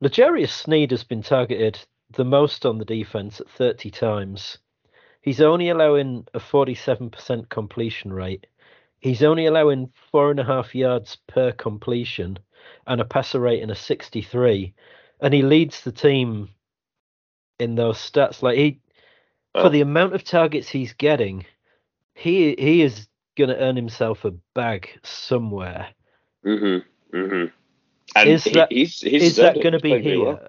L'Jarius 0.00 0.50
Sneed 0.52 0.90
has 0.90 1.04
been 1.04 1.22
targeted 1.22 1.78
the 2.10 2.24
most 2.24 2.66
on 2.66 2.78
the 2.78 2.84
defense 2.84 3.40
at 3.40 3.48
30 3.50 3.90
times. 3.90 4.58
He's 5.22 5.40
only 5.40 5.70
allowing 5.70 6.26
a 6.34 6.38
47% 6.38 7.48
completion 7.48 8.12
rate. 8.12 8.46
He's 9.00 9.22
only 9.22 9.46
allowing 9.46 9.90
four 10.10 10.30
and 10.30 10.40
a 10.40 10.44
half 10.44 10.74
yards 10.74 11.16
per 11.26 11.52
completion 11.52 12.38
and 12.86 13.00
a 13.00 13.04
passer 13.04 13.40
rating 13.40 13.70
of 13.70 13.78
63. 13.78 14.74
And 15.20 15.32
he 15.34 15.42
leads 15.42 15.80
the 15.82 15.92
team 15.92 16.50
in 17.58 17.74
those 17.74 17.98
stats. 17.98 18.42
Like 18.42 18.56
he, 18.58 18.80
Oh. 19.56 19.62
for 19.64 19.68
the 19.70 19.82
amount 19.82 20.14
of 20.14 20.24
targets 20.24 20.68
he's 20.68 20.92
getting, 20.94 21.46
he 22.14 22.56
he 22.58 22.82
is 22.82 23.06
going 23.36 23.50
to 23.50 23.58
earn 23.58 23.76
himself 23.76 24.24
a 24.24 24.32
bag 24.54 24.98
somewhere. 25.04 25.88
Mm-hmm. 26.44 27.16
Mm-hmm. 27.16 27.46
And 28.16 28.28
Is 28.28 28.44
he- 28.44 28.50
that- 28.52 28.72
he's, 28.72 29.00
he's 29.00 29.22
is 29.22 29.36
that 29.36 29.54
going 29.54 29.72
to 29.72 29.80
be 29.80 29.98
here? 30.00 30.24
well. 30.24 30.48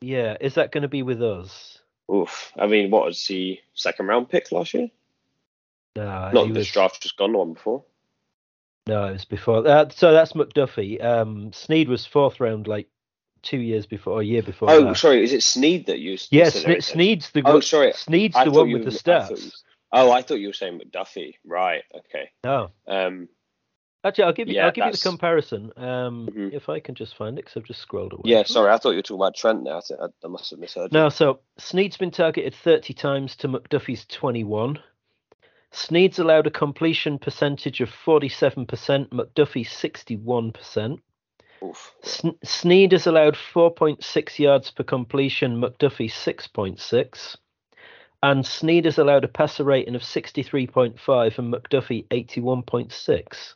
Yeah, 0.00 0.36
is 0.40 0.54
that 0.54 0.72
going 0.72 0.82
to 0.82 0.88
be 0.88 1.02
with 1.02 1.22
us? 1.22 1.78
Oof. 2.12 2.52
I 2.58 2.66
mean, 2.66 2.90
what 2.90 3.04
was 3.06 3.24
he 3.24 3.60
second 3.74 4.06
round 4.06 4.28
pick 4.28 4.52
last 4.52 4.74
year? 4.74 4.88
No, 5.96 6.30
Not 6.32 6.48
this 6.48 6.56
was, 6.58 6.70
draft, 6.70 7.02
just 7.02 7.16
gone 7.16 7.34
on 7.34 7.54
before. 7.54 7.82
no, 8.86 9.06
it 9.06 9.12
was 9.12 9.24
before. 9.24 9.66
Uh, 9.66 9.88
so 9.88 10.12
that's 10.12 10.34
McDuffie. 10.34 11.02
Um, 11.02 11.52
Sneed 11.52 11.88
was 11.88 12.04
fourth 12.04 12.38
round, 12.38 12.68
like 12.68 12.88
two 13.42 13.56
years 13.58 13.86
before, 13.86 14.20
a 14.20 14.24
year 14.24 14.42
before. 14.42 14.70
Oh, 14.70 14.84
that. 14.84 14.96
sorry, 14.98 15.24
is 15.24 15.32
it 15.32 15.42
Sneed 15.42 15.86
that 15.86 15.98
you? 15.98 16.18
Yeah, 16.30 16.50
said 16.50 16.66
Sne- 16.66 16.82
Sneed's 16.84 17.30
the 17.30 17.42
Oh, 17.46 17.60
sorry, 17.60 17.92
Sneed's 17.94 18.36
I 18.36 18.44
the 18.44 18.50
one 18.50 18.68
you 18.68 18.78
with 18.78 18.84
the 18.84 19.10
were- 19.10 19.16
I 19.16 19.28
you- 19.30 19.36
stats. 19.36 19.52
Oh, 19.92 20.12
I 20.12 20.20
thought 20.20 20.34
you 20.40 20.48
were 20.48 20.52
saying 20.52 20.78
McDuffie. 20.80 21.36
Right. 21.46 21.82
Okay. 21.94 22.30
No, 22.44 22.70
Um. 22.86 23.28
Actually, 24.06 24.24
I'll 24.24 24.32
give 24.32 24.48
you. 24.48 24.54
Yeah, 24.54 24.66
I'll 24.66 24.72
give 24.72 24.86
you 24.86 24.92
the 24.92 24.98
comparison. 24.98 25.72
Um, 25.76 26.28
Mhm. 26.32 26.52
if 26.52 26.68
I 26.68 26.80
can 26.80 26.94
just 26.94 27.16
find 27.16 27.38
it, 27.38 27.44
because 27.44 27.56
I've 27.56 27.64
just 27.66 27.80
scrolled 27.80 28.12
away. 28.12 28.22
Yeah. 28.24 28.42
Sorry, 28.44 28.70
I 28.72 28.78
thought 28.78 28.90
you 28.90 28.96
were 28.96 29.02
talking 29.02 29.20
about 29.20 29.34
Trent. 29.34 29.62
Now 29.62 29.80
I, 30.00 30.06
I, 30.24 30.28
must 30.28 30.50
have 30.50 30.58
misheard. 30.58 30.92
you. 30.92 30.98
No, 30.98 31.08
so 31.08 31.40
Sneed's 31.58 31.96
been 31.96 32.10
targeted 32.10 32.54
30 32.54 32.94
times 32.94 33.36
to 33.36 33.48
McDuffie's 33.48 34.06
21. 34.06 34.78
Sneed's 35.72 36.18
allowed 36.18 36.46
a 36.46 36.50
completion 36.50 37.18
percentage 37.18 37.80
of 37.80 37.90
47%, 37.90 39.10
McDuffie 39.10 39.66
61%. 39.66 41.00
Oof. 41.62 41.94
Sn- 42.02 42.38
Sneed 42.44 42.92
has 42.92 43.06
allowed 43.06 43.34
4.6 43.34 44.38
yards 44.38 44.70
per 44.70 44.84
completion, 44.84 45.60
McDuffie 45.60 46.10
6.6. 46.10 47.36
And 48.22 48.46
Sneed 48.46 48.86
has 48.86 48.98
allowed 48.98 49.24
a 49.24 49.28
passer 49.28 49.64
rating 49.64 49.94
of 49.94 50.02
63.5 50.02 51.38
and 51.38 51.52
McDuffie 51.52 52.06
81.6. 52.08 53.54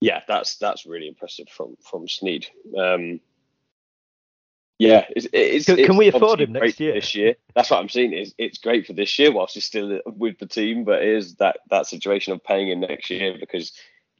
Yeah, 0.00 0.20
that's 0.28 0.56
that's 0.56 0.86
really 0.86 1.08
impressive 1.08 1.48
from 1.48 1.76
from 1.82 2.08
Sneed. 2.08 2.46
Um. 2.76 3.20
Yeah, 4.78 5.06
it's, 5.10 5.26
it's, 5.32 5.66
Can- 5.66 5.74
can 5.74 5.84
it's 5.86 5.98
we 5.98 6.06
afford 6.06 6.40
him 6.40 6.52
next 6.52 6.78
year? 6.78 6.94
This 6.94 7.12
year, 7.12 7.34
that's 7.52 7.68
what 7.68 7.80
I'm 7.80 7.88
seeing. 7.88 8.12
It's, 8.12 8.32
it's 8.38 8.58
great 8.58 8.86
for 8.86 8.92
this 8.92 9.18
year 9.18 9.32
whilst 9.32 9.54
he's 9.54 9.64
still 9.64 10.00
with 10.06 10.38
the 10.38 10.46
team, 10.46 10.84
but 10.84 11.02
it 11.02 11.08
is 11.08 11.34
that 11.36 11.58
that 11.70 11.88
situation 11.88 12.32
of 12.32 12.44
paying 12.44 12.68
him 12.68 12.78
next 12.80 13.10
year 13.10 13.36
because 13.40 13.72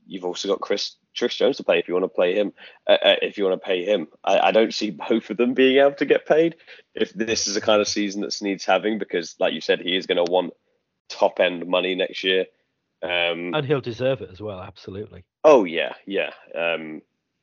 you've 0.05 0.25
also 0.25 0.49
got 0.49 0.61
Chris 0.61 0.97
Trish 1.17 1.37
Jones 1.37 1.59
to 1.59 1.63
play 1.63 1.79
if 1.79 1.87
you 1.87 1.95
want 1.95 2.05
to 2.05 2.09
play 2.09 2.35
him. 2.35 2.53
Uh, 2.89 2.99
uh, 3.05 3.17
if 3.23 3.39
you 3.39 3.45
want 3.45 3.61
to 3.61 3.65
pay 3.65 3.85
him, 3.85 4.09
I, 4.25 4.49
I 4.49 4.51
don't 4.51 4.75
see 4.75 4.91
both 5.09 5.31
of 5.31 5.37
them 5.37 5.55
being 5.55 5.79
able 5.79 5.95
to 5.95 6.05
get 6.05 6.27
paid 6.27 6.57
if 6.93 7.13
this 7.13 7.47
is 7.47 7.55
the 7.55 7.61
kind 7.61 7.81
of 7.81 7.87
season 7.87 8.23
that 8.23 8.33
Sneed's 8.33 8.65
having 8.65 8.99
because, 8.99 9.37
like 9.39 9.55
you 9.55 9.61
said, 9.61 9.81
he 9.81 9.97
is 9.97 10.07
going 10.07 10.25
to 10.25 10.31
want 10.31 10.55
top 11.09 11.39
end 11.39 11.69
money 11.69 11.95
next 11.95 12.25
year. 12.25 12.47
Um, 13.03 13.55
And 13.55 13.65
he'll 13.65 13.81
deserve 13.81 14.21
it 14.23 14.31
as 14.33 14.41
well, 14.41 14.61
absolutely. 14.61 15.25
Oh 15.45 15.65
yeah, 15.65 15.95
yeah, 16.07 16.31
um, 16.55 17.03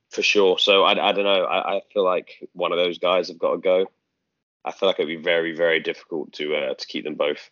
for 0.09 0.21
sure. 0.21 0.59
So 0.59 0.83
I, 0.83 1.09
I 1.09 1.11
don't 1.13 1.23
know. 1.23 1.45
I, 1.45 1.77
I 1.77 1.81
feel 1.93 2.03
like 2.03 2.47
one 2.53 2.71
of 2.71 2.77
those 2.77 2.97
guys 2.97 3.29
have 3.29 3.39
got 3.39 3.51
to 3.51 3.57
go. 3.57 3.85
I 4.65 4.71
feel 4.71 4.87
like 4.89 4.99
it'd 4.99 5.07
be 5.07 5.23
very, 5.23 5.55
very 5.55 5.79
difficult 5.79 6.33
to 6.33 6.55
uh, 6.55 6.73
to 6.73 6.87
keep 6.87 7.05
them 7.05 7.15
both. 7.15 7.49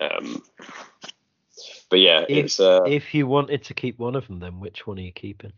Um, 0.00 0.42
but 1.90 1.98
yeah, 2.00 2.24
If- 2.28 2.44
it's. 2.44 2.60
Uh, 2.60 2.82
If 2.86 3.14
you 3.14 3.26
wanted 3.26 3.64
to 3.64 3.74
keep 3.74 3.98
one 3.98 4.16
of 4.16 4.26
them, 4.26 4.38
then 4.38 4.60
which 4.60 4.86
one 4.86 4.98
are 4.98 5.02
you 5.02 5.12
keeping? 5.12 5.52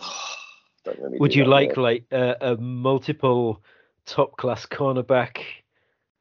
really 0.86 1.18
Would 1.18 1.34
you 1.34 1.44
like 1.44 1.76
like 1.76 2.04
a, 2.10 2.36
a 2.40 2.56
multiple 2.56 3.62
top 4.06 4.36
class 4.36 4.66
cornerback? 4.66 5.38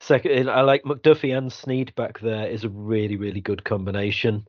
Second, 0.02 0.50
I 0.50 0.62
like 0.62 0.84
McDuffie 0.84 1.38
and 1.38 1.52
Sneed 1.52 1.94
back 1.96 2.20
there 2.20 2.48
is 2.48 2.64
a 2.64 2.70
really 2.70 3.18
really 3.18 3.42
good 3.42 3.64
combination. 3.64 4.48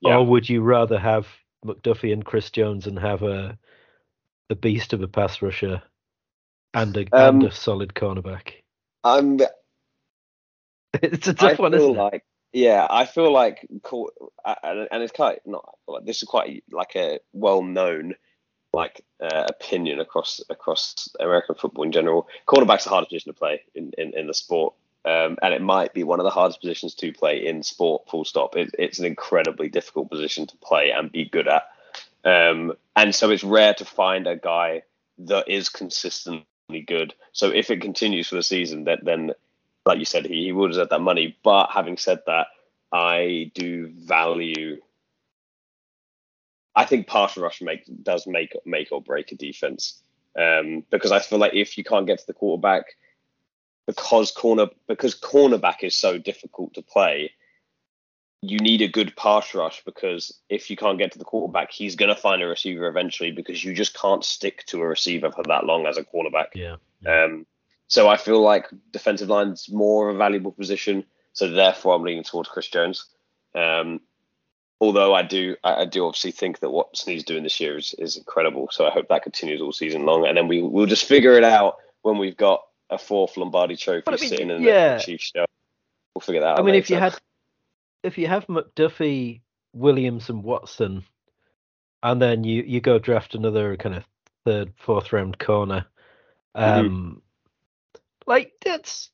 Yeah. 0.00 0.16
Or 0.16 0.26
would 0.26 0.48
you 0.48 0.62
rather 0.62 0.98
have 0.98 1.26
McDuffie 1.64 2.12
and 2.12 2.24
Chris 2.24 2.50
Jones 2.50 2.86
and 2.86 2.98
have 2.98 3.22
a 3.22 3.58
a 4.50 4.54
beast 4.54 4.92
of 4.92 5.02
a 5.02 5.08
pass 5.08 5.40
rusher 5.40 5.82
and 6.74 6.96
a 6.96 7.06
Um, 7.12 7.36
and 7.36 7.44
a 7.44 7.50
solid 7.50 7.94
cornerback? 7.94 8.52
I'm. 9.02 9.38
It's 11.02 11.26
a 11.26 11.34
tough 11.34 11.58
one, 11.58 11.74
isn't 11.74 11.98
it? 11.98 12.22
yeah, 12.52 12.86
I 12.88 13.04
feel 13.04 13.32
like 13.32 13.66
cool, 13.82 14.12
and 14.44 14.86
and 14.92 15.02
it's 15.02 15.12
quite 15.12 15.40
not 15.44 15.76
like 15.88 16.04
this 16.04 16.22
is 16.22 16.28
quite 16.28 16.62
like 16.70 16.94
a 16.94 17.18
well 17.32 17.64
known 17.64 18.14
like 18.72 19.04
uh, 19.20 19.46
opinion 19.48 19.98
across 19.98 20.40
across 20.50 21.08
American 21.18 21.56
football 21.56 21.84
in 21.84 21.90
general. 21.90 22.28
Cornerback's 22.46 22.84
the 22.84 22.90
hardest 22.90 23.10
position 23.10 23.32
to 23.32 23.38
play 23.38 23.62
in 23.74 23.90
in, 23.98 24.16
in 24.16 24.28
the 24.28 24.34
sport. 24.34 24.74
Um, 25.04 25.36
and 25.42 25.52
it 25.52 25.60
might 25.60 25.92
be 25.92 26.02
one 26.02 26.18
of 26.18 26.24
the 26.24 26.30
hardest 26.30 26.60
positions 26.60 26.94
to 26.96 27.12
play 27.12 27.46
in 27.46 27.62
sport. 27.62 28.08
Full 28.08 28.24
stop. 28.24 28.56
It, 28.56 28.74
it's 28.78 28.98
an 28.98 29.04
incredibly 29.04 29.68
difficult 29.68 30.10
position 30.10 30.46
to 30.46 30.56
play 30.58 30.90
and 30.90 31.12
be 31.12 31.26
good 31.26 31.48
at. 31.48 31.64
Um, 32.24 32.72
and 32.96 33.14
so 33.14 33.30
it's 33.30 33.44
rare 33.44 33.74
to 33.74 33.84
find 33.84 34.26
a 34.26 34.36
guy 34.36 34.82
that 35.18 35.48
is 35.48 35.68
consistently 35.68 36.46
good. 36.86 37.14
So 37.32 37.50
if 37.50 37.70
it 37.70 37.82
continues 37.82 38.28
for 38.28 38.36
the 38.36 38.42
season, 38.42 38.84
that 38.84 39.04
then 39.04 39.32
like 39.86 39.98
you 39.98 40.04
said, 40.04 40.26
he, 40.26 40.44
he 40.44 40.52
will 40.52 40.68
deserve 40.68 40.88
that 40.88 41.00
money. 41.00 41.36
But 41.42 41.70
having 41.70 41.96
said 41.96 42.20
that, 42.26 42.46
I 42.92 43.50
do 43.54 43.88
value. 43.88 44.80
I 46.74 46.84
think 46.84 47.06
pass 47.06 47.36
rush 47.36 47.60
make 47.60 47.84
does 48.02 48.26
make 48.26 48.56
make 48.64 48.90
or 48.90 49.00
break 49.00 49.30
a 49.32 49.36
defense 49.36 50.00
um, 50.38 50.84
because 50.90 51.12
I 51.12 51.20
feel 51.20 51.38
like 51.38 51.54
if 51.54 51.78
you 51.78 51.84
can't 51.84 52.06
get 52.06 52.18
to 52.18 52.26
the 52.26 52.32
quarterback, 52.32 52.96
because 53.86 54.30
corner 54.30 54.66
because 54.88 55.14
cornerback 55.14 55.82
is 55.82 55.94
so 55.94 56.18
difficult 56.18 56.74
to 56.74 56.82
play, 56.82 57.32
you 58.40 58.58
need 58.58 58.82
a 58.82 58.88
good 58.88 59.16
pass 59.16 59.54
rush 59.54 59.82
because 59.84 60.38
if 60.48 60.70
you 60.70 60.76
can't 60.76 60.98
get 60.98 61.12
to 61.12 61.18
the 61.18 61.24
quarterback, 61.24 61.70
he's 61.72 61.96
going 61.96 62.14
to 62.14 62.20
find 62.20 62.42
a 62.42 62.46
receiver 62.46 62.86
eventually 62.86 63.30
because 63.30 63.64
you 63.64 63.74
just 63.74 63.98
can't 63.98 64.24
stick 64.24 64.64
to 64.66 64.80
a 64.80 64.86
receiver 64.86 65.30
for 65.30 65.42
that 65.44 65.64
long 65.64 65.86
as 65.86 65.96
a 65.96 66.04
cornerback. 66.04 66.48
Yeah. 66.54 66.76
Um, 67.06 67.46
so 67.86 68.08
I 68.08 68.16
feel 68.16 68.42
like 68.42 68.68
defensive 68.90 69.28
line's 69.28 69.70
more 69.70 70.08
of 70.08 70.16
a 70.16 70.18
valuable 70.18 70.52
position. 70.52 71.04
So 71.32 71.50
therefore, 71.50 71.94
I'm 71.94 72.02
leaning 72.02 72.22
towards 72.22 72.48
Chris 72.48 72.68
Jones. 72.68 73.06
Um, 73.54 74.00
although 74.80 75.14
I 75.14 75.22
do, 75.22 75.56
I, 75.64 75.82
I 75.82 75.84
do 75.84 76.06
obviously 76.06 76.30
think 76.30 76.60
that 76.60 76.70
what 76.70 76.96
Sneed's 76.96 77.24
doing 77.24 77.42
this 77.42 77.60
year 77.60 77.76
is, 77.76 77.94
is 77.98 78.16
incredible. 78.16 78.68
So 78.70 78.86
I 78.86 78.90
hope 78.90 79.08
that 79.08 79.22
continues 79.22 79.60
all 79.60 79.72
season 79.72 80.04
long, 80.04 80.26
and 80.26 80.36
then 80.36 80.48
we 80.48 80.62
we'll 80.62 80.86
just 80.86 81.06
figure 81.06 81.34
it 81.34 81.44
out 81.44 81.76
when 82.02 82.18
we've 82.18 82.36
got 82.36 82.62
a 82.94 82.98
fourth 82.98 83.36
Lombardi 83.36 83.76
Trophy 83.76 84.04
I 84.06 84.10
mean, 84.12 84.18
sitting 84.18 84.50
in 84.50 84.62
yeah. 84.62 84.96
the 84.96 85.02
Chiefs 85.02 85.32
show. 85.34 85.44
We'll 86.14 86.20
figure 86.20 86.40
that 86.40 86.46
out. 86.52 86.58
I 86.60 86.62
mean, 86.62 86.74
if 86.74 86.90
you 86.90 86.96
had 86.96 87.16
if 88.02 88.18
you 88.18 88.26
have 88.26 88.46
McDuffie 88.46 89.40
Williams 89.72 90.28
and 90.30 90.42
Watson, 90.42 91.04
and 92.02 92.20
then 92.22 92.44
you 92.44 92.62
you 92.62 92.80
go 92.80 92.98
draft 92.98 93.34
another 93.34 93.76
kind 93.76 93.94
of 93.94 94.04
third, 94.44 94.72
fourth 94.76 95.12
round 95.12 95.38
corner. 95.38 95.86
Mhm. 96.56 96.78
Um, 96.78 97.22
like 98.26 98.52
that's 98.64 99.10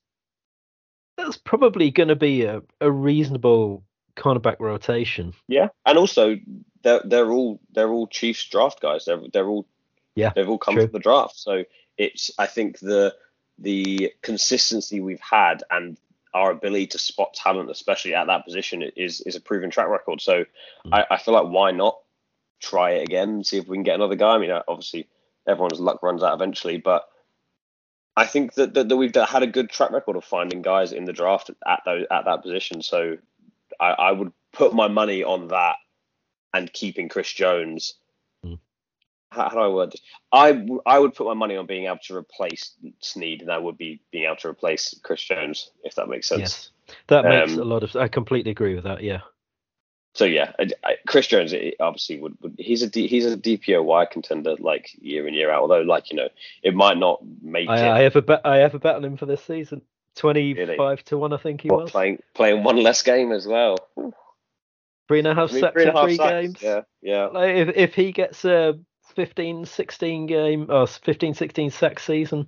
that's 1.17 1.37
probably 1.37 1.91
going 1.91 2.09
to 2.09 2.15
be 2.15 2.43
a, 2.43 2.61
a 2.79 2.91
reasonable 2.91 3.83
cornerback 4.15 4.59
rotation. 4.59 5.33
Yeah, 5.47 5.69
and 5.85 5.97
also 5.97 6.37
they're 6.83 7.01
they're 7.05 7.31
all 7.31 7.59
they're 7.73 7.89
all 7.91 8.07
Chiefs 8.07 8.47
draft 8.47 8.81
guys. 8.81 9.05
They're 9.05 9.21
they're 9.33 9.47
all 9.47 9.67
Yeah, 10.15 10.31
they've 10.35 10.47
all 10.47 10.57
come 10.57 10.75
true. 10.75 10.83
from 10.83 10.93
the 10.93 10.99
draft. 10.99 11.37
So 11.37 11.63
it's 11.97 12.31
I 12.37 12.47
think 12.47 12.79
the 12.79 13.15
the 13.61 14.13
consistency 14.21 14.99
we've 14.99 15.21
had 15.21 15.63
and 15.69 15.97
our 16.33 16.51
ability 16.51 16.87
to 16.87 16.99
spot 16.99 17.33
talent, 17.33 17.69
especially 17.69 18.15
at 18.15 18.27
that 18.27 18.45
position, 18.45 18.81
is 18.95 19.21
is 19.21 19.35
a 19.35 19.41
proven 19.41 19.69
track 19.69 19.87
record. 19.87 20.21
So 20.21 20.45
Mm. 20.85 20.93
I, 20.93 21.15
I 21.15 21.17
feel 21.17 21.33
like 21.33 21.47
why 21.47 21.71
not 21.71 21.97
try 22.59 22.91
it 22.91 23.03
again 23.03 23.43
see 23.43 23.57
if 23.57 23.67
we 23.67 23.75
can 23.75 23.83
get 23.83 23.95
another 23.95 24.15
guy. 24.15 24.35
I 24.35 24.37
mean, 24.37 24.51
obviously 24.67 25.07
everyone's 25.47 25.79
luck 25.79 26.03
runs 26.03 26.23
out 26.23 26.33
eventually, 26.33 26.77
but 26.77 27.07
I 28.15 28.25
think 28.25 28.53
that, 28.55 28.73
that, 28.73 28.89
that 28.89 28.97
we've 28.97 29.15
had 29.15 29.43
a 29.43 29.47
good 29.47 29.69
track 29.69 29.91
record 29.91 30.15
of 30.15 30.23
finding 30.23 30.61
guys 30.61 30.91
in 30.91 31.05
the 31.05 31.13
draft 31.13 31.49
at 31.67 31.81
those 31.85 32.05
at 32.11 32.25
that 32.25 32.43
position. 32.43 32.81
So 32.81 33.17
I, 33.79 33.89
I 33.91 34.11
would 34.11 34.31
put 34.53 34.73
my 34.73 34.87
money 34.87 35.23
on 35.23 35.47
that 35.47 35.77
and 36.53 36.71
keeping 36.71 37.09
Chris 37.09 37.31
Jones. 37.31 37.95
How, 39.31 39.47
do 39.49 39.59
I 39.59 39.67
word 39.69 39.91
this? 39.91 40.01
I 40.33 40.99
would 40.99 41.15
put 41.15 41.25
my 41.27 41.33
money 41.33 41.55
on 41.55 41.65
being 41.65 41.85
able 41.85 41.99
to 42.03 42.15
replace 42.17 42.73
Sneed, 42.99 43.41
and 43.41 43.51
I 43.51 43.57
would 43.57 43.77
be 43.77 44.01
being 44.11 44.25
able 44.25 44.35
to 44.37 44.49
replace 44.49 44.93
Chris 45.03 45.23
Jones, 45.23 45.71
if 45.83 45.95
that 45.95 46.09
makes 46.09 46.27
sense. 46.27 46.39
Yes, 46.41 46.95
that 47.07 47.23
makes 47.23 47.53
Um, 47.53 47.59
a 47.59 47.63
lot 47.63 47.83
of. 47.83 47.95
I 47.95 48.07
completely 48.09 48.51
agree 48.51 48.75
with 48.75 48.83
that. 48.83 49.01
Yeah, 49.03 49.21
So 50.13 50.25
yeah, 50.25 50.51
I, 50.59 50.67
I, 50.83 50.95
Chris 51.07 51.27
Jones 51.27 51.53
obviously 51.79 52.19
would, 52.19 52.35
would 52.41 52.55
he's 52.57 52.81
a 52.83 52.89
D, 52.89 53.07
he's 53.07 53.25
a 53.25 53.37
DPOY 53.37 54.11
contender 54.11 54.55
like 54.59 54.89
year 54.99 55.25
in 55.27 55.33
year 55.33 55.49
out. 55.49 55.61
Although 55.61 55.81
like 55.81 56.11
you 56.11 56.17
know 56.17 56.27
it 56.61 56.75
might 56.75 56.97
not 56.97 57.21
make 57.41 57.69
it. 57.69 57.71
I, 57.71 57.99
I 57.99 58.01
have 58.01 58.17
a 58.17 58.21
bet. 58.21 58.41
I 58.45 58.57
have 58.57 58.75
a 58.75 58.79
bet 58.79 58.95
on 58.95 59.05
him 59.05 59.15
for 59.17 59.25
this 59.25 59.43
season. 59.43 59.81
Twenty-five 60.15 61.03
to 61.05 61.17
one, 61.17 61.31
I 61.31 61.37
think 61.37 61.61
he 61.61 61.69
what, 61.69 61.83
was. 61.83 61.91
playing 61.91 62.19
playing 62.33 62.63
one 62.65 62.83
less 62.83 63.01
game 63.01 63.31
as 63.31 63.47
well. 63.47 63.77
Three 65.07 65.19
and 65.19 65.27
a 65.27 65.35
half 65.35 65.51
I 65.51 65.53
mean, 65.53 65.61
sacks 65.61 65.73
three 65.73 65.87
in 65.87 65.95
three 65.95 66.17
sacks. 66.17 66.31
games. 66.31 66.61
Yeah, 66.61 66.81
yeah. 67.01 67.25
Like 67.27 67.55
if 67.55 67.69
if 67.77 67.95
he 67.95 68.11
gets 68.11 68.43
a 68.43 68.77
15 69.11 69.65
16 69.65 70.25
game 70.27 70.67
or 70.69 70.87
15 70.87 71.33
16 71.33 71.69
sack 71.71 71.99
season, 71.99 72.47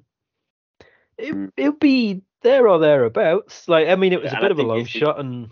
it, 1.17 1.34
Mm. 1.34 1.52
it'll 1.58 1.73
be 1.73 2.21
there 2.41 2.67
or 2.67 2.80
thereabouts. 2.80 3.67
Like 3.67 3.88
I 3.88 3.95
mean, 3.95 4.13
it 4.13 4.21
was 4.21 4.32
Yeah, 4.32 4.39
a 4.39 4.41
bit 4.41 4.52
of 4.52 4.60
a 4.60 4.63
long 4.63 4.86
shot, 4.86 5.19
and 5.19 5.49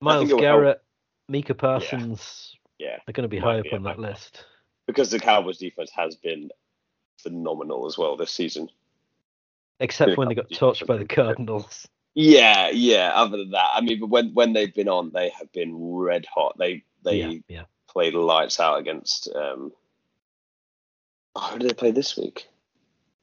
Myles 0.00 0.28
help. 0.28 0.40
Garrett, 0.40 0.82
Micah 1.28 1.54
Parsons 1.54 2.56
Yeah, 2.78 2.98
they're 3.06 3.12
going 3.12 3.22
to 3.22 3.28
be 3.28 3.40
might 3.40 3.46
high 3.64 3.68
up 3.68 3.72
on 3.74 3.82
that 3.84 3.98
list. 3.98 4.44
because 4.86 5.10
the 5.10 5.18
Cowboys 5.18 5.58
defense 5.58 5.90
has 5.96 6.14
been 6.16 6.50
phenomenal 7.22 7.86
as 7.86 7.96
well 7.98 8.16
this 8.16 8.30
season. 8.30 8.68
Except 9.80 10.10
Bit 10.10 10.18
when 10.18 10.28
they 10.28 10.34
got 10.34 10.48
torched 10.50 10.86
by 10.86 10.96
the. 10.96 11.04
Cardinals. 11.08 11.86
Yeah, 12.14 12.70
yeah. 12.70 13.12
Other 13.14 13.36
than 13.38 13.50
that, 13.50 13.70
I 13.74 13.80
mean, 13.82 14.00
but 14.00 14.08
when 14.08 14.32
when 14.32 14.52
they've 14.54 14.72
been 14.74 14.88
on, 14.88 15.10
they 15.12 15.28
have 15.30 15.52
been 15.52 15.74
red 15.76 16.24
hot. 16.32 16.56
They 16.58 16.82
they 17.04 17.16
yeah, 17.16 17.38
yeah, 17.48 17.62
played 17.96 18.12
lights 18.12 18.60
out 18.60 18.78
against. 18.78 19.26
Um, 19.34 19.72
oh, 21.34 21.40
who 21.40 21.58
did 21.58 21.70
they 21.70 21.74
play 21.74 21.92
this 21.92 22.14
week? 22.14 22.46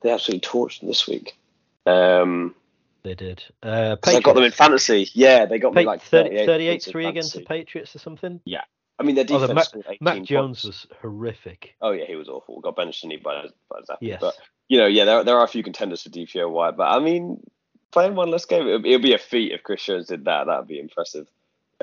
They 0.02 0.10
absolutely 0.10 0.42
torched 0.50 0.80
them 0.80 0.90
this 0.90 1.08
week. 1.08 1.38
Um, 1.86 2.56
they 3.04 3.14
did. 3.14 3.44
Uh, 3.62 3.98
I 4.04 4.20
got 4.20 4.34
them 4.34 4.46
in 4.46 4.52
fantasy. 4.52 5.10
Yeah, 5.14 5.46
they 5.46 5.60
got 5.60 5.76
me 5.76 5.86
like 5.86 6.02
38, 6.02 6.48
38 6.48 6.84
3 6.86 7.06
against 7.06 7.34
the. 7.36 7.42
Patriots 7.42 7.96
or 7.96 8.00
something. 8.00 8.42
Yeah. 8.46 8.62
I 8.98 9.04
mean, 9.04 9.14
their 9.14 9.26
defense. 9.26 9.54
Mac- 9.54 9.86
18 9.86 9.98
Mac 10.02 10.24
Jones 10.24 10.64
points. 10.64 10.64
was 10.64 10.88
horrific. 11.02 11.76
Oh 11.80 11.92
yeah, 11.92 12.06
he 12.08 12.16
was 12.16 12.28
awful. 12.28 12.60
Got 12.60 12.76
benched 12.76 13.04
and 13.04 13.14
by 13.22 13.46
by 13.70 13.82
Zappe. 13.82 13.98
Yes. 14.02 14.22
But 14.22 14.34
you 14.70 14.80
know, 14.80 14.88
yeah, 14.88 15.06
there 15.06 15.24
there 15.24 15.38
are 15.38 15.46
a 15.46 15.48
few 15.48 15.62
contenders 15.62 16.02
for 16.02 16.10
DPOY, 16.10 16.76
but 16.76 16.88
I 16.88 17.00
mean, 17.00 17.44
playing 17.92 18.16
one 18.16 18.32
less 18.32 18.46
game, 18.46 18.68
it'll, 18.68 18.86
it'll 18.86 19.02
be 19.02 19.14
a 19.14 19.20
feat 19.20 19.52
if 19.52 19.62
Chris 19.62 19.86
Jones 19.86 20.08
did 20.08 20.26
that. 20.26 20.48
That'd 20.48 20.68
be 20.68 20.80
impressive. 20.80 21.28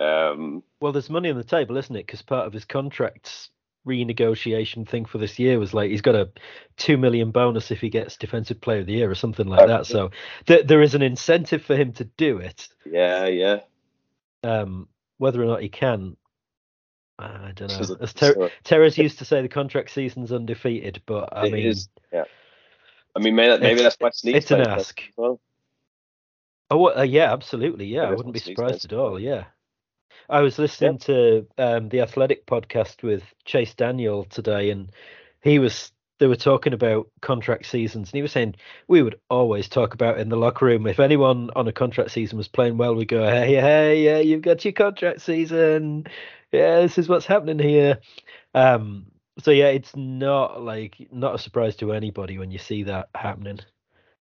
Um, 0.01 0.63
Well, 0.81 0.93
there's 0.93 1.11
money 1.11 1.31
on 1.31 1.37
the 1.37 1.45
table, 1.45 1.77
isn't 1.77 1.95
it? 1.95 2.07
Because 2.07 2.23
part 2.23 2.47
of 2.47 2.53
his 2.53 2.65
contract 2.65 3.51
renegotiation 3.87 4.87
thing 4.89 5.05
for 5.05 5.19
this 5.19 5.39
year 5.39 5.59
was 5.59 5.73
like 5.73 5.91
he's 5.91 6.03
got 6.03 6.15
a 6.15 6.31
two 6.77 6.99
million 6.99 7.31
bonus 7.31 7.71
if 7.71 7.81
he 7.81 7.89
gets 7.89 8.17
Defensive 8.17 8.61
Player 8.61 8.81
of 8.81 8.87
the 8.87 8.93
Year 8.95 9.11
or 9.11 9.15
something 9.15 9.47
like 9.47 9.67
that. 9.67 9.87
So 9.87 10.11
th- 10.47 10.67
there 10.67 10.83
is 10.83 10.95
an 10.95 11.03
incentive 11.03 11.63
for 11.63 11.77
him 11.77 11.93
to 11.95 12.05
do 12.05 12.39
it. 12.39 12.69
yeah, 12.85 13.27
yeah. 13.27 13.61
Um, 14.43 14.89
whether 15.19 15.43
or 15.43 15.47
not 15.47 15.63
he 15.63 15.69
can, 15.69 16.17
I 17.19 17.53
don't 17.55 17.69
know. 17.69 17.97
As 18.01 18.15
Ter- 18.15 18.51
Terrace 18.65 18.97
used 18.97 19.19
to 19.19 19.27
say, 19.27 19.43
the 19.43 19.49
contract 19.49 19.91
season's 19.91 20.33
undefeated, 20.33 21.03
but 21.05 21.29
I 21.37 21.47
It 21.47 21.53
mean, 21.53 21.67
is, 21.67 21.89
yeah. 22.11 22.25
I 23.15 23.19
mean, 23.19 23.35
maybe, 23.35 23.61
maybe 23.61 23.83
that's 23.83 23.97
why 23.99 24.11
Sneed 24.11 24.37
it's 24.37 24.51
an 24.51 24.63
ask. 24.63 25.03
Well. 25.17 25.41
Oh, 26.71 26.97
uh, 26.97 27.03
yeah, 27.03 27.33
absolutely. 27.33 27.87
Yeah, 27.87 28.05
I 28.05 28.11
wouldn't 28.13 28.33
be 28.33 28.41
surprised 28.41 28.85
at 28.87 28.93
all. 28.93 29.19
Yeah. 29.19 29.45
I 30.31 30.43
was 30.43 30.59
listening 30.59 30.99
to 30.99 31.47
um, 31.59 31.89
the 31.89 32.01
Athletic 32.01 32.47
podcast 32.47 33.03
with 33.03 33.25
Chase 33.45 33.75
Daniel 33.75 34.25
today, 34.25 34.71
and 34.71 34.91
he 35.43 35.59
was 35.59 35.93
they 36.21 36.27
were 36.27 36.37
talking 36.37 36.73
about 36.73 37.09
contract 37.21 37.67
seasons, 37.67 38.11
and 38.11 38.17
he 38.17 38.23
was 38.23 38.31
saying 38.31 38.55
we 38.87 39.03
would 39.03 39.19
always 39.29 39.69
talk 39.69 39.95
about 39.95 40.19
in 40.19 40.29
the 40.29 40.37
locker 40.37 40.67
room 40.67 40.87
if 40.87 41.01
anyone 41.01 41.51
on 41.57 41.67
a 41.67 41.73
contract 41.73 42.13
season 42.13 42.39
was 42.39 42.47
playing 42.47 42.77
well, 42.77 42.95
we 42.95 43.07
go, 43.07 43.27
hey, 43.27 43.55
hey, 43.55 44.05
yeah, 44.05 44.19
you've 44.19 44.43
got 44.43 44.65
your 44.65 44.73
contract 44.73 45.23
season. 45.23 46.07
Yeah, 46.53 46.81
this 46.81 46.99
is 46.99 47.09
what's 47.09 47.27
happening 47.27 47.59
here. 47.59 47.99
Um, 48.55 49.07
so 49.39 49.51
yeah, 49.51 49.69
it's 49.69 49.97
not 49.97 50.63
like 50.63 51.09
not 51.11 51.35
a 51.35 51.39
surprise 51.39 51.77
to 51.77 51.93
anybody 51.93 52.39
when 52.39 52.51
you 52.51 52.59
see 52.59 52.85
that 52.85 53.09
happening. 53.15 53.61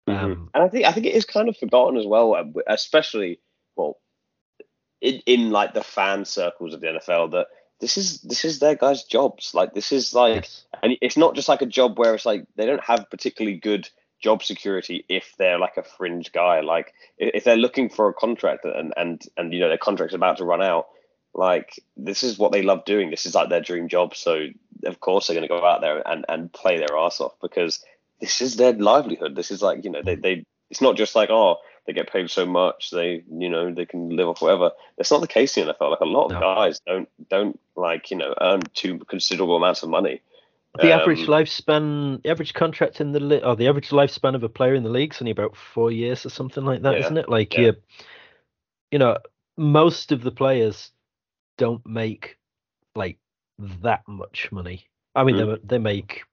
Mhm. 0.09 0.23
Um, 0.23 0.51
and 0.55 0.65
I 0.65 0.69
think 0.69 0.87
I 0.87 0.93
think 0.93 1.07
it 1.07 1.15
is 1.15 1.25
kind 1.25 1.49
of 1.49 1.57
forgotten 1.57 1.99
as 1.99 2.07
well, 2.07 2.35
uh, 2.35 2.45
especially 2.67 3.41
well, 3.77 3.99
in, 5.01 5.21
in 5.27 5.51
like 5.51 5.75
the 5.75 5.83
fan 5.83 6.25
circles 6.25 6.75
of 6.75 6.81
the 6.81 6.87
NFL 6.87 7.33
that 7.33 7.49
this 7.81 7.97
is 7.97 8.21
this 8.23 8.45
is 8.45 8.59
their 8.59 8.75
guys' 8.75 9.05
jobs. 9.05 9.53
Like 9.55 9.75
this 9.75 9.93
is 9.93 10.15
like 10.15 10.49
and 10.83 10.97
it's 11.01 11.17
not 11.17 11.35
just 11.35 11.49
like 11.49 11.63
a 11.63 11.67
job 11.67 11.99
where 11.99 12.15
it's 12.15 12.27
like 12.27 12.47
they 12.57 12.67
don't 12.67 12.85
have 12.85 13.11
particularly 13.11 13.59
good 13.59 13.89
job 14.21 14.43
security 14.43 15.05
if 15.09 15.35
they're 15.39 15.59
like 15.59 15.77
a 15.77 15.83
fringe 15.83 16.33
guy. 16.33 16.61
Like 16.61 16.95
if 17.19 17.45
they're 17.45 17.57
looking 17.57 17.89
for 17.89 18.09
a 18.09 18.15
contract 18.15 18.65
and 18.65 18.95
and 18.97 19.23
and 19.37 19.53
you 19.53 19.61
know 19.61 19.69
their 19.69 19.79
contract's 19.79 20.15
about 20.15 20.39
to 20.39 20.45
run 20.45 20.63
out 20.63 20.87
like 21.35 21.81
this 21.97 22.23
is 22.23 22.39
what 22.39 22.53
they 22.53 22.63
love 22.63 22.85
doing. 22.85 23.11
This 23.11 23.27
is 23.27 23.35
like 23.35 23.49
their 23.49 23.61
dream 23.61 23.89
job. 23.89 24.15
So 24.15 24.47
of 24.85 25.01
course 25.01 25.27
they're 25.27 25.35
going 25.35 25.49
to 25.49 25.49
go 25.49 25.65
out 25.65 25.81
there 25.81 26.07
and 26.07 26.25
and 26.29 26.53
play 26.53 26.79
their 26.79 26.97
ass 26.97 27.21
off 27.21 27.35
because 27.43 27.85
this 28.21 28.41
is 28.41 28.57
their 28.57 28.73
livelihood. 28.73 29.35
This 29.35 29.51
is 29.51 29.61
like 29.61 29.85
you 29.85 29.91
know 29.91 30.03
they 30.03 30.15
they 30.15 30.47
it's 30.71 30.81
not 30.81 30.97
just 30.97 31.15
like 31.15 31.31
oh 31.31 31.57
they 31.87 31.93
get 31.93 32.11
paid 32.11 32.31
so 32.31 32.47
much 32.47 32.91
they 32.91 33.23
you 33.31 33.49
know 33.49 33.73
they 33.73 33.85
can 33.87 34.09
live 34.11 34.29
off 34.29 34.41
whatever 34.43 34.71
that's 34.97 35.11
not 35.11 35.21
the 35.21 35.27
case 35.27 35.57
in 35.57 35.67
the 35.67 35.75
NFL 35.75 35.91
like 35.91 36.01
a 36.01 36.05
lot 36.05 36.27
of 36.27 36.33
No. 36.33 36.41
guys 36.41 36.81
don't 36.87 37.09
don't 37.29 37.59
like 37.77 38.11
you 38.11 38.17
know 38.17 38.35
earn 38.41 38.63
too 38.75 38.99
considerable 39.01 39.57
amounts 39.57 39.83
of 39.83 39.89
money 39.91 40.21
The 40.81 40.91
average 40.93 41.21
Um, 41.21 41.27
lifespan, 41.27 42.23
the 42.23 42.31
average 42.31 42.53
contract 42.55 43.01
in 43.01 43.13
the 43.13 43.21
li- 43.21 43.43
or 43.43 43.55
the 43.55 43.69
average 43.69 43.91
lifespan 43.91 44.35
of 44.35 44.43
a 44.43 44.49
player 44.49 44.75
in 44.75 44.83
the 44.83 44.91
league's 44.91 45.21
only 45.23 45.31
about 45.31 45.55
four 45.57 45.93
years 45.93 46.27
or 46.27 46.31
something 46.31 46.65
like 46.65 46.83
that, 46.83 46.95
Yeah, 46.99 47.09
not 47.11 47.19
it? 47.19 47.29
Like 47.29 47.55
yeah. 47.55 47.61
you, 47.61 47.73
you 48.91 48.99
know, 48.99 49.19
most 49.57 50.11
of 50.11 50.23
the 50.23 50.33
players 50.33 50.91
don't 51.59 51.85
make 51.87 52.39
like 52.97 53.19
that 53.83 54.03
much 54.09 54.51
money. 54.51 54.89
I 55.15 55.23
mean, 55.23 55.37
Mm. 55.37 55.61
they 55.63 55.77
they 55.77 55.79
make, 55.79 56.25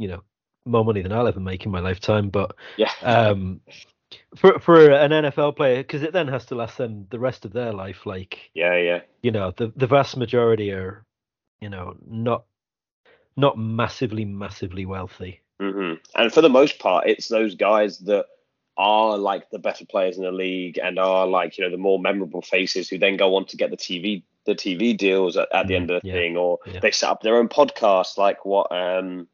you 0.00 0.08
know, 0.08 0.24
more 0.66 0.84
money 0.84 1.02
than 1.02 1.12
I'll 1.12 1.28
ever 1.28 1.38
make 1.38 1.64
in 1.64 1.70
my 1.70 1.80
lifetime. 1.80 2.30
But 2.30 2.56
yeah 2.76 2.90
um, 3.02 3.60
for 4.36 4.58
for 4.58 4.90
an 4.90 5.10
NFL 5.12 5.56
player, 5.56 5.78
because 5.78 6.02
it 6.02 6.12
then 6.12 6.28
has 6.28 6.46
to 6.46 6.54
last 6.54 6.78
them 6.78 7.06
the 7.10 7.18
rest 7.18 7.44
of 7.44 7.52
their 7.52 7.72
life. 7.72 8.06
Like 8.06 8.50
yeah 8.54 8.76
yeah 8.76 9.00
you 9.22 9.30
know, 9.30 9.52
the 9.56 9.72
the 9.76 9.86
vast 9.86 10.16
majority 10.16 10.70
are, 10.72 11.04
you 11.60 11.70
know, 11.70 11.96
not 12.06 12.44
not 13.36 13.58
massively 13.58 14.24
massively 14.24 14.84
wealthy. 14.86 15.40
hmm 15.60 15.94
And 16.14 16.32
for 16.32 16.42
the 16.42 16.48
most 16.48 16.78
part, 16.78 17.08
it's 17.08 17.28
those 17.28 17.54
guys 17.54 17.98
that 18.00 18.26
are 18.76 19.16
like 19.16 19.50
the 19.50 19.58
better 19.58 19.86
players 19.86 20.18
in 20.18 20.24
the 20.24 20.32
league 20.32 20.78
and 20.82 20.98
are 20.98 21.26
like 21.26 21.56
you 21.56 21.64
know 21.64 21.70
the 21.70 21.76
more 21.76 21.98
memorable 21.98 22.42
faces 22.42 22.88
who 22.88 22.98
then 22.98 23.16
go 23.16 23.36
on 23.36 23.46
to 23.46 23.56
get 23.56 23.70
the 23.70 23.76
TV 23.76 24.22
the 24.46 24.54
TV 24.54 24.96
deals 24.96 25.36
at, 25.36 25.48
at 25.54 25.68
the 25.68 25.74
Mhm, 25.74 25.76
end 25.76 25.90
of 25.90 26.02
the 26.02 26.08
yeah, 26.08 26.14
thing, 26.14 26.36
or 26.36 26.58
yeah. 26.66 26.80
they 26.80 26.90
set 26.90 27.08
up 27.10 27.22
their 27.22 27.36
own 27.36 27.48
podcast 27.48 28.18
like 28.18 28.44
what 28.44 28.70
um 28.72 29.26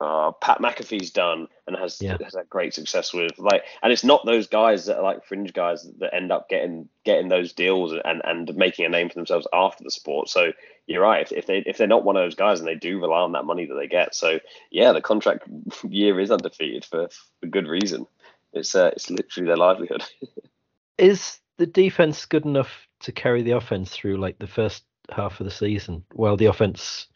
uh, 0.00 0.32
Pat 0.32 0.58
McAfee's 0.58 1.10
done 1.10 1.48
and 1.66 1.76
has 1.76 2.00
Yeah. 2.02 2.18
has 2.22 2.34
had 2.34 2.50
great 2.50 2.74
success 2.74 3.14
with 3.14 3.38
like 3.38 3.62
and 3.82 3.92
it's 3.92 4.04
not 4.04 4.26
those 4.26 4.46
guys 4.46 4.86
that 4.86 4.98
are 4.98 5.02
like 5.02 5.24
fringe 5.24 5.52
guys 5.54 5.88
that 5.98 6.14
end 6.14 6.30
up 6.30 6.48
getting 6.48 6.88
getting 7.04 7.28
those 7.28 7.52
deals 7.52 7.92
and 7.92 8.20
and 8.24 8.54
making 8.56 8.84
a 8.84 8.88
name 8.90 9.08
for 9.08 9.14
themselves 9.14 9.46
after 9.52 9.82
the 9.84 9.90
sport. 9.90 10.28
So 10.28 10.52
you're 10.86 11.02
right 11.02 11.22
if, 11.22 11.32
if 11.32 11.46
they 11.46 11.58
if 11.66 11.78
they're 11.78 11.86
not 11.86 12.04
one 12.04 12.16
of 12.16 12.22
those 12.24 12.34
guys 12.34 12.58
and 12.60 12.68
they 12.68 12.74
do 12.74 13.00
rely 13.00 13.20
on 13.20 13.32
that 13.32 13.46
money 13.46 13.64
that 13.66 13.74
they 13.74 13.88
get. 13.88 14.14
So 14.14 14.38
yeah 14.70 14.92
the 14.92 15.00
contract 15.00 15.48
year 15.88 16.20
is 16.20 16.30
undefeated 16.30 16.84
for 16.84 17.08
for 17.40 17.46
good 17.46 17.66
reason. 17.66 18.06
It's 18.52 18.74
uh 18.74 18.90
it's 18.92 19.08
literally 19.08 19.46
their 19.46 19.56
livelihood. 19.56 20.04
Is 20.98 21.40
the 21.58 21.66
defense 21.66 22.24
good 22.26 22.44
enough 22.44 22.86
to 23.00 23.12
carry 23.12 23.42
the 23.42 23.52
offense 23.52 23.90
through 23.90 24.16
like 24.18 24.38
the 24.38 24.46
first 24.46 24.84
half 25.10 25.40
of 25.40 25.44
the 25.44 25.50
season 25.50 26.04
while 26.12 26.36
the 26.36 26.46
offense 26.46 27.06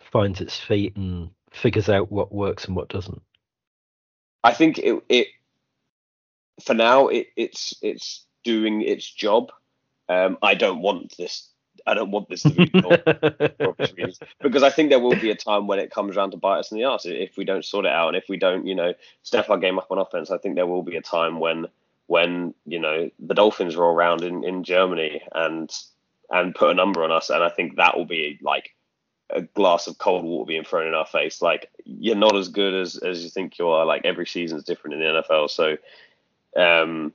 finds 0.00 0.40
its 0.40 0.58
feet 0.58 0.96
and 0.96 1.30
figures 1.56 1.88
out 1.88 2.12
what 2.12 2.32
works 2.32 2.66
and 2.66 2.76
what 2.76 2.88
doesn't? 2.88 3.22
I 4.44 4.52
think 4.52 4.78
it, 4.78 5.02
it 5.08 5.28
for 6.62 6.74
now 6.74 7.08
it, 7.08 7.28
it's 7.36 7.74
it's 7.82 8.24
doing 8.44 8.82
its 8.82 9.10
job. 9.10 9.50
Um, 10.08 10.38
I 10.42 10.54
don't 10.54 10.80
want 10.80 11.16
this. 11.16 11.50
I 11.86 11.94
don't 11.94 12.10
want 12.10 12.28
this 12.28 12.42
to 12.42 12.50
be 12.50 12.64
because 14.42 14.62
I 14.62 14.70
think 14.70 14.90
there 14.90 15.00
will 15.00 15.16
be 15.16 15.30
a 15.30 15.36
time 15.36 15.66
when 15.66 15.78
it 15.78 15.90
comes 15.90 16.16
around 16.16 16.30
to 16.30 16.36
bite 16.36 16.60
us 16.60 16.72
in 16.72 16.78
the 16.78 16.84
ass 16.84 17.06
if 17.06 17.36
we 17.36 17.44
don't 17.44 17.64
sort 17.64 17.86
it 17.86 17.92
out 17.92 18.08
and 18.08 18.16
if 18.16 18.28
we 18.28 18.36
don't, 18.36 18.66
you 18.66 18.74
know, 18.74 18.94
step 19.22 19.50
our 19.50 19.58
game 19.58 19.78
up 19.78 19.88
on 19.90 19.98
offense. 19.98 20.30
I 20.30 20.38
think 20.38 20.54
there 20.54 20.66
will 20.66 20.82
be 20.82 20.96
a 20.96 21.02
time 21.02 21.40
when 21.40 21.66
when 22.06 22.54
you 22.66 22.78
know 22.78 23.10
the 23.18 23.34
Dolphins 23.34 23.76
roll 23.76 23.94
around 23.94 24.22
in, 24.22 24.44
in 24.44 24.62
Germany 24.62 25.22
and 25.32 25.70
and 26.30 26.54
put 26.54 26.70
a 26.70 26.74
number 26.74 27.02
on 27.02 27.10
us, 27.10 27.30
and 27.30 27.42
I 27.42 27.48
think 27.48 27.76
that 27.76 27.96
will 27.96 28.06
be 28.06 28.38
like 28.42 28.75
a 29.30 29.42
glass 29.42 29.86
of 29.86 29.98
cold 29.98 30.24
water 30.24 30.46
being 30.46 30.64
thrown 30.64 30.86
in 30.86 30.94
our 30.94 31.06
face. 31.06 31.42
Like 31.42 31.70
you're 31.84 32.16
not 32.16 32.36
as 32.36 32.48
good 32.48 32.74
as 32.74 32.96
as 32.96 33.22
you 33.22 33.30
think 33.30 33.58
you 33.58 33.68
are. 33.68 33.84
Like 33.84 34.04
every 34.04 34.26
season's 34.26 34.64
different 34.64 34.94
in 34.94 35.00
the 35.00 35.22
NFL, 35.22 35.50
so 35.50 35.76
um, 36.56 37.12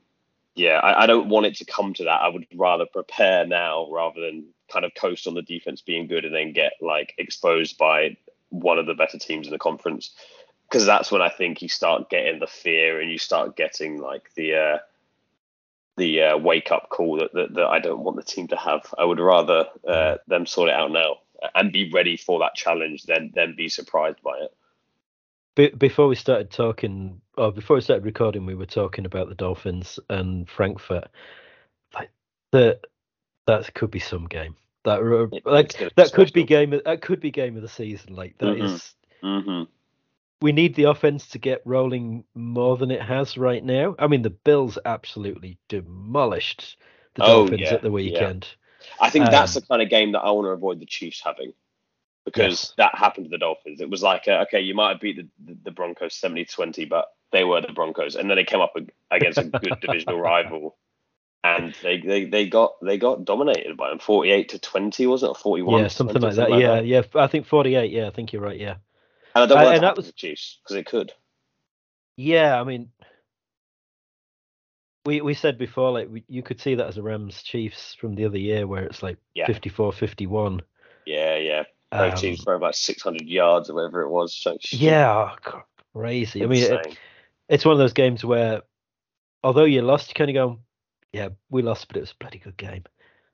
yeah, 0.54 0.78
I, 0.82 1.02
I, 1.02 1.06
don't 1.06 1.28
want 1.28 1.46
it 1.46 1.56
to 1.56 1.64
come 1.64 1.94
to 1.94 2.04
that. 2.04 2.22
I 2.22 2.28
would 2.28 2.46
rather 2.54 2.86
prepare 2.86 3.46
now 3.46 3.88
rather 3.90 4.20
than 4.20 4.44
kind 4.70 4.84
of 4.84 4.94
coast 4.94 5.26
on 5.26 5.34
the 5.34 5.42
defense 5.42 5.80
being 5.80 6.06
good 6.06 6.24
and 6.24 6.34
then 6.34 6.52
get 6.52 6.74
like 6.80 7.14
exposed 7.18 7.76
by 7.76 8.16
one 8.50 8.78
of 8.78 8.86
the 8.86 8.94
better 8.94 9.18
teams 9.18 9.46
in 9.46 9.52
the 9.52 9.58
conference. 9.58 10.14
Because 10.68 10.86
that's 10.86 11.10
when 11.10 11.22
I 11.22 11.28
think 11.28 11.60
you 11.60 11.68
start 11.68 12.08
getting 12.08 12.38
the 12.38 12.46
fear 12.46 13.00
and 13.00 13.10
you 13.10 13.18
start 13.18 13.56
getting 13.56 14.00
like 14.00 14.32
the 14.34 14.54
uh, 14.54 14.78
the 15.96 16.22
uh, 16.22 16.38
wake 16.38 16.70
up 16.70 16.88
call 16.88 17.18
that, 17.18 17.32
that, 17.34 17.54
that 17.54 17.66
I 17.66 17.78
don't 17.78 18.00
want 18.00 18.16
the 18.16 18.22
team 18.22 18.48
to 18.48 18.56
have. 18.56 18.82
I 18.96 19.04
would 19.04 19.20
rather 19.20 19.66
uh, 19.86 20.16
them 20.26 20.46
sort 20.46 20.68
it 20.68 20.74
out 20.74 20.90
now 20.90 21.16
and 21.54 21.72
be 21.72 21.90
ready 21.90 22.16
for 22.16 22.38
that 22.40 22.54
challenge 22.54 23.04
then 23.04 23.32
then 23.34 23.54
be 23.56 23.68
surprised 23.68 24.22
by 24.22 24.38
it. 24.38 24.54
Be- 25.54 25.76
before 25.76 26.08
we 26.08 26.14
started 26.14 26.50
talking, 26.50 27.20
or 27.36 27.52
before 27.52 27.76
we 27.76 27.82
started 27.82 28.04
recording, 28.04 28.46
we 28.46 28.54
were 28.54 28.66
talking 28.66 29.04
about 29.04 29.28
the 29.28 29.34
Dolphins 29.34 29.98
and 30.08 30.48
Frankfurt. 30.48 31.08
Like 31.94 32.10
the 32.52 32.80
that 33.46 33.74
could 33.74 33.90
be 33.90 33.98
some 33.98 34.26
game. 34.26 34.56
That 34.84 35.02
like 35.44 35.76
that 35.96 36.12
could 36.12 36.32
be 36.32 36.44
game. 36.44 36.72
Of, 36.72 36.84
that 36.84 37.02
could 37.02 37.20
be 37.20 37.30
game 37.30 37.56
of 37.56 37.62
the 37.62 37.68
season. 37.68 38.14
Like 38.14 38.38
that 38.38 38.46
mm-hmm. 38.46 38.64
is. 38.64 38.94
Mm-hmm. 39.22 39.62
We 40.40 40.50
need 40.50 40.74
the 40.74 40.84
offense 40.84 41.28
to 41.28 41.38
get 41.38 41.62
rolling 41.64 42.24
more 42.34 42.76
than 42.76 42.90
it 42.90 43.00
has 43.00 43.38
right 43.38 43.62
now. 43.62 43.94
I 43.96 44.08
mean, 44.08 44.22
the 44.22 44.30
Bills 44.30 44.76
absolutely 44.84 45.56
demolished 45.68 46.78
the 47.14 47.22
oh, 47.22 47.26
Dolphins 47.26 47.60
yeah, 47.60 47.74
at 47.74 47.82
the 47.82 47.92
weekend. 47.92 48.48
Yeah. 48.50 48.61
I 49.00 49.10
think 49.10 49.26
um, 49.26 49.32
that's 49.32 49.54
the 49.54 49.62
kind 49.62 49.82
of 49.82 49.88
game 49.88 50.12
that 50.12 50.20
I 50.20 50.30
want 50.30 50.46
to 50.46 50.50
avoid 50.50 50.80
the 50.80 50.86
Chiefs 50.86 51.22
having 51.24 51.52
because 52.24 52.44
yes. 52.44 52.74
that 52.78 52.94
happened 52.94 53.26
to 53.26 53.30
the 53.30 53.38
Dolphins. 53.38 53.80
It 53.80 53.90
was 53.90 54.02
like, 54.02 54.28
uh, 54.28 54.44
okay, 54.46 54.60
you 54.60 54.74
might 54.74 54.92
have 54.92 55.00
beat 55.00 55.16
the, 55.16 55.28
the, 55.44 55.58
the 55.64 55.70
Broncos 55.70 56.14
70 56.14 56.44
20, 56.44 56.84
but 56.84 57.08
they 57.32 57.44
were 57.44 57.60
the 57.60 57.72
Broncos. 57.72 58.14
And 58.14 58.30
then 58.30 58.36
they 58.36 58.44
came 58.44 58.60
up 58.60 58.74
against 59.10 59.38
a 59.38 59.44
good 59.44 59.80
divisional 59.80 60.20
rival. 60.20 60.76
And 61.44 61.74
they, 61.82 61.98
they, 61.98 62.24
they 62.26 62.46
got 62.46 62.74
they 62.80 62.98
got 62.98 63.24
dominated 63.24 63.76
by 63.76 63.88
them, 63.88 63.98
forty 63.98 64.30
eight 64.30 64.50
to 64.50 64.60
twenty, 64.60 65.08
wasn't 65.08 65.32
it, 65.32 65.40
forty 65.40 65.64
one? 65.64 65.82
Yeah, 65.82 65.88
something 65.88 66.22
like 66.22 66.36
that. 66.36 66.50
Like 66.50 66.60
yeah, 66.60 66.74
that. 66.76 66.86
yeah. 66.86 67.02
I 67.16 67.26
think 67.26 67.46
forty 67.46 67.74
eight. 67.74 67.90
Yeah, 67.90 68.06
I 68.06 68.10
think 68.10 68.32
you're 68.32 68.42
right. 68.42 68.60
Yeah. 68.60 68.76
And 69.34 69.42
I 69.42 69.46
don't 69.46 69.58
uh, 69.58 69.64
want 69.64 69.78
uh, 69.78 69.80
that 69.80 69.96
was 69.96 70.06
the 70.06 70.12
Chiefs 70.12 70.60
because 70.62 70.76
it 70.76 70.86
could. 70.86 71.12
Yeah, 72.16 72.60
I 72.60 72.62
mean, 72.62 72.90
we 75.04 75.20
we 75.20 75.34
said 75.34 75.58
before, 75.58 75.92
like 75.92 76.08
we, 76.10 76.24
you 76.28 76.42
could 76.42 76.60
see 76.60 76.74
that 76.74 76.86
as 76.86 76.98
a 76.98 77.02
Rams 77.02 77.42
Chiefs 77.42 77.94
from 77.94 78.14
the 78.14 78.24
other 78.24 78.38
year, 78.38 78.66
where 78.66 78.84
it's 78.84 79.02
like 79.02 79.18
yeah. 79.34 79.46
54-51. 79.46 80.60
Yeah, 81.06 81.36
yeah. 81.36 81.64
Both 81.90 82.12
um, 82.12 82.18
teams 82.18 82.42
throw 82.42 82.56
about 82.56 82.74
600 82.74 83.22
yards 83.22 83.68
or 83.68 83.74
whatever 83.74 84.02
it 84.02 84.08
was. 84.08 84.34
So 84.34 84.56
yeah, 84.70 85.34
oh, 85.52 85.62
crazy. 85.94 86.42
I 86.42 86.46
mean, 86.46 86.62
it, 86.62 86.98
it's 87.48 87.64
one 87.64 87.72
of 87.72 87.78
those 87.78 87.92
games 87.92 88.24
where, 88.24 88.62
although 89.44 89.64
you 89.64 89.82
lost, 89.82 90.08
you 90.08 90.14
kind 90.14 90.30
of 90.30 90.34
go, 90.34 90.58
yeah, 91.12 91.28
we 91.50 91.62
lost, 91.62 91.88
but 91.88 91.96
it 91.96 92.00
was 92.00 92.12
a 92.12 92.16
bloody 92.18 92.38
good 92.38 92.56
game. 92.56 92.84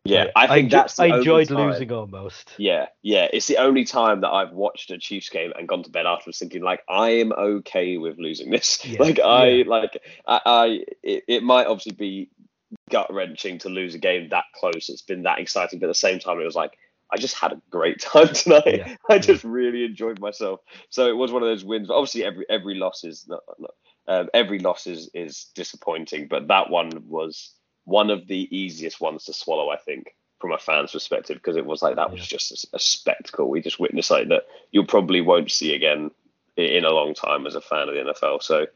Yeah, 0.09 0.31
I 0.37 0.47
think 0.47 0.73
I, 0.73 0.79
that's. 0.79 0.99
I 0.99 1.07
enjoyed 1.07 1.51
losing 1.51 1.93
almost. 1.93 2.55
Yeah, 2.59 2.87
yeah. 3.03 3.29
It's 3.33 3.47
the 3.47 3.59
only 3.59 3.85
time 3.85 4.21
that 4.23 4.31
I've 4.31 4.53
watched 4.53 4.91
a 4.91 4.99
Chiefs 4.99 5.29
game 5.29 5.53
and 5.57 5.69
gone 5.69 5.83
to 5.83 5.91
bed 5.91 6.07
afterwards 6.07 6.39
thinking 6.39 6.63
like 6.63 6.83
I 6.89 7.11
am 7.11 7.33
okay 7.33 7.97
with 7.99 8.19
losing 8.19 8.51
this. 8.51 8.79
Yeah, 8.89 9.03
like 9.03 9.21
I 9.21 9.49
yeah. 9.49 9.65
like 9.67 9.99
I, 10.27 10.41
I 10.45 10.67
it, 11.03 11.25
it 11.29 11.43
might 11.43 11.67
obviously 11.67 11.93
be 11.93 12.31
gut 12.91 13.13
wrenching 13.13 13.59
to 13.59 13.69
lose 13.69 13.95
a 13.95 13.99
game 13.99 14.29
that 14.31 14.45
close. 14.55 14.89
It's 14.89 15.03
been 15.03 15.25
that 15.25 15.41
exciting, 15.41 15.79
but 15.79 15.87
at 15.87 15.91
the 15.91 15.95
same 15.95 16.19
time, 16.19 16.41
it 16.41 16.45
was 16.45 16.55
like 16.55 16.79
I 17.11 17.17
just 17.17 17.35
had 17.35 17.53
a 17.53 17.63
great 17.71 18.01
time 18.03 18.33
tonight. 18.33 18.63
Yeah. 18.67 18.97
I 19.09 19.19
just 19.19 19.45
really 19.45 19.85
enjoyed 19.85 20.21
myself. 20.21 20.61
So 20.91 21.09
it 21.09 21.17
was 21.17 21.33
one 21.33 21.43
of 21.43 21.49
those 21.49 21.65
wins. 21.65 21.89
But 21.89 21.97
obviously, 21.97 22.25
every 22.25 22.47
every 22.49 22.75
loss 22.77 23.05
is 23.05 23.27
not, 23.29 23.41
not 23.59 23.75
um, 24.07 24.29
every 24.35 24.59
loss 24.59 24.87
is 24.87 25.11
is 25.15 25.47
disappointing, 25.55 26.29
but 26.29 26.49
that 26.49 26.71
one 26.71 26.91
was 27.07 27.53
one 27.89 28.11
of 28.11 28.27
the 28.27 28.57
easiest 28.57 29.01
ones 29.01 29.25
to 29.25 29.33
swallow. 29.33 29.71
I 29.71 29.77
think 29.77 30.15
from 30.41 30.53
a 30.53 30.59
fan's 30.59 30.93
perspective 30.93 31.37
because 31.37 31.57
it 31.57 31.67
was 31.67 31.83
like 31.83 31.97
that 31.97 32.13
was 32.13 32.25
just 32.27 32.53
a, 32.53 32.77
a, 32.77 32.79
spectacle. 32.79 33.51
We 33.51 33.61
just 33.61 33.81
witnessed 33.81 34.11
like 34.11 34.29
that 34.29 34.45
you 34.71 34.85
probably 34.85 35.21
won't 35.21 35.51
see 35.51 35.75
again 35.75 36.11
in 36.57 36.85
a 36.85 36.91
long 36.91 37.15
time 37.15 37.47
as 37.47 37.55
a 37.55 37.61
fan 37.61 37.89
of 37.89 37.95
the 37.95 38.13
NFL. 38.13 38.43
So. 38.43 38.67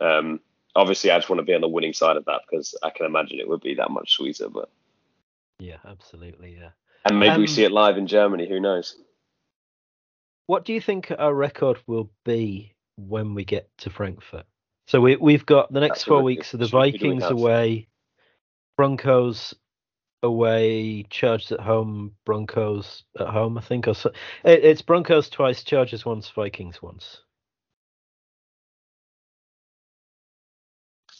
Um, 0.00 0.40
obviously, 0.74 1.10
I 1.10 1.18
just 1.18 1.30
want 1.30 1.38
to 1.38 1.44
be 1.44 1.54
on 1.54 1.60
the 1.60 1.68
winning 1.68 1.92
side 1.92 2.16
of 2.16 2.24
that 2.24 2.42
because 2.50 2.74
I 2.82 2.90
can 2.90 3.06
imagine 3.06 3.38
it 3.38 3.48
would 3.48 3.60
be 3.60 3.74
that 3.74 3.90
much 3.90 4.12
sweeter. 4.12 4.48
But 4.48 4.68
yeah, 5.58 5.76
absolutely, 5.86 6.56
yeah. 6.58 6.70
And 7.04 7.20
maybe 7.20 7.34
um, 7.34 7.40
we 7.40 7.46
see 7.46 7.64
it 7.64 7.72
live 7.72 7.98
in 7.98 8.06
Germany. 8.06 8.48
Who 8.48 8.60
knows? 8.60 8.96
What 10.46 10.64
do 10.64 10.72
you 10.72 10.80
think 10.80 11.12
our 11.16 11.34
record 11.34 11.78
will 11.86 12.10
be 12.24 12.74
when 12.96 13.34
we 13.34 13.44
get 13.44 13.68
to 13.78 13.90
Frankfurt? 13.90 14.46
So 14.86 15.00
we 15.00 15.16
we've 15.16 15.46
got 15.46 15.72
the 15.72 15.80
next 15.80 16.00
That's 16.00 16.04
four 16.04 16.22
weeks 16.22 16.52
of 16.54 16.60
the 16.60 16.66
Vikings 16.66 17.24
away, 17.24 17.88
Broncos 18.76 19.54
away, 20.22 21.04
Chargers 21.10 21.52
at 21.52 21.60
home, 21.60 22.14
Broncos 22.24 23.04
at 23.18 23.28
home. 23.28 23.58
I 23.58 23.60
think 23.60 23.86
or 23.86 23.94
so. 23.94 24.10
It, 24.44 24.64
it's 24.64 24.82
Broncos 24.82 25.28
twice, 25.28 25.62
Chargers 25.62 26.04
once, 26.04 26.28
Vikings 26.30 26.82
once. 26.82 27.20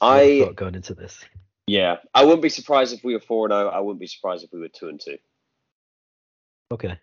I 0.01 0.51
going 0.57 0.75
into 0.75 0.95
this. 0.95 1.25
Yeah, 1.67 1.97
I 2.13 2.25
wouldn't 2.25 2.43
be 2.43 2.49
surprised 2.49 2.93
if 2.93 3.05
we 3.05 3.15
were 3.15 3.21
four 3.21 3.47
and 3.47 3.53
zero. 3.53 3.71
Oh. 3.71 3.77
I 3.77 3.81
wouldn't 3.81 4.01
be 4.01 4.07
surprised 4.07 4.45
if 4.45 4.51
we 4.53 4.61
were 4.61 4.69
two 4.69 4.89
and 4.89 5.01
two. 5.01 5.17
Okay. 6.73 6.99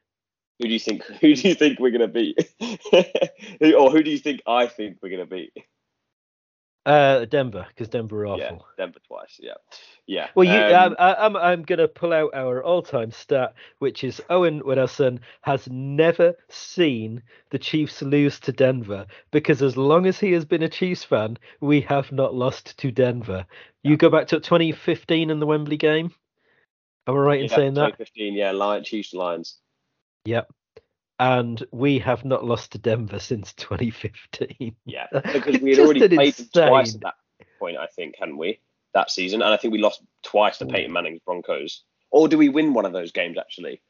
Who 0.59 0.67
do 0.67 0.73
you 0.73 0.79
think? 0.79 1.03
Who 1.21 1.35
do 1.35 1.47
you 1.47 1.55
think 1.55 1.79
we're 1.79 1.91
gonna 1.91 2.07
beat? 2.07 2.37
or 2.61 3.91
who 3.91 4.03
do 4.03 4.11
you 4.11 4.19
think 4.19 4.41
I 4.45 4.67
think 4.67 4.97
we're 5.01 5.09
gonna 5.09 5.25
beat? 5.25 5.53
Uh, 6.83 7.25
Denver, 7.25 7.67
because 7.69 7.89
Denver 7.89 8.23
are 8.23 8.27
awful. 8.27 8.65
Yeah, 8.77 8.85
Denver 8.85 8.99
twice. 9.07 9.39
Yeah, 9.39 9.53
yeah. 10.07 10.29
Well, 10.33 10.45
you, 10.45 10.75
um, 10.75 10.95
I, 10.97 11.13
I'm, 11.13 11.35
I'm 11.35 11.61
gonna 11.61 11.87
pull 11.87 12.11
out 12.11 12.33
our 12.33 12.63
all-time 12.63 13.11
stat, 13.11 13.53
which 13.77 14.03
is 14.03 14.19
Owen 14.31 14.61
Widdowson 14.61 15.19
has 15.41 15.67
never 15.69 16.33
seen 16.49 17.21
the 17.51 17.59
Chiefs 17.59 18.01
lose 18.01 18.39
to 18.39 18.51
Denver 18.51 19.05
because 19.29 19.61
as 19.61 19.77
long 19.77 20.07
as 20.07 20.19
he 20.19 20.31
has 20.31 20.43
been 20.43 20.63
a 20.63 20.69
Chiefs 20.69 21.03
fan, 21.03 21.37
we 21.59 21.81
have 21.81 22.11
not 22.11 22.33
lost 22.33 22.75
to 22.79 22.91
Denver. 22.91 23.45
You 23.83 23.95
go 23.95 24.09
back 24.09 24.27
to 24.27 24.39
2015 24.39 25.29
in 25.29 25.39
the 25.39 25.45
Wembley 25.45 25.77
game. 25.77 26.11
Am 27.05 27.13
I 27.13 27.17
right 27.17 27.41
in 27.41 27.47
yeah, 27.47 27.55
saying 27.55 27.73
that? 27.75 27.97
2015, 27.97 28.33
yeah, 28.33 28.51
Lion, 28.51 28.83
Chiefs 28.83 29.13
Lions. 29.13 29.59
Yep. 30.25 30.51
And 31.21 31.63
we 31.71 31.99
have 31.99 32.25
not 32.25 32.45
lost 32.45 32.71
to 32.71 32.79
Denver 32.79 33.19
since 33.19 33.53
2015. 33.53 34.75
Yeah, 34.85 35.05
because 35.33 35.61
we 35.61 35.69
had 35.69 35.79
already 35.79 36.07
played 36.07 36.33
them 36.33 36.69
twice 36.69 36.95
at 36.95 37.01
that 37.01 37.13
point, 37.59 37.77
I 37.77 37.85
think, 37.85 38.15
hadn't 38.17 38.39
we? 38.39 38.59
That 38.95 39.11
season, 39.11 39.43
and 39.43 39.53
I 39.53 39.57
think 39.57 39.71
we 39.71 39.79
lost 39.79 40.01
twice 40.23 40.57
to 40.57 40.65
hmm. 40.65 40.71
Peyton 40.71 40.91
Manning's 40.91 41.19
Broncos. 41.19 41.83
Or 42.09 42.27
do 42.27 42.39
we 42.39 42.49
win 42.49 42.73
one 42.73 42.87
of 42.87 42.91
those 42.91 43.11
games 43.11 43.37
actually? 43.37 43.83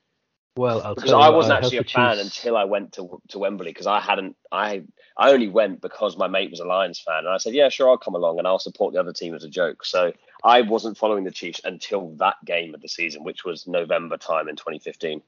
Well, 0.58 0.82
I'll 0.82 0.94
because 0.94 1.14
I 1.14 1.30
wasn't 1.30 1.64
actually 1.64 1.78
a 1.78 1.84
fan 1.86 2.18
Chiefs... 2.18 2.38
until 2.38 2.58
I 2.58 2.66
went 2.66 2.92
to 2.94 3.22
to 3.30 3.40
Wembley 3.40 3.72
because 3.72 3.88
I 3.88 4.02
hadn't 4.02 4.36
I 4.52 4.84
I 5.16 5.32
only 5.32 5.48
went 5.48 5.80
because 5.80 6.18
my 6.18 6.28
mate 6.28 6.52
was 6.52 6.60
a 6.60 6.66
Lions 6.66 7.00
fan 7.00 7.20
and 7.20 7.30
I 7.30 7.38
said 7.38 7.54
yeah 7.54 7.70
sure 7.70 7.90
I'll 7.90 7.98
come 7.98 8.16
along 8.16 8.40
and 8.40 8.46
I'll 8.46 8.60
support 8.60 8.94
the 8.94 9.00
other 9.00 9.14
team 9.14 9.34
as 9.34 9.46
a 9.46 9.50
joke. 9.50 9.86
So 9.86 10.12
I 10.44 10.62
wasn't 10.62 10.98
following 10.98 11.24
the 11.24 11.32
Chiefs 11.32 11.62
until 11.64 12.10
that 12.18 12.36
game 12.44 12.76
of 12.76 12.82
the 12.82 12.90
season, 12.90 13.24
which 13.24 13.46
was 13.46 13.66
November 13.66 14.18
time 14.18 14.50
in 14.50 14.58
2015. 14.58 15.22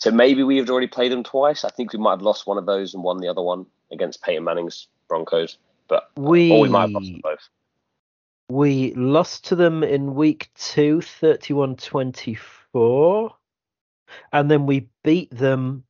So 0.00 0.10
maybe 0.10 0.42
we 0.42 0.56
had 0.56 0.70
already 0.70 0.86
played 0.86 1.12
them 1.12 1.22
twice. 1.22 1.64
I 1.64 1.70
think 1.70 1.92
we 1.92 1.98
might 1.98 2.12
have 2.12 2.22
lost 2.22 2.46
one 2.46 2.58
of 2.58 2.66
those 2.66 2.94
and 2.94 3.02
won 3.02 3.18
the 3.18 3.28
other 3.28 3.42
one 3.42 3.66
against 3.92 4.22
Peyton 4.22 4.44
Manning's 4.44 4.88
Broncos, 5.08 5.58
but 5.88 6.10
we, 6.16 6.50
or 6.50 6.60
we 6.60 6.68
might 6.68 6.82
have 6.82 6.90
lost 6.90 7.12
them 7.12 7.20
both. 7.22 7.48
We 8.48 8.94
lost 8.94 9.44
to 9.46 9.56
them 9.56 9.84
in 9.84 10.14
week 10.14 10.50
two, 10.54 11.00
31 11.02 11.76
24 11.76 13.36
and 14.32 14.50
then 14.50 14.66
we 14.66 14.88
beat 15.02 15.30
them. 15.30 15.84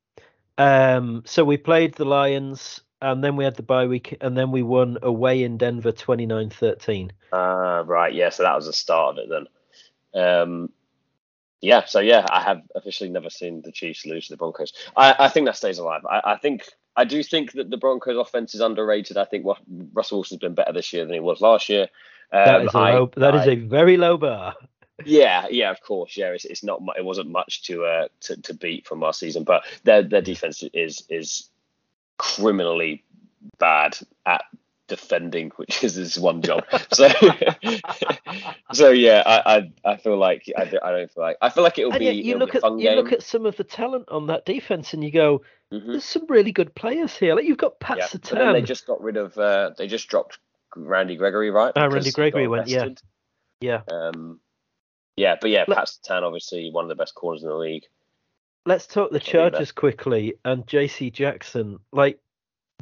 Um, 0.58 1.22
so 1.24 1.44
we 1.44 1.56
played 1.56 1.94
the 1.94 2.04
Lions, 2.04 2.80
and 3.00 3.24
then 3.24 3.36
we 3.36 3.44
had 3.44 3.56
the 3.56 3.62
bye 3.62 3.86
week, 3.86 4.16
and 4.20 4.36
then 4.36 4.50
we 4.50 4.62
won 4.62 4.98
away 5.02 5.42
in 5.42 5.56
Denver 5.56 5.92
29-13. 5.92 7.10
Uh, 7.32 7.84
right, 7.86 8.12
yeah. 8.12 8.28
So 8.28 8.42
that 8.42 8.56
was 8.56 8.66
the 8.66 8.72
start 8.72 9.16
of 9.16 9.24
it 9.24 9.28
then. 10.12 10.22
Um, 10.22 10.70
yeah, 11.60 11.84
so 11.84 12.00
yeah, 12.00 12.26
I 12.30 12.40
have 12.42 12.62
officially 12.74 13.10
never 13.10 13.30
seen 13.30 13.62
the 13.62 13.72
Chiefs 13.72 14.06
lose 14.06 14.26
to 14.26 14.32
the 14.32 14.36
Broncos. 14.36 14.72
I, 14.96 15.14
I 15.18 15.28
think 15.28 15.46
that 15.46 15.56
stays 15.56 15.78
alive. 15.78 16.02
I, 16.08 16.20
I 16.24 16.36
think 16.36 16.64
I 16.96 17.04
do 17.04 17.22
think 17.22 17.52
that 17.52 17.70
the 17.70 17.76
Broncos 17.76 18.16
offense 18.16 18.54
is 18.54 18.60
underrated. 18.60 19.16
I 19.16 19.24
think 19.24 19.44
what 19.44 19.58
Russell 19.92 20.18
Wilson's 20.18 20.40
been 20.40 20.54
better 20.54 20.72
this 20.72 20.92
year 20.92 21.04
than 21.04 21.14
he 21.14 21.20
was 21.20 21.40
last 21.40 21.68
year. 21.68 21.88
Um, 22.32 22.44
that 22.44 22.62
is 22.64 22.74
a 22.74 22.78
I- 22.78 22.94
low, 22.94 23.10
that 23.16 23.34
is 23.34 23.46
a 23.46 23.56
very 23.56 23.96
low 23.96 24.16
bar. 24.16 24.54
yeah, 25.04 25.46
yeah, 25.50 25.70
of 25.70 25.80
course, 25.82 26.16
yeah. 26.16 26.28
It's, 26.28 26.44
it's 26.44 26.64
not 26.64 26.80
it 26.96 27.04
wasn't 27.04 27.30
much 27.30 27.62
to 27.64 27.84
uh 27.84 28.08
to, 28.20 28.40
to 28.42 28.54
beat 28.54 28.86
from 28.86 29.00
last 29.00 29.20
season, 29.20 29.44
but 29.44 29.64
their 29.84 30.02
their 30.02 30.22
defense 30.22 30.62
is 30.72 31.04
is 31.08 31.48
criminally 32.18 33.04
bad 33.58 33.96
at 34.26 34.44
defending, 34.90 35.50
which 35.56 35.82
is 35.82 35.94
his 35.94 36.18
one 36.20 36.42
job. 36.48 36.64
So 36.92 37.08
so 38.72 38.90
yeah, 38.90 39.22
I 39.24 39.56
I, 39.84 39.92
I 39.92 39.96
feel 39.96 40.18
like 40.18 40.44
I, 40.56 40.64
don't- 40.66 40.82
I 40.84 40.90
don't 40.92 41.10
feel 41.10 41.22
like 41.24 41.36
I 41.40 41.48
feel 41.48 41.64
like 41.64 41.78
it'll 41.78 41.92
And 41.92 42.00
be 42.00 42.06
you 42.10 42.34
it'll 42.34 42.40
look 42.46 42.52
be 42.52 42.58
at 42.58 42.72
you 42.72 42.78
game. 42.80 42.96
look 42.96 43.12
at 43.12 43.22
some 43.22 43.46
of 43.46 43.56
the 43.56 43.64
talent 43.64 44.08
on 44.10 44.26
that 44.26 44.44
defense, 44.44 44.92
and 44.92 45.02
you 45.02 45.10
go, 45.10 45.42
Mhm. 45.72 45.86
"There's 45.86 46.04
some 46.04 46.26
really 46.28 46.52
good 46.52 46.74
players 46.74 47.16
here." 47.16 47.34
Like 47.34 47.44
you've 47.46 47.56
got 47.56 47.80
Pat 47.80 47.98
Yeah, 47.98 48.08
then 48.32 48.52
they 48.52 48.62
just 48.62 48.86
got 48.86 49.00
rid 49.00 49.16
of. 49.16 49.36
Uh, 49.38 49.70
they 49.78 49.86
just 49.86 50.08
dropped 50.08 50.38
Randy 50.76 51.16
Gregory, 51.16 51.50
right? 51.50 51.72
Ah, 51.76 51.86
Randy 51.86 52.10
Gregory 52.12 52.46
went, 52.48 52.68
yeah. 52.68 52.88
Yeah, 53.60 53.82
Um, 53.90 54.40
yeah, 55.16 55.36
but 55.40 55.50
yeah, 55.50 55.64
Let- 55.68 55.76
Pat 55.78 55.88
Surtain, 55.88 56.22
obviously 56.22 56.70
one 56.70 56.84
of 56.84 56.88
the 56.88 56.94
best 56.94 57.14
corners 57.14 57.42
in 57.42 57.48
the 57.48 57.54
league. 57.54 57.84
let's 58.66 58.86
talk 58.86 59.10
the 59.10 59.16
I'll 59.16 59.20
leave 59.20 59.24
that. 59.24 59.30
Chargers 59.52 59.72
quickly 59.72 60.34
and 60.44 60.66
J.C. 60.66 61.10
Jackson. 61.10 61.78
Like 61.92 62.18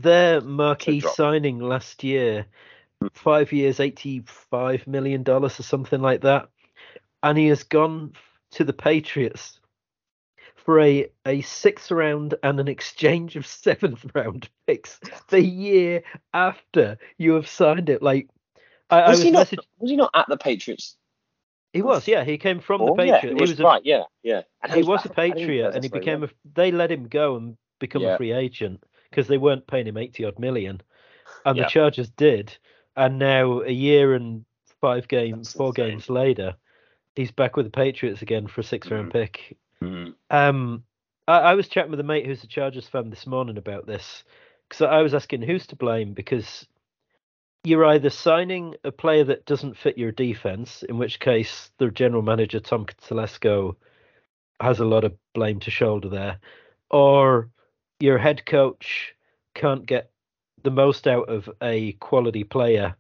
their 0.03 0.40
marquee 0.40 1.01
signing 1.01 1.59
last 1.61 2.03
year, 2.05 2.46
Hmm. 3.01 3.09
five 3.12 3.53
years, 3.53 3.78
eighty-five 3.80 4.86
million 4.86 5.22
dollars 5.22 5.61
or 5.61 5.62
something 5.62 6.01
like 6.01 6.22
that, 6.22 6.49
and 7.22 7.38
he 7.38 7.46
has 7.46 7.62
gone 7.62 8.12
to 8.53 8.64
the 8.64 8.72
Patriots 8.72 9.61
for 10.57 10.80
a 10.80 11.09
a 11.24 11.40
sixth 11.42 11.90
round 11.92 12.34
and 12.42 12.59
an 12.59 12.66
exchange 12.68 13.36
of 13.36 13.46
seventh 13.46 14.05
round 14.14 14.49
picks 14.66 14.99
the 15.28 15.40
year 15.40 16.03
after 16.34 16.99
you 17.18 17.34
have 17.34 17.49
signed 17.49 17.88
it. 17.88 18.03
Like 18.03 18.28
I, 18.90 19.01
I 19.03 19.09
Was 19.11 19.18
was 19.18 19.24
he 19.24 19.30
not? 19.30 19.46
messaged. 19.46 19.64
Was 19.78 19.90
he 19.90 19.96
not 19.96 20.11
at 20.14 20.26
the 20.28 20.36
Patriots? 20.36 20.96
He 21.72 21.82
was, 21.82 22.09
yeah. 22.09 22.24
He 22.24 22.38
came 22.38 22.61
from 22.61 22.80
the 22.80 22.86
before? 22.86 23.05
Yeah, 23.05 23.20
Patriots. 23.20 23.36
he 23.36 23.40
was, 23.42 23.51
he 23.51 23.53
was 23.55 23.61
a, 23.61 23.64
right. 23.64 23.82
Yeah, 23.84 24.03
yeah. 24.22 24.42
And 24.62 24.72
he 24.72 24.82
was 24.82 25.05
a 25.05 25.11
Patriot, 25.11 25.74
and 25.74 25.84
he 25.84 25.90
became 25.90 26.24
a. 26.24 26.28
They 26.55 26.72
let 26.72 26.90
him 26.90 27.07
go 27.09 27.36
and 27.36 27.57
become 27.78 28.03
Yeah. 28.03 28.14
a 28.14 28.16
free 28.16 28.32
agent 28.32 28.82
because 29.11 29.26
they 29.28 29.38
weren't 29.38 29.66
paying 29.66 29.86
him 29.86 29.96
eighty 29.96 30.24
odd 30.24 30.38
million, 30.38 30.80
and 31.44 31.56
Yeah. 31.56 31.64
the 31.64 31.70
Chargers 31.70 32.11
did. 32.11 32.56
And 32.96 33.18
now 33.18 33.61
a 33.62 33.70
year 33.70 34.14
and 34.14 34.44
five 34.80 35.09
games, 35.09 35.48
That's 35.48 35.56
four 35.56 35.68
insane. 35.68 35.90
games 35.90 36.11
later, 36.11 36.56
he's 37.14 37.30
back 37.30 37.56
with 37.56 37.66
the 37.66 37.70
Patriots 37.70 38.22
again 38.22 38.46
for 38.46 38.61
a 38.61 38.64
six 38.64 38.90
round 38.90 39.09
Mhm. 39.09 39.12
pick. 39.12 39.56
Mhm. 39.82 40.14
Um, 40.30 40.84
I, 41.26 41.38
I 41.38 41.54
was 41.54 41.68
chatting 41.68 41.90
with 41.90 42.00
a 42.00 42.04
mate 42.04 42.26
who's 42.26 42.42
a 42.44 42.48
Chargers 42.48 42.88
fan 42.88 43.11
this 43.11 43.26
morning 43.26 43.56
about 43.56 43.86
this 43.86 44.24
because 44.68 44.82
I 44.82 45.02
was 45.02 45.14
asking 45.14 45.42
who's 45.42 45.66
to 45.68 45.76
blame 45.76 46.12
because 46.12 46.66
you're 47.64 47.84
either 47.84 48.11
signing 48.11 48.74
a 48.84 48.92
player 48.92 49.24
that 49.24 49.44
doesn't 49.44 49.76
fit 49.76 49.98
your 49.98 50.12
defense, 50.12 50.82
in 50.84 50.96
which 50.98 51.18
case 51.20 51.70
the 51.78 51.90
general 51.90 52.22
manager 52.22 52.61
Tom 52.61 52.86
Telesco 52.86 53.76
has 54.61 54.80
a 54.80 54.84
lot 54.84 55.04
of 55.04 55.16
blame 55.34 55.61
to 55.61 55.70
shoulder 55.70 56.09
there, 56.09 56.38
or 56.90 57.50
your 58.01 58.18
head 58.18 58.44
coach 58.46 59.14
can't 59.55 59.86
get 59.86 60.11
the 60.62 60.70
most 60.70 61.07
out 61.07 61.28
of 61.28 61.49
a 61.62 61.92
quality 61.94 62.44
player. 62.44 62.96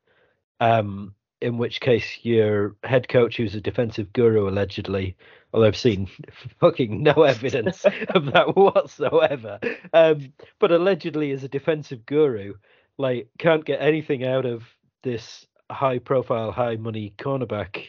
Um, 0.60 1.14
in 1.40 1.58
which 1.58 1.80
case 1.80 2.18
your 2.22 2.74
head 2.82 3.08
coach, 3.08 3.36
who's 3.36 3.54
a 3.54 3.60
defensive 3.60 4.12
guru 4.12 4.48
allegedly, 4.48 5.16
although 5.52 5.66
I've 5.68 5.76
seen 5.76 6.08
fucking 6.60 7.02
no 7.02 7.22
evidence 7.22 7.84
of 8.14 8.26
that 8.32 8.56
whatsoever, 8.56 9.60
um, 9.92 10.32
but 10.58 10.72
allegedly 10.72 11.30
is 11.30 11.44
a 11.44 11.48
defensive 11.48 12.04
guru, 12.06 12.54
like 12.96 13.28
can't 13.38 13.64
get 13.64 13.80
anything 13.80 14.24
out 14.24 14.46
of 14.46 14.64
this 15.02 15.46
high 15.70 15.98
profile, 15.98 16.50
high 16.50 16.76
money 16.76 17.14
cornerback. 17.18 17.86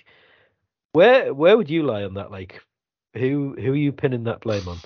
Where 0.92 1.34
where 1.34 1.58
would 1.58 1.70
you 1.70 1.84
lie 1.84 2.04
on 2.04 2.16
that? 2.16 2.32
Like, 2.32 2.62
who 3.16 3.56
who 3.60 3.72
are 3.72 3.76
you 3.76 3.92
pinning 3.92 4.26
that 4.26 4.42
blame 4.42 4.68
on? 4.68 4.78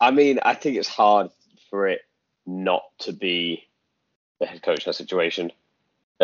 I 0.00 0.10
mean, 0.10 0.38
I 0.44 0.54
think 0.54 0.76
it's 0.76 0.88
hard 0.88 1.30
for 1.68 1.86
it 1.88 2.00
not 2.46 2.82
to 3.00 3.12
be 3.12 3.68
the 4.40 4.46
head 4.46 4.62
coach 4.62 4.86
in 4.86 4.90
that 4.90 4.94
situation. 4.94 5.52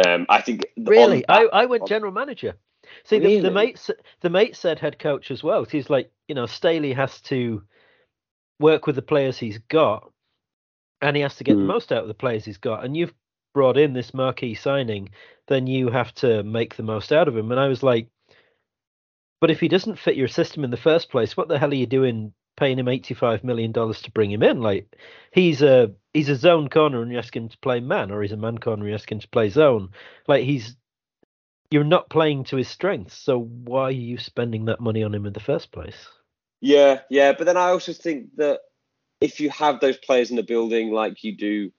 Um, 0.06 0.26
I 0.28 0.40
think 0.42 0.66
Really, 0.76 1.24
I, 1.28 1.44
that- 1.44 1.50
I 1.54 1.66
went 1.66 1.82
on- 1.82 1.88
general 1.88 2.12
manager. 2.12 2.54
See, 3.04 3.18
the, 3.18 3.40
the 3.40 3.50
mate 3.50 3.90
the 4.20 4.30
mate 4.30 4.54
said 4.54 4.78
head 4.78 4.98
coach 5.00 5.30
as 5.32 5.42
well. 5.42 5.64
He's 5.64 5.90
like, 5.90 6.10
you 6.28 6.34
know, 6.36 6.46
Staley 6.46 6.92
has 6.92 7.20
to 7.22 7.62
work 8.60 8.86
with 8.86 8.94
the 8.94 9.02
players 9.02 9.36
he's 9.38 9.58
got, 9.58 10.10
and 11.02 11.16
he 11.16 11.22
has 11.22 11.34
to 11.36 11.44
get 11.44 11.56
the 11.56 11.62
Mm. 11.62 11.66
most 11.66 11.90
out 11.90 12.02
of 12.02 12.08
the 12.08 12.14
players 12.14 12.44
he's 12.44 12.58
got. 12.58 12.84
And 12.84 12.96
you've 12.96 13.12
brought 13.54 13.76
in 13.76 13.92
this 13.92 14.14
marquee 14.14 14.54
signing, 14.54 15.08
then 15.48 15.66
you 15.66 15.88
have 15.90 16.14
to 16.16 16.44
make 16.44 16.76
the 16.76 16.84
most 16.84 17.10
out 17.12 17.26
of 17.26 17.36
him. 17.36 17.50
And 17.50 17.58
I 17.60 17.66
was 17.66 17.82
like, 17.82 18.06
but 19.40 19.50
if 19.50 19.58
he 19.60 19.68
doesn't 19.68 19.98
fit 19.98 20.14
your 20.16 20.28
system 20.28 20.62
in 20.62 20.70
the 20.70 20.76
first 20.76 21.10
place, 21.10 21.36
what 21.36 21.48
the 21.48 21.58
hell 21.58 21.70
are 21.72 21.74
you 21.74 21.86
doing 21.86 22.32
paying 22.56 22.78
him 22.78 22.88
eighty 22.88 23.14
five 23.14 23.44
million 23.44 23.72
dollars 23.72 24.02
to 24.02 24.10
bring 24.10 24.30
him 24.30 24.42
in? 24.42 24.60
Like, 24.60 24.96
he's 25.30 25.62
a 25.62 25.92
he's 26.14 26.28
a 26.28 26.36
zone 26.36 26.68
corner 26.68 27.02
and 27.02 27.12
you 27.12 27.18
ask 27.18 27.34
him 27.34 27.48
to 27.48 27.58
play 27.58 27.80
man, 27.80 28.10
or 28.10 28.22
he's 28.22 28.32
a 28.32 28.36
man 28.36 28.58
corner 28.58 28.82
and 28.82 28.88
you 28.90 28.94
ask 28.94 29.10
him 29.10 29.20
to 29.20 29.28
play 29.28 29.50
zone. 29.50 29.90
Like 30.26 30.44
he's 30.44 30.76
you're 31.70 31.84
not 31.84 32.08
playing 32.10 32.44
to 32.44 32.56
his 32.56 32.68
strengths, 32.68 33.18
so 33.18 33.38
why 33.38 33.82
are 33.82 33.90
you 33.90 34.18
spending 34.18 34.66
that 34.66 34.80
money 34.80 35.02
on 35.02 35.14
him 35.14 35.26
in 35.26 35.32
the 35.32 35.40
first 35.40 35.72
place? 35.72 36.08
Yeah, 36.60 37.00
yeah, 37.10 37.32
but 37.32 37.44
then 37.44 37.56
I 37.56 37.70
also 37.70 37.92
think 37.92 38.36
that 38.36 38.60
if 39.20 39.40
you 39.40 39.50
have 39.50 39.80
those 39.80 39.96
players 39.96 40.30
in 40.30 40.36
the 40.36 40.42
building, 40.42 40.92
like 40.92 41.24
you 41.24 41.36
do 41.36 41.72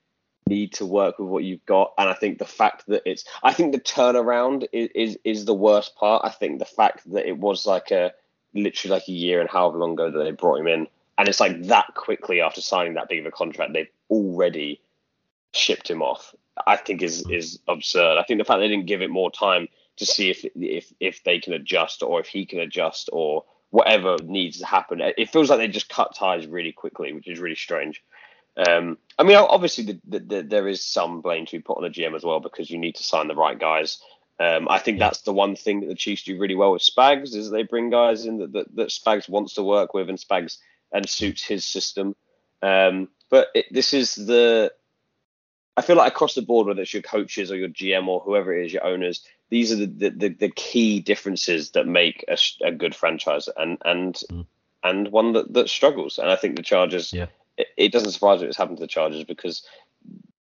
need 0.48 0.74
to 0.74 0.86
work 0.86 1.20
with 1.20 1.28
what 1.28 1.44
you've 1.44 1.66
got, 1.66 1.94
and 1.98 2.10
I 2.10 2.14
think 2.14 2.38
the 2.38 2.46
fact 2.46 2.86
that 2.88 3.04
it's, 3.06 3.26
I 3.44 3.54
think 3.54 3.72
the 3.74 3.80
turnaround 3.80 4.68
is 4.72 4.90
is, 4.94 5.18
is 5.24 5.46
the 5.46 5.54
worst 5.54 5.96
part. 5.96 6.24
I 6.26 6.30
think 6.30 6.60
the 6.60 6.66
fact 6.66 7.10
that 7.12 7.28
it 7.28 7.38
was 7.38 7.66
like 7.66 7.92
a 7.92 8.12
literally 8.58 8.94
like 8.94 9.08
a 9.08 9.14
year 9.14 9.40
and 9.40 9.50
however 9.50 9.78
long 9.78 9.94
ago 9.94 10.12
that 10.12 10.24
they 10.24 10.32
brought 10.32 10.60
him 10.60 10.68
in, 10.68 10.88
and 11.18 11.28
it's 11.28 11.40
like 11.40 11.64
that 11.64 11.94
quickly 11.96 12.42
after 12.42 12.62
signing 12.62 12.94
that 12.96 13.10
big 13.10 13.20
of 13.20 13.26
a 13.26 13.32
contract, 13.32 13.74
they've 13.74 13.90
already 14.10 14.80
shipped 15.54 15.90
him 15.90 16.02
off. 16.02 16.34
I 16.66 16.76
think 16.76 17.02
is 17.02 17.30
is 17.30 17.60
absurd. 17.68 18.18
I 18.18 18.24
think 18.24 18.40
the 18.40 18.46
fact 18.46 18.60
they 18.60 18.68
didn't 18.68 18.88
give 18.88 19.02
it 19.02 19.10
more 19.10 19.32
time 19.32 19.68
to 19.98 20.06
see 20.06 20.30
if 20.30 20.46
if 20.56 20.92
if 21.00 21.24
they 21.24 21.40
can 21.40 21.54
adjust 21.54 22.02
or 22.04 22.20
if 22.20 22.28
he 22.28 22.46
can 22.46 22.60
adjust 22.60 23.10
or 23.14 23.46
whatever 23.70 24.18
needs 24.24 24.60
to 24.60 24.66
happen. 24.66 25.02
It 25.02 25.30
feels 25.30 25.50
like 25.50 25.60
they 25.60 25.68
just 25.68 25.90
cut 25.90 26.16
ties 26.16 26.48
really 26.48 26.72
quickly, 26.72 27.14
which 27.14 27.28
is 27.28 27.40
really 27.40 27.56
strange. 27.56 28.04
Um, 28.56 28.98
I 29.20 29.24
mean, 29.24 29.36
obviously, 29.36 29.84
the, 29.84 30.02
the, 30.08 30.20
the, 30.20 30.42
there 30.42 30.68
is 30.68 30.84
some 30.84 31.22
blame 31.22 31.46
to 31.46 31.58
be 31.58 31.62
put 31.62 31.78
on 31.78 31.84
the 31.84 31.90
GM 31.90 32.16
as 32.16 32.24
well 32.24 32.40
because 32.40 32.72
you 32.72 32.80
need 32.80 32.96
to 32.96 33.04
sign 33.04 33.28
the 33.28 33.36
right 33.36 33.60
guys. 33.60 34.00
Um, 34.40 34.68
I 34.70 34.78
think 34.80 35.00
that's 35.00 35.22
the 35.22 35.34
one 35.34 35.56
thing 35.56 35.82
that 35.82 35.88
the 35.88 35.96
Chiefs 35.96 36.24
do 36.24 36.38
really 36.38 36.56
well 36.56 36.72
with 36.72 36.84
Spags 36.84 37.36
is 37.36 37.50
they 37.50 37.64
bring 37.64 37.90
guys 37.90 38.26
in 38.26 38.38
that, 38.38 38.54
that, 38.54 38.76
that 38.76 38.90
Spags 38.90 39.28
wants 39.28 39.56
to 39.56 39.64
work 39.64 39.94
with 39.94 40.10
and 40.10 40.20
Spags 40.20 40.58
and 40.92 41.10
suits 41.10 41.44
his 41.44 41.66
system. 41.66 42.16
Um, 42.62 43.10
but 43.30 43.48
it, 43.56 43.66
this 43.72 43.94
is 43.94 44.16
the 44.16 44.72
I 45.76 45.82
feel 45.82 45.96
like 45.96 46.12
across 46.12 46.34
the 46.34 46.42
board, 46.42 46.68
whether 46.68 46.82
it's 46.82 46.94
your 46.94 47.04
coaches 47.04 47.52
or 47.52 47.56
your 47.56 47.70
GM 47.70 48.08
or 48.08 48.20
whoever 48.20 48.52
it 48.56 48.66
is, 48.66 48.74
your 48.74 48.84
owners, 48.84 49.24
these 49.50 49.72
are 49.72 49.76
the 49.76 49.86
the, 49.86 50.10
the, 50.10 50.30
the 50.30 50.50
key 50.50 51.00
differences 51.00 51.72
that 51.72 51.88
make 51.88 52.26
a 52.64 52.72
good 52.72 52.96
franchise 52.96 53.50
and 53.58 53.78
and 53.86 54.16
Mm. 54.32 54.46
and 54.84 55.12
one 55.12 55.34
that, 55.34 55.54
that 55.54 55.70
struggles. 55.70 56.20
And 56.20 56.30
I 56.30 56.36
think 56.36 56.56
the 56.56 56.64
Chargers. 56.64 57.12
Yeah. 57.14 57.28
It, 57.58 57.68
it 57.76 57.92
doesn't 57.92 58.12
surprise 58.12 58.42
me 58.42 58.48
it's 58.48 58.58
happened 58.58 58.78
to 58.78 58.84
the 58.84 58.88
Chargers 58.88 59.24
because 59.24 59.64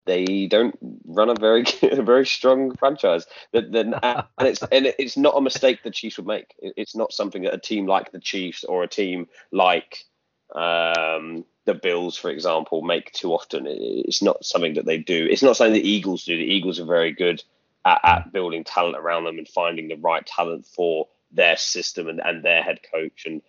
they 0.06 0.48
don't 0.48 0.95
run 1.16 1.30
a 1.30 1.36
very 1.36 1.64
a 1.82 2.02
very 2.02 2.26
strong 2.26 2.76
franchise. 2.76 3.26
That 3.54 3.72
then 3.72 3.94
and 4.04 4.26
it's 4.40 4.62
and 4.64 4.94
it's 5.00 5.18
not 5.18 5.38
a 5.38 5.42
mistake 5.42 5.84
the 5.84 5.92
Chiefs 5.92 6.18
would 6.18 6.28
make. 6.28 6.54
It's 6.60 6.96
not 6.96 7.14
something 7.14 7.44
that 7.44 7.54
a 7.54 7.60
team 7.60 7.88
like 7.88 8.12
the 8.12 8.20
Chiefs 8.20 8.64
or 8.64 8.84
a 8.84 8.88
team 8.88 9.28
like 9.52 10.06
um, 10.54 11.46
the 11.66 11.74
Bills, 11.74 12.18
for 12.18 12.30
example, 12.30 12.82
make 12.82 13.12
too 13.12 13.34
often. 13.34 13.66
It's 13.68 14.22
not 14.22 14.46
something 14.46 14.76
that 14.76 14.86
they 14.86 14.98
do. 14.98 15.28
It's 15.30 15.44
not 15.44 15.58
something 15.58 15.74
the 15.74 15.90
Eagles 15.90 16.26
do. 16.26 16.38
The 16.38 16.44
Eagles 16.44 16.80
are 16.80 16.86
very 16.86 17.12
good 17.12 17.44
at, 17.84 18.00
at 18.04 18.34
building 18.34 18.64
talent 18.64 18.98
around 18.98 19.26
them 19.26 19.38
and 19.38 19.48
finding 19.48 19.88
the 19.88 19.96
right 19.96 20.26
talent 20.26 20.66
for 20.66 21.08
their 21.32 21.58
system 21.58 22.08
and, 22.08 22.22
and 22.24 22.44
their 22.44 22.62
head 22.62 22.80
coach. 22.92 23.26
And 23.26 23.42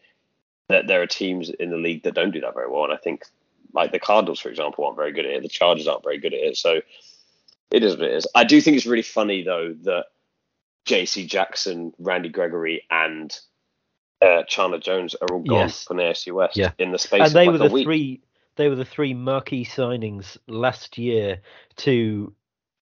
that 0.69 0.87
there 0.87 1.03
are 1.03 1.07
teams 1.07 1.51
in 1.51 1.71
the 1.71 1.77
league 1.77 2.03
that 2.03 2.15
don't 2.15 2.33
do 2.33 2.41
that 2.41 2.55
very 2.55 2.71
well. 2.71 2.85
And 2.85 2.93
I 2.93 2.97
think, 2.97 3.25
like 3.73 3.93
the 3.93 3.99
Cardinals, 3.99 4.41
for 4.41 4.49
example, 4.49 4.85
aren't 4.85 4.97
very 4.97 5.13
good 5.13 5.27
at 5.27 5.33
it. 5.33 5.43
The 5.43 5.49
Chargers 5.49 5.87
aren't 5.87 6.03
very 6.03 6.19
good 6.19 6.35
at 6.35 6.41
it. 6.41 6.57
So 6.57 6.81
it 7.71 7.83
is 7.83 7.97
what 7.97 8.07
it 8.07 8.15
is. 8.15 8.27
I 8.35 8.45
do 8.45 8.61
think 8.61 8.77
it's 8.77 8.87
really 8.87 9.03
funny 9.03 9.43
though 9.43 9.75
that 9.83 10.07
J.C. 10.85 11.27
Jackson, 11.27 11.93
Randy 11.99 12.29
Gregory, 12.29 12.85
and 12.91 13.37
uh, 14.23 14.45
Chandler 14.45 14.79
Jones 14.79 15.15
are 15.17 15.29
all 15.33 15.43
gone 15.43 15.57
Yes. 15.61 15.85
from 15.85 15.97
the 15.99 16.05
AFC 16.05 16.33
West 16.33 16.57
Yeah. 16.57 16.71
in 16.79 16.93
the 16.93 16.99
space 16.99 17.21
and 17.21 17.27
of 17.29 17.33
they 17.33 17.47
like 17.49 17.61
were 17.61 17.69
the 17.69 17.83
three 17.83 18.21
they 18.57 18.69
were 18.69 18.75
the 18.77 18.85
three 18.87 19.13
marquee 19.13 19.65
signings 19.67 20.39
last 20.47 20.97
year 20.97 21.41
to 21.77 22.33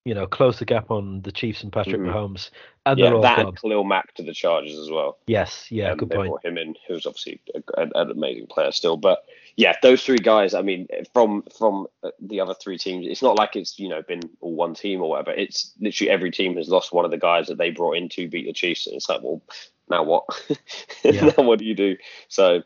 you 0.07 0.13
know, 0.15 0.27
close 0.27 0.59
the 0.59 0.67
gap 0.67 0.91
on 0.91 1.23
the 1.23 1.33
Chiefs 1.33 1.63
and 1.63 1.73
Patrick 1.73 1.97
Mhm. 1.99 2.13
Mahomes, 2.13 2.51
and 2.85 2.99
yeah, 2.99 3.09
that 3.23 3.37
gone. 3.39 3.47
and 3.47 3.57
Khalil 3.59 3.85
Mack 3.85 4.13
to 4.17 4.23
the 4.23 4.35
Chargers 4.35 4.79
as 4.79 4.91
well. 4.91 5.17
Yes, 5.27 5.67
yeah, 5.73 5.93
Um, 5.93 5.97
good 5.97 6.11
they 6.11 6.17
point. 6.17 6.29
brought 6.29 6.45
him 6.45 6.59
in, 6.59 6.75
who's 6.87 7.07
obviously 7.07 7.41
a, 7.55 7.63
a- 7.81 8.03
an 8.03 8.11
amazing 8.11 8.47
player 8.49 8.71
still. 8.71 8.99
But 8.99 9.25
yeah, 9.57 9.75
those 9.83 10.03
three 10.03 10.19
guys. 10.19 10.55
I 10.55 10.63
mean, 10.63 10.89
from 11.13 11.45
from 11.57 11.87
uh, 12.03 12.11
the 12.21 12.41
other 12.41 12.55
three 12.55 12.77
teams, 12.77 13.07
it's 13.09 13.23
not 13.23 13.37
like 13.37 13.55
it's 13.55 13.79
you 13.79 13.89
know 13.89 14.03
been 14.03 14.23
all 14.41 14.55
one 14.55 14.75
team 14.75 15.01
or 15.01 15.11
whatever. 15.11 15.31
It's 15.31 15.73
literally 15.81 16.11
every 16.11 16.31
team 16.31 16.57
has 16.57 16.69
lost 16.69 16.93
one 16.93 17.05
of 17.05 17.11
the 17.11 17.19
guys 17.19 17.47
that 17.47 17.59
they 17.59 17.71
brought 17.71 17.97
in 17.97 18.09
to 18.11 18.29
beat 18.29 18.47
the 18.47 18.53
Chiefs, 18.53 18.87
and 18.87 18.97
it's 18.97 19.09
like, 19.09 19.23
well, 19.23 19.43
now 19.89 20.03
what? 20.03 20.25
Yeah. 21.05 21.33
now 21.37 21.45
what 21.45 21.59
do 21.59 21.65
you 21.65 21.75
do? 21.75 21.97
So. 22.29 22.63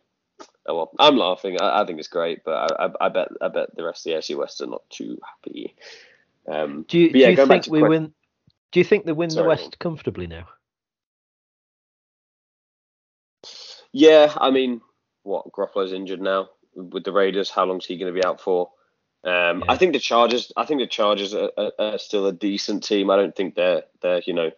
Oh 0.71 0.77
well, 0.77 0.91
I'm 0.99 1.17
laughing. 1.17 1.59
I, 1.61 1.81
I 1.81 1.87
think 1.87 1.99
it's 1.99 2.09
great, 2.09 2.45
but 2.45 2.79
I, 2.79 2.85
I, 2.85 3.07
I 3.07 3.09
bet 3.09 3.29
I 3.41 3.49
bet 3.49 3.75
the 3.75 3.85
rest 3.85 4.07
of 4.07 4.13
the 4.13 4.19
AFC 4.19 4.37
West 4.37 4.61
are 4.61 4.67
not 4.67 4.83
too 4.91 5.19
happy. 5.25 5.75
Um, 6.47 6.85
Do 6.87 6.99
you, 6.99 7.11
yeah, 7.15 7.31
do 7.35 7.41
you 7.41 7.47
think 7.47 7.67
we 7.69 7.83
win? 7.83 8.13
Do 8.71 8.79
you 8.79 8.85
think 8.85 9.07
they 9.07 9.13
win 9.13 9.31
Sorry, 9.31 9.45
the 9.45 9.49
West 9.49 9.79
comfortably 9.79 10.27
now? 10.27 10.47
Yeah, 13.93 14.31
I 14.37 14.51
mean, 14.51 14.83
what 15.23 15.51
Garoppolo's 15.53 15.95
injured 15.95 16.21
now 16.21 16.51
with 16.75 17.05
the 17.05 17.13
Raiders. 17.13 17.51
How 17.51 17.65
long's 17.65 17.87
he 17.87 17.97
going 17.97 18.13
to 18.13 18.19
be 18.19 18.25
out 18.25 18.41
for? 18.41 18.71
Um, 19.25 19.61
Yeah. 19.61 19.73
I 19.73 19.77
think 19.77 19.93
the 19.93 19.99
Chargers. 19.99 20.53
I 20.57 20.65
think 20.65 20.81
the 20.81 20.87
Chargers 20.87 21.35
are, 21.35 21.51
are, 21.57 21.73
are 21.79 21.99
still 21.99 22.27
a 22.27 22.33
decent 22.33 22.85
team. 22.85 23.11
I 23.11 23.17
don't 23.17 23.35
think 23.35 23.55
they're 23.55 23.83
they're 24.01 24.23
you 24.27 24.35
know 24.35 24.51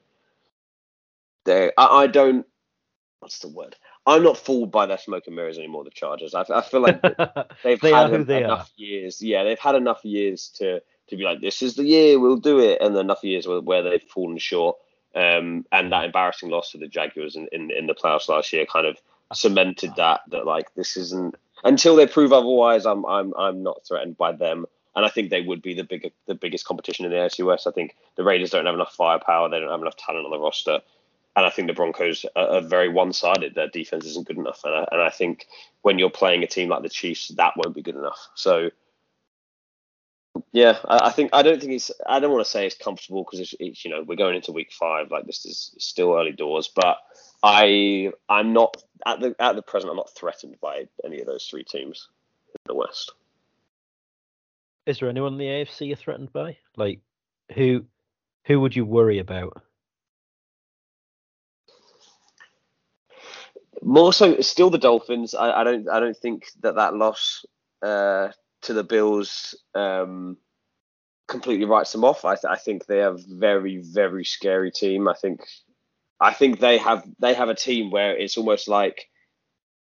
they. 1.45 1.71
I, 1.77 1.85
I 2.03 2.07
don't. 2.07 2.47
What's 3.21 3.41
the 3.41 3.49
word? 3.49 3.77
I'm 4.07 4.23
not 4.23 4.39
fooled 4.39 4.71
by 4.73 4.87
their 4.87 4.99
smoke 4.99 5.25
and 5.27 5.37
mirrors 5.37 5.59
anymore. 5.59 5.85
The 5.85 5.91
Chargers. 5.91 6.35
I, 6.35 6.45
I 6.53 6.63
feel 6.63 6.81
like 6.81 7.03
they've 7.65 7.81
They 7.81 7.91
had 7.91 8.13
are 8.13 8.25
they 8.25 8.45
enough 8.45 8.71
years. 8.77 9.23
Yeah, 9.23 9.45
they've 9.45 9.59
had 9.59 9.75
enough 9.75 10.05
years 10.05 10.49
to 10.57 10.81
to 11.09 11.17
be 11.17 11.25
like, 11.25 11.41
this 11.41 11.63
is 11.63 11.75
the 11.75 11.85
year 11.85 12.19
we'll 12.19 12.37
do 12.37 12.61
it, 12.61 12.81
and 12.81 12.97
enough 12.97 13.23
years 13.23 13.47
where, 13.47 13.61
where 13.61 13.83
they've 13.83 14.03
fallen 14.03 14.39
short. 14.39 14.77
Um, 15.15 15.67
and 15.73 15.91
that 15.91 16.05
embarrassing 16.05 16.51
loss 16.51 16.71
to 16.71 16.79
the 16.79 16.87
Jaguars 16.87 17.35
in, 17.35 17.49
in, 17.51 17.73
in 17.73 17.89
the 17.89 17.95
playoffs 17.95 18.29
last 18.29 18.53
year 18.53 18.65
kind 18.65 18.87
of 18.87 18.97
cemented 19.33 19.95
that 19.97 20.23
that 20.29 20.47
like 20.47 20.75
this 20.75 20.97
isn't 20.97 21.37
until 21.65 21.97
they 21.97 22.07
prove 22.07 22.33
otherwise. 22.33 22.87
I'm 22.87 23.05
I'm 23.07 23.33
I'm 23.37 23.63
not 23.63 23.87
threatened 23.87 24.17
by 24.17 24.33
them, 24.33 24.67
and 24.97 25.05
I 25.05 25.09
think 25.09 25.31
they 25.31 25.41
would 25.41 25.63
be 25.63 25.75
the 25.75 25.85
bigger 25.85 26.11
the 26.27 26.35
biggest 26.35 26.65
competition 26.65 27.05
in 27.05 27.11
the 27.11 27.19
AFC 27.19 27.45
West. 27.45 27.67
I 27.67 27.71
think 27.71 27.97
the 28.17 28.25
Raiders 28.25 28.51
don't 28.51 28.67
have 28.67 28.75
enough 28.75 28.95
firepower. 28.95 29.49
They 29.49 29.61
don't 29.61 29.71
have 29.71 29.81
enough 29.81 29.97
talent 29.97 30.25
on 30.25 30.31
the 30.31 30.39
roster. 30.39 30.81
And 31.37 31.47
I 31.47 31.51
think 31.51 31.69
the 31.69 31.75
Broncos 31.75 32.27
are, 32.35 32.49
are 32.49 32.61
very 32.61 32.89
one-sided. 32.89 33.55
Their 33.55 33.69
defense 33.69 34.05
isn't 34.05 34.27
good 34.27 34.37
enough, 34.37 34.63
and 34.65 34.75
I, 34.75 34.89
and 34.91 35.01
I 35.01 35.11
think 35.11 35.47
when 35.83 35.99
you're 35.99 36.11
playing 36.11 36.43
a 36.43 36.49
team 36.49 36.69
like 36.71 36.83
the 36.83 36.89
Chiefs, 36.89 37.29
that 37.29 37.57
won't 37.57 37.75
be 37.75 37.83
good 37.83 37.95
enough. 37.95 38.19
So, 38.35 38.71
yeah, 40.51 40.79
I, 40.85 41.11
think 41.11 41.31
I 41.33 41.43
don't 41.43 41.61
think 41.61 41.73
it's. 41.73 41.93
I 42.05 42.19
don't 42.19 42.33
want 42.33 42.45
to 42.45 42.51
say 42.51 42.67
it's 42.67 42.77
comfortable 42.77 43.23
because 43.23 43.39
it's, 43.39 43.55
it's 43.61 43.85
you 43.85 43.93
know 43.93 44.03
we're 44.05 44.17
going 44.17 44.35
into 44.35 44.51
week 44.51 44.73
five. 44.73 45.13
Like 45.13 45.25
this 45.25 45.47
is 45.47 45.73
still 45.79 46.17
early 46.17 46.33
doors, 46.33 46.69
but 46.75 46.99
I 47.43 48.13
I'm 48.29 48.53
not 48.53 48.77
at 49.07 49.21
the 49.21 49.35
at 49.39 49.57
the 49.57 49.63
present. 49.63 49.91
I'm 49.91 49.97
not 49.97 50.15
threatened 50.15 50.57
by 50.61 50.89
any 51.05 51.21
of 51.21 51.27
those 51.27 51.47
three 51.47 51.65
teams 51.65 52.09
in 52.49 52.61
the 52.67 52.75
West. 52.75 53.13
Is 54.87 54.99
there 54.99 55.09
anyone 55.09 55.35
in 55.35 55.39
the 55.39 55.47
AFC 55.47 55.89
you're 55.89 55.97
threatened 55.97 56.33
by? 56.33 56.57
Like, 56.77 57.01
who 57.55 57.85
who 58.45 58.61
would 58.61 58.75
you 58.75 58.85
worry 58.85 59.19
about? 59.19 59.63
More 63.83 64.13
so, 64.13 64.41
still 64.41 64.69
the 64.69 64.79
Dolphins. 64.79 65.35
I, 65.35 65.61
I 65.61 65.65
don't. 65.65 65.89
I 65.89 66.01
don't 66.01 66.17
think 66.17 66.49
that 66.61 66.75
that 66.75 66.95
loss 66.95 67.47
uh, 67.83 68.29
to 68.63 68.75
the 68.75 68.85
Bills 68.85 69.55
um, 69.75 70.37
completely 71.29 71.65
writes 71.65 71.93
them 71.93 72.05
off. 72.05 72.25
I, 72.25 72.35
th- 72.35 72.51
I 72.51 72.57
think 72.57 72.85
they 72.85 72.99
have 72.99 73.25
very, 73.27 73.79
very 73.79 74.25
scary 74.25 74.71
team. 74.71 75.09
I 75.09 75.15
think. 75.15 75.41
I 76.21 76.33
think 76.35 76.61
they 76.61 76.79
have 76.79 77.05
they 77.19 77.35
have 77.35 77.49
a 77.49 77.55
team 77.55 77.91
where 77.91 78.17
it's 78.17 78.37
almost 78.37 78.69
like 78.69 79.09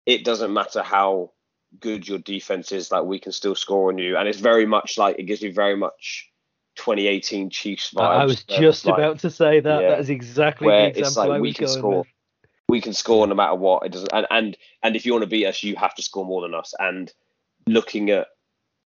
it 0.06 0.24
doesn't 0.24 0.54
matter 0.54 0.84
how 0.84 1.32
good 1.80 2.08
your 2.08 2.20
defense 2.20 2.72
is, 2.72 2.92
like 2.92 3.04
we 3.04 3.20
can 3.20 3.32
still 3.32 3.56
score 3.56 3.92
on 3.92 3.98
you, 3.98 4.18
and 4.18 4.28
it's 4.28 4.40
very 4.40 4.66
much 4.66 4.98
like 4.98 5.18
it 5.20 5.24
gives 5.24 5.42
me 5.42 5.50
very 5.50 5.76
much 5.76 6.30
2018 6.76 7.50
Chiefs 7.50 7.92
vibes. 7.94 8.02
I 8.02 8.26
was 8.26 8.44
just 8.44 8.86
like- 8.86 8.98
about 8.98 9.20
to 9.20 9.30
say 9.32 9.60
that. 9.60 9.82
yeah, 9.82 9.90
that 9.90 10.00
is 10.00 10.10
exactly 10.10 10.68
where 10.68 10.92
the 10.92 11.00
it's 11.00 11.10
example 11.10 11.30
like 11.32 11.38
I 11.38 11.42
we 11.42 11.54
can 11.54 11.68
score. 11.68 11.98
with. 12.00 12.08
we 12.70 12.82
can 12.82 12.94
score 12.94 13.26
no 13.28 13.36
matter 13.36 13.56
what. 13.56 13.86
It 13.86 13.92
doesn't, 13.92 14.14
and 14.14 14.28
and 14.30 14.58
and 14.84 14.96
if 14.96 15.06
you 15.06 15.12
want 15.14 15.24
to 15.24 15.30
beat 15.30 15.46
us, 15.46 15.64
you 15.64 15.76
have 15.76 15.96
to 15.96 16.02
score 16.04 16.26
more 16.26 16.42
than 16.42 16.54
us. 16.54 16.74
And 16.80 17.12
looking 17.66 18.12
at, 18.12 18.28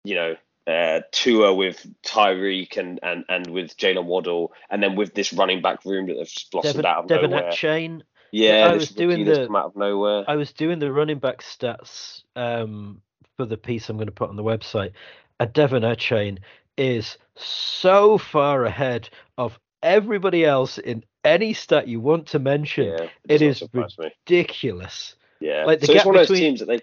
you 0.05 0.15
know, 0.17 0.37
uh, 0.69 1.01
Tua 1.13 1.55
with 1.55 1.87
Tyreek 2.05 2.77
and 2.77 3.01
and 3.03 3.25
and 3.29 3.47
with 3.49 3.77
Jaylen 3.77 4.05
Waddle, 4.05 4.53
and 4.71 4.83
then 4.83 4.95
with 4.97 5.15
this 5.15 5.33
running 5.33 5.63
back 5.63 5.85
room 5.85 6.07
that 6.09 6.15
they've 6.15 6.35
blossomed 6.53 6.75
Devon, 6.83 6.87
out 6.87 6.99
of 7.05 7.09
Devon 7.09 7.31
nowhere. 7.31 7.51
Chain. 7.51 8.05
Yeah, 8.31 8.69
I 8.71 8.75
was 8.75 8.91
doing 8.91 9.25
the- 9.25 9.51
out 9.57 9.65
of 9.67 9.77
nowhere. 9.77 10.25
I 10.29 10.37
was 10.37 10.53
doing 10.53 10.79
the 10.79 10.93
running 10.93 11.19
back 11.19 11.39
stats 11.39 12.23
um, 12.37 13.01
for 13.39 13.47
the 13.47 13.57
piece 13.57 13.89
I'm 13.89 13.97
going 13.97 14.07
to 14.07 14.13
put 14.13 14.29
on 14.29 14.37
the 14.37 14.45
website. 14.45 14.93
A 15.41 15.47
De'Von 15.47 15.83
Achane 15.83 16.39
is 16.77 17.17
so 17.37 18.19
far 18.19 18.65
ahead 18.65 19.09
of 19.39 19.59
everybody 19.83 20.45
else 20.45 20.77
in 20.77 21.05
any 21.25 21.55
stat 21.55 21.89
you 21.89 22.01
want 22.01 22.27
to 22.27 22.39
mention. 22.39 22.89
yeah, 22.89 23.09
it 23.29 23.41
is 23.41 23.59
surprise 23.59 23.97
me. 23.99 24.11
Ridiculous. 24.29 25.15
Yeah, 25.41 25.65
like, 25.65 25.81
the 25.81 25.87
so 25.87 25.93
it's 25.93 26.01
gap 26.01 26.07
one 26.07 26.17
of 26.17 26.21
those 26.21 26.29
between- 26.29 26.43
teams 26.51 26.61
that 26.61 26.67
they. 26.67 26.81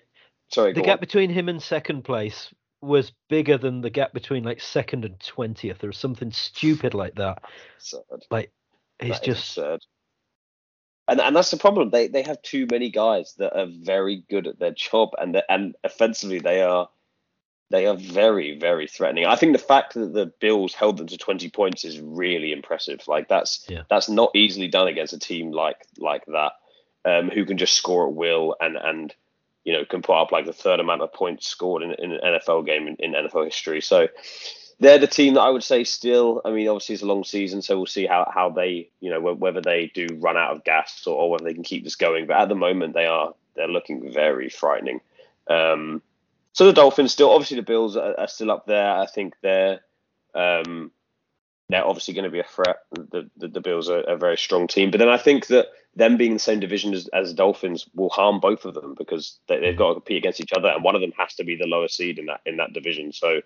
Sorry, 0.51 0.73
the 0.73 0.81
gap 0.81 0.97
on. 0.97 1.01
between 1.01 1.29
him 1.29 1.49
and 1.49 1.61
second 1.61 2.03
place 2.03 2.51
was 2.86 3.11
bigger 3.29 3.57
than 3.57 3.81
the 3.81 3.89
gap 3.89 4.13
between 4.13 4.43
like 4.43 4.61
second 4.61 5.05
and 5.05 5.19
twentieth 5.19 5.83
or 5.83 5.91
something 5.91 6.31
stupid 6.31 6.93
like 6.93 7.15
that. 7.15 7.43
Absurd. 7.77 8.25
Like 8.29 8.51
is 8.99 9.19
just 9.19 9.57
absurd. 9.57 9.81
And 11.07 11.21
and 11.21 11.36
that's 11.36 11.51
the 11.51 11.57
problem. 11.57 11.89
They 11.89 12.07
they 12.07 12.23
have 12.23 12.41
too 12.41 12.67
many 12.69 12.89
guys 12.89 13.36
that 13.38 13.57
are 13.57 13.67
very 13.67 14.23
good 14.29 14.47
at 14.47 14.59
their 14.59 14.71
job, 14.71 15.09
and 15.17 15.41
and 15.49 15.75
offensively 15.83 16.39
they 16.39 16.63
are 16.63 16.89
they 17.69 17.86
are 17.86 17.95
very 17.95 18.57
very 18.57 18.88
threatening. 18.88 19.25
I 19.25 19.36
think 19.36 19.53
the 19.53 19.59
fact 19.59 19.93
that 19.93 20.13
the 20.13 20.31
Bills 20.39 20.73
held 20.73 20.97
them 20.97 21.07
to 21.07 21.17
20 21.17 21.49
points 21.49 21.86
is 21.86 21.99
really 21.99 22.51
impressive. 22.51 23.07
Like 23.07 23.27
that's 23.27 23.65
Yeah. 23.69 23.83
that's 23.89 24.09
not 24.09 24.36
easily 24.36 24.67
done 24.67 24.88
against 24.88 25.13
a 25.13 25.19
team 25.19 25.51
like 25.51 25.86
like 25.97 26.25
that, 26.25 26.53
um, 27.05 27.29
who 27.29 27.45
can 27.45 27.57
just 27.57 27.75
score 27.75 28.07
at 28.07 28.13
will 28.13 28.55
and 28.59 28.75
and 28.75 29.15
you 29.66 29.74
know 29.74 29.84
can 29.84 30.01
put 30.01 30.22
up 30.22 30.32
like 30.32 30.45
the 30.45 30.53
third 30.53 30.80
amount 30.80 31.01
of 31.01 31.11
points 31.11 31.47
scored 31.47 31.84
in, 31.84 31.91
in 31.93 32.13
an 32.13 32.20
NFL 32.22 32.66
game 32.66 32.88
in, 32.88 32.95
in 32.95 33.11
NFL 33.13 33.45
history. 33.45 33.82
So 33.82 34.07
they're 34.80 34.99
the 34.99 35.07
team 35.07 35.36
that 35.36 35.41
I 35.41 35.49
would 35.49 35.63
say 35.63 35.84
still. 35.84 36.41
I 36.43 36.51
mean, 36.51 36.68
obviously 36.68 36.93
it's 36.93 37.03
a 37.03 37.07
long 37.07 37.24
season, 37.24 37.61
so 37.61 37.78
we'll 37.78 37.86
see 37.86 38.05
how, 38.05 38.30
how 38.34 38.49
they, 38.49 38.89
you 38.99 39.09
know, 39.09 39.22
whether 39.22 39.61
they 39.61 39.91
do 39.93 40.07
run 40.20 40.38
out 40.38 40.55
of 40.55 40.63
gas 40.63 41.07
or, 41.07 41.16
or 41.16 41.32
whether 41.32 41.45
they 41.45 41.53
can 41.53 41.63
keep 41.63 41.84
this 41.84 41.95
going. 41.95 42.28
But 42.28 42.38
at 42.38 42.49
the 42.49 42.55
moment, 42.55 42.93
they 42.93 43.05
are 43.05 43.34
they're 43.55 43.68
looking 43.68 44.11
very 44.11 44.49
frightening. 44.49 44.99
Um, 45.47 46.01
so 46.51 46.66
the 46.66 46.74
Dolphins 46.74 47.13
still, 47.13 47.32
obviously 47.32 47.57
the 47.57 47.63
Bills 47.63 47.95
are, 47.95 48.20
are 48.20 48.28
still 48.28 48.51
up 48.51 48.66
there. 48.66 48.91
I 48.91 49.05
think 49.05 49.36
they're 49.41 49.80
um, 50.34 50.91
they're 51.70 51.86
obviously 51.86 52.13
going 52.13 52.26
to 52.26 52.30
be 52.30 52.39
a 52.39 52.43
threat. 52.43 52.78
The 52.91 53.30
the, 53.38 53.47
the 53.47 53.61
Bills 53.61 53.89
are 53.89 54.01
a 54.01 54.18
very 54.18 54.38
strong 54.38 54.68
team, 54.68 54.91
but 54.91 54.97
then 54.97 55.09
I 55.09 55.18
think 55.18 55.47
that 55.47 55.68
them 55.95 56.17
being 56.17 56.31
in 56.31 56.35
the 56.35 56.39
same 56.39 56.59
division 56.59 56.93
as, 56.93 57.07
as 57.13 57.33
Dolphins 57.33 57.85
will 57.95 58.09
harm 58.09 58.39
both 58.39 58.65
of 58.65 58.73
them 58.73 58.95
because 58.97 59.39
they, 59.47 59.59
they've 59.59 59.77
got 59.77 59.89
to 59.89 59.93
compete 59.95 60.17
against 60.17 60.41
each 60.41 60.53
other, 60.53 60.69
and 60.69 60.83
one 60.83 60.95
of 60.95 61.01
them 61.01 61.13
has 61.17 61.35
to 61.35 61.43
be 61.43 61.55
the 61.55 61.67
lower 61.67 61.87
seed 61.87 62.19
in 62.19 62.25
that 62.27 62.41
in 62.45 62.57
that 62.57 62.73
division. 62.73 63.11
So. 63.11 63.41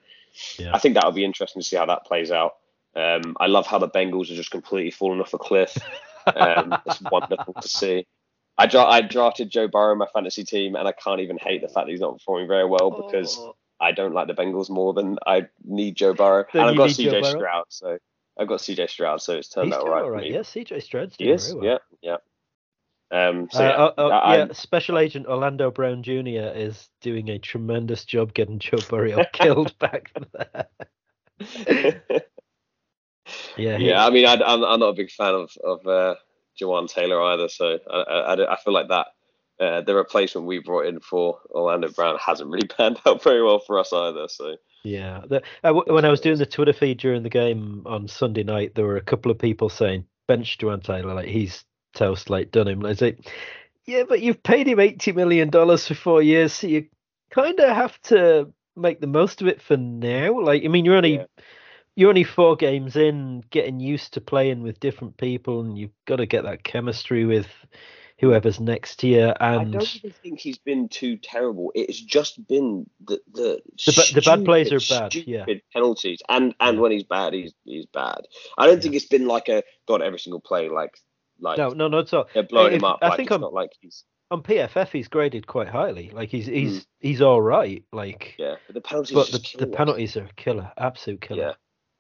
Yeah. 0.60 0.72
I 0.74 0.80
think 0.80 0.94
that'll 0.94 1.12
be 1.12 1.26
interesting 1.26 1.62
to 1.62 1.68
see 1.68 1.76
how 1.76 1.88
that 1.88 2.06
plays 2.06 2.30
out. 2.32 2.58
Um, 2.96 3.36
I 3.40 3.48
love 3.48 3.66
how 3.66 3.80
the 3.80 3.90
Bengals 3.90 4.32
are 4.32 4.36
just 4.36 4.52
completely 4.52 4.92
fallen 4.92 5.20
off 5.20 5.34
a 5.34 5.40
cliff. 5.40 5.76
Um, 6.28 6.78
it's 6.86 7.02
wonderful 7.02 7.56
to 7.60 7.68
see. 7.68 8.06
I, 8.58 8.68
dra- 8.68 8.86
I 8.86 9.02
drafted 9.02 9.50
Joe 9.50 9.68
Burrow 9.68 9.94
in 9.94 9.98
my 9.98 10.06
fantasy 10.14 10.44
team, 10.44 10.76
and 10.76 10.88
I 10.88 10.92
can't 10.92 11.20
even 11.20 11.40
hate 11.40 11.62
the 11.62 11.68
fact 11.68 11.88
that 11.88 11.92
he's 11.92 12.00
not 12.00 12.14
performing 12.14 12.48
very 12.48 12.66
well 12.66 12.92
because 12.92 13.38
Oh, 13.40 13.56
I 13.80 13.92
don't 13.92 14.14
like 14.14 14.28
the 14.28 14.34
Bengals 14.34 14.70
more 14.70 14.94
than 14.94 15.18
I 15.26 15.48
need 15.66 15.96
Joe 15.96 16.14
Burrow. 16.14 16.46
Then 16.54 16.62
and 16.62 16.72
I've 16.72 16.78
got 16.78 16.90
CJ 16.90 17.26
Stroud, 17.26 17.66
so 17.70 17.98
I've 18.38 18.48
got 18.48 18.60
CJ 18.60 18.90
Stroud, 18.90 19.22
so 19.22 19.34
it's 19.34 19.50
turned 19.50 19.68
he's 19.68 19.76
out 19.76 19.82
doing 19.82 19.94
all 19.94 20.10
right 20.12 20.22
for 20.22 20.28
me. 20.28 20.34
Yeah, 20.34 20.42
CJ 20.42 20.84
Stroud's 20.84 21.18
doing 21.18 21.38
very 21.38 21.54
well. 21.56 21.66
yeah, 21.66 21.78
yeah. 22.02 22.18
Um, 23.12 23.50
so 23.52 23.60
Uh, 23.60 23.68
yeah, 23.68 23.76
oh, 23.78 23.94
oh, 23.98 24.10
I- 24.12 24.38
yeah, 24.38 24.48
Special 24.54 24.98
Agent 25.00 25.26
Orlando 25.28 25.72
Brown 25.72 26.04
Jr. 26.04 26.54
is 26.56 26.90
doing 27.02 27.30
a 27.30 27.40
tremendous 27.40 28.06
job 28.06 28.34
getting 28.34 28.60
Joe 28.60 28.78
Burrow 28.90 29.24
killed 29.34 29.78
back 29.80 30.12
there. 30.34 30.68
Yeah, 33.58 33.78
yeah, 33.78 34.06
I 34.06 34.10
mean, 34.10 34.26
I, 34.26 34.34
I'm, 34.34 34.64
I'm 34.64 34.80
not 34.80 34.90
a 34.90 34.94
big 34.94 35.12
fan 35.12 35.36
of 35.36 35.52
of 35.64 35.86
uh, 35.86 36.16
Jawaan 36.60 36.88
Taylor 36.92 37.22
either. 37.22 37.48
So 37.48 37.78
I, 37.90 37.98
I, 37.98 38.34
I 38.34 38.54
I 38.54 38.58
feel 38.64 38.74
like 38.74 38.88
that 38.88 39.08
uh, 39.60 39.82
the 39.82 39.94
replacement 39.94 40.48
we 40.48 40.60
brought 40.60 40.88
in 40.88 41.00
for 41.00 41.38
Orlando 41.52 41.90
Brown 41.90 42.18
hasn't 42.18 42.50
really 42.50 42.68
panned 42.78 43.00
out 43.06 43.22
very 43.22 43.44
well 43.44 43.60
for 43.60 43.78
us 43.78 43.94
either. 43.94 44.28
So 44.30 44.56
Yeah, 44.84 45.22
the, 45.30 45.38
uh, 45.64 45.74
w- 45.74 45.94
when 45.94 46.06
I 46.06 46.10
was 46.10 46.22
doing 46.22 46.38
the 46.40 46.46
Twitter 46.48 46.74
feed 46.74 46.98
during 47.00 47.22
the 47.22 47.30
game 47.30 47.84
on 47.86 48.08
Sunday 48.08 48.44
night, 48.44 48.74
there 48.74 48.86
were 48.86 48.98
a 48.98 49.02
couple 49.02 49.32
of 49.32 49.38
people 49.38 49.70
saying 49.70 50.06
bench 50.28 50.58
Jawaan 50.58 50.84
Taylor, 50.84 51.14
like 51.14 51.28
he's 51.28 51.64
toast, 51.94 52.30
like 52.30 52.52
done 52.52 52.68
him. 52.68 52.86
I 52.86 52.90
was 52.90 53.02
like, 53.02 53.30
yeah, 53.86 54.04
but 54.08 54.22
you've 54.22 54.44
paid 54.44 54.68
him 54.68 54.80
eighty 54.80 55.12
million 55.12 55.50
dollars 55.50 55.88
for 55.88 55.96
four 55.96 56.22
years, 56.22 56.54
so 56.54 56.68
you 56.68 56.88
kind 57.32 57.60
of 57.60 57.70
have 57.76 58.00
to 58.04 58.54
make 58.76 59.02
the 59.02 59.08
most 59.08 59.42
of 59.42 59.48
it 59.48 59.62
for 59.62 59.78
now. 59.78 60.40
Like, 60.42 60.64
I 60.64 60.68
mean, 60.68 60.86
you're 60.86 60.96
only 60.98 61.16
Yeah. 61.16 61.26
you're 61.96 62.10
only 62.10 62.24
four 62.24 62.56
games 62.56 62.96
in, 62.96 63.44
getting 63.50 63.80
used 63.80 64.14
to 64.14 64.22
playing 64.22 64.64
with 64.64 64.80
different 64.80 65.18
people, 65.18 65.62
and 65.62 65.78
you've 65.78 65.92
got 66.06 66.18
to 66.18 66.26
get 66.26 66.44
that 66.44 66.64
chemistry 66.64 67.26
with 67.26 67.48
whoever's 68.20 68.60
next 68.60 69.04
year. 69.04 69.34
And 69.40 69.60
I 69.62 69.64
don't 69.64 69.96
even 69.96 70.12
think 70.12 70.40
he's 70.40 70.58
been 70.58 70.90
too 70.90 71.18
terrible. 71.18 71.72
It's 71.76 72.00
just 72.00 72.46
been 72.48 72.90
the 73.06 73.20
the 73.34 73.62
The 73.86 73.92
ba- 73.92 74.14
the 74.14 74.22
bad 74.22 74.46
plays 74.46 74.72
are 74.72 74.80
bad, 74.80 75.16
yeah. 75.16 75.46
penalties, 75.74 76.22
and 76.30 76.54
and 76.60 76.80
when 76.80 76.92
he's 76.92 77.04
bad, 77.04 77.34
he's 77.34 77.54
he's 77.66 77.86
bad. 77.88 78.22
I 78.58 78.66
don't 78.66 78.78
Yeah. 78.78 78.82
think 78.82 78.96
it's 78.96 79.06
been 79.08 79.28
like 79.28 79.50
a 79.50 79.64
god 79.88 80.02
every 80.02 80.20
single 80.20 80.42
play 80.42 80.70
like 80.70 80.98
like 81.40 81.58
no, 81.58 81.70
no, 81.70 81.88
not 81.88 82.08
at 82.08 82.14
all. 82.14 82.26
they're 82.34 82.44
blowing 82.44 82.74
if- 82.74 82.80
him 82.80 82.86
up. 82.86 83.00
I 83.02 83.10
like 83.10 83.18
think 83.18 83.28
it's 83.28 83.32
I'm- 83.34 83.42
not 83.42 83.54
like 83.54 83.72
he's 83.80 84.04
On 84.32 84.44
PFF, 84.44 84.90
he's 84.92 85.08
graded 85.08 85.48
quite 85.48 85.68
highly. 85.70 86.12
Like 86.14 86.30
he's 86.30 86.46
he's 86.46 86.86
he's 87.00 87.22
all 87.22 87.42
right. 87.42 87.84
Like, 87.92 88.36
yeah. 88.38 88.56
But 88.68 88.76
the 88.76 88.82
penalties, 88.82 89.16
but 89.16 89.32
the, 89.32 89.66
the 89.66 89.68
penalties 89.68 90.16
are 90.18 90.26
a 90.26 90.34
killer, 90.36 90.72
absolute 90.78 91.22
killer. 91.22 91.42
Yeah. 91.42 91.54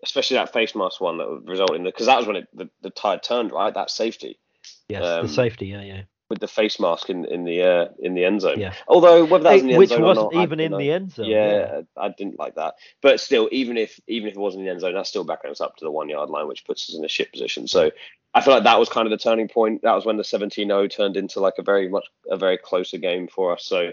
especially 0.03 0.35
that 0.37 0.53
face 0.53 0.75
mask 0.75 1.01
one 1.01 1.17
that 1.17 1.27
would 1.29 1.47
result 1.47 1.75
in 1.75 1.83
the 1.83 1.89
because 1.89 2.05
that 2.05 2.17
was 2.17 2.27
when 2.27 2.35
it, 2.35 2.47
the 2.53 2.69
the 2.81 2.89
tide 2.91 3.23
turned 3.23 3.51
right. 3.51 3.73
That 3.73 3.89
safety 3.89 4.39
Yes, 4.87 5.03
Um, 5.03 5.25
the 5.27 5.33
safety. 5.33 5.67
Yeah, 5.67 5.81
yeah, 5.81 6.01
with 6.29 6.39
the 6.39 6.47
face 6.47 6.79
mask 6.79 7.09
in 7.09 7.25
in 7.25 7.43
the 7.43 7.61
uh, 7.63 7.87
in 7.99 8.13
the 8.13 8.23
end 8.25 8.41
zone. 8.41 8.59
yeah. 8.59 8.73
Although 8.87 9.25
whether 9.25 9.43
that 9.43 9.53
was 9.53 9.61
in 9.61 9.67
the 9.67 9.73
end 9.73 9.79
Which 9.79 9.89
zone 9.89 10.01
or 10.01 10.05
wasn't 10.05 10.33
not, 10.33 10.43
even 10.43 10.59
in 10.59 10.71
know. 10.71 10.77
the 10.77 10.91
end 10.91 11.11
zone. 11.11 11.25
Yeah, 11.25 11.81
I 11.97 12.09
didn't 12.09 12.39
like 12.39 12.55
that. 12.55 12.75
But 13.01 13.19
still, 13.19 13.49
even 13.51 13.77
if 13.77 13.99
even 14.07 14.29
if 14.29 14.35
it 14.35 14.39
wasn't 14.39 14.61
in 14.61 14.65
the 14.65 14.71
end 14.71 14.81
zone, 14.81 14.93
that's 14.93 15.09
still 15.09 15.23
backing 15.23 15.51
us 15.51 15.61
up 15.61 15.77
to 15.77 15.85
the 15.85 15.91
one 15.91 16.09
yard 16.09 16.29
line, 16.29 16.47
which 16.47 16.65
puts 16.65 16.89
us 16.89 16.95
in 16.95 17.03
a 17.03 17.09
shit 17.09 17.31
position. 17.31 17.67
So 17.67 17.91
I 18.33 18.41
feel 18.41 18.53
like 18.53 18.63
that 18.63 18.79
was 18.79 18.89
kind 18.89 19.07
of 19.07 19.11
the 19.11 19.23
turning 19.23 19.47
point. 19.47 19.81
That 19.81 19.95
was 19.95 20.05
when 20.05 20.17
the 20.17 20.23
17-0 20.23 20.91
turned 20.91 21.17
into 21.17 21.39
like 21.39 21.55
a 21.57 21.63
very 21.63 21.89
much 21.89 22.05
a 22.29 22.37
very 22.37 22.57
closer 22.57 22.97
game 22.97 23.27
for 23.27 23.53
us. 23.53 23.65
So 23.65 23.91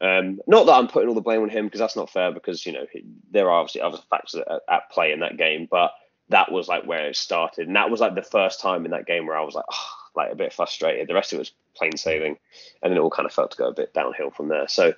um, 0.00 0.40
not 0.46 0.66
that 0.66 0.74
I'm 0.74 0.88
putting 0.88 1.08
all 1.08 1.14
the 1.14 1.20
blame 1.20 1.42
on 1.42 1.48
him 1.48 1.66
because 1.66 1.80
that's 1.80 1.96
not 1.96 2.10
fair 2.10 2.30
because 2.32 2.64
you 2.66 2.72
know 2.72 2.86
he, 2.92 3.04
there 3.30 3.50
are 3.50 3.60
obviously 3.60 3.80
other 3.80 3.98
factors 4.10 4.40
at, 4.40 4.60
at 4.68 4.90
play 4.90 5.12
in 5.12 5.20
that 5.20 5.36
game, 5.36 5.66
but 5.70 5.92
that 6.28 6.52
was 6.52 6.68
like 6.68 6.84
where 6.86 7.08
it 7.08 7.16
started, 7.16 7.66
and 7.66 7.76
that 7.76 7.90
was 7.90 8.00
like 8.00 8.14
the 8.14 8.22
first 8.22 8.60
time 8.60 8.84
in 8.84 8.90
that 8.92 9.06
game 9.06 9.26
where 9.26 9.36
I 9.36 9.42
was 9.42 9.54
like, 9.54 9.64
oh, 9.70 9.90
like 10.18 10.32
a 10.32 10.36
bit 10.36 10.52
frustrated. 10.52 11.08
The 11.08 11.14
rest 11.14 11.32
of 11.32 11.38
it 11.38 11.40
was 11.40 11.52
plain 11.74 11.96
sailing, 11.96 12.36
and 12.82 12.90
then 12.90 12.98
it 12.98 13.00
all 13.00 13.10
kind 13.10 13.26
of 13.26 13.32
felt 13.32 13.52
to 13.52 13.56
go 13.56 13.68
a 13.68 13.74
bit 13.74 13.94
downhill 13.94 14.30
from 14.30 14.48
there. 14.48 14.68
So 14.68 14.92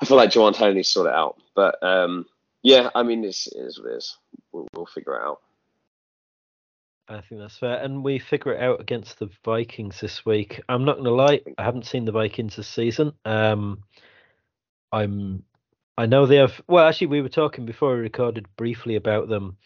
I 0.00 0.04
feel 0.04 0.16
like 0.16 0.30
Jawaan 0.30 0.54
Taylor 0.54 0.74
needs 0.74 0.88
to 0.88 0.92
sort 0.92 1.06
it 1.06 1.14
out. 1.14 1.38
But 1.54 1.82
um, 1.82 2.26
yeah, 2.62 2.90
I 2.94 3.02
mean, 3.02 3.24
it's, 3.24 3.46
it 3.46 3.60
is 3.60 3.78
what 3.78 3.90
it 3.90 3.96
is. 3.96 4.16
We'll, 4.52 4.68
we'll 4.74 4.86
figure 4.86 5.16
it 5.16 5.22
out. 5.22 5.40
I 7.08 7.20
think 7.20 7.40
that's 7.40 7.58
fair. 7.58 7.76
And 7.82 8.04
we 8.04 8.18
figure 8.18 8.52
it 8.52 8.62
out 8.62 8.80
against 8.80 9.18
the 9.18 9.30
Vikings 9.44 10.00
this 10.00 10.24
week. 10.24 10.60
I'm 10.68 10.84
not 10.84 10.96
gonna 10.96 11.10
lie, 11.10 11.40
I 11.58 11.62
haven't 11.62 11.86
seen 11.86 12.04
the 12.04 12.12
Vikings 12.12 12.56
this 12.56 12.68
season. 12.68 13.12
Um 13.24 13.82
I'm 14.92 15.42
I 15.98 16.06
know 16.06 16.26
they 16.26 16.36
have 16.36 16.60
well 16.68 16.86
actually 16.86 17.08
we 17.08 17.20
were 17.20 17.28
talking 17.28 17.66
before 17.66 17.94
we 17.94 18.00
recorded 18.00 18.46
briefly 18.56 18.96
about 18.96 19.28
them. 19.28 19.56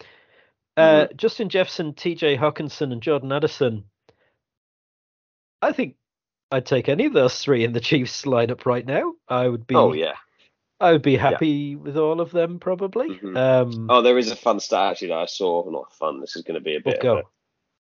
Uh 0.76 1.06
Justin 1.14 1.48
Jefferson, 1.48 1.92
TJ 1.92 2.38
Hockenson 2.38 2.92
and 2.92 3.02
Jordan 3.02 3.32
Addison. 3.32 3.84
I 5.66 5.72
think 5.72 5.96
I'd 6.52 6.64
take 6.66 6.88
any 6.88 7.06
of 7.06 7.12
those 7.12 7.38
three 7.42 7.64
in 7.64 7.72
the 7.72 7.80
Chiefs 7.80 8.22
lineup 8.24 8.66
right 8.66 8.86
now. 8.86 9.14
I 9.28 9.48
would 9.48 9.66
be 9.66 9.74
Oh 9.74 9.92
yeah. 9.92 10.14
I 10.78 10.92
would 10.92 11.02
be 11.02 11.16
happy 11.16 11.74
with 11.74 11.96
all 11.96 12.20
of 12.20 12.30
them 12.30 12.60
probably. 12.60 13.08
Mhm. 13.18 13.36
Um 13.36 13.90
Oh, 13.90 14.02
there 14.02 14.18
is 14.18 14.30
a 14.30 14.36
fun 14.36 14.60
stat 14.60 14.92
actually 14.92 15.08
that 15.08 15.18
I 15.18 15.26
saw. 15.26 15.68
Not 15.68 15.92
fun. 15.94 16.20
This 16.20 16.36
is 16.36 16.42
going 16.42 16.54
to 16.54 16.60
be 16.60 16.76
a 16.76 16.82
we'll 16.84 16.94
bit 16.94 17.04
of 17.04 17.18
a 17.18 17.22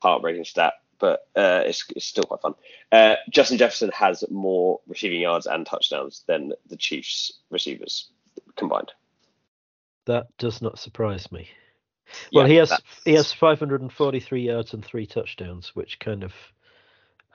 heartbreaking 0.00 0.44
stat, 0.44 0.74
but 1.00 1.20
uh, 1.34 1.62
it's, 1.66 1.84
it's 1.96 2.04
still 2.06 2.24
quite 2.24 2.40
fun. 2.40 2.54
Uh, 2.92 3.16
Justin 3.30 3.58
Jefferson 3.58 3.90
has 3.94 4.24
more 4.30 4.80
receiving 4.86 5.20
yards 5.20 5.46
and 5.46 5.66
touchdowns 5.66 6.22
than 6.28 6.52
the 6.68 6.76
Chiefs 6.76 7.32
receivers 7.50 8.10
combined. 8.56 8.92
That 10.06 10.26
does 10.38 10.60
not 10.62 10.78
surprise 10.78 11.30
me. 11.32 11.48
Well, 12.32 12.44
Yeah, 12.44 12.52
he 12.52 12.56
has 12.56 12.68
that's- 12.70 13.00
he 13.04 13.14
has 13.14 13.32
543 13.32 14.42
yards 14.42 14.74
and 14.74 14.84
three 14.84 15.06
touchdowns, 15.06 15.74
which 15.74 15.98
kind 15.98 16.22
of 16.22 16.32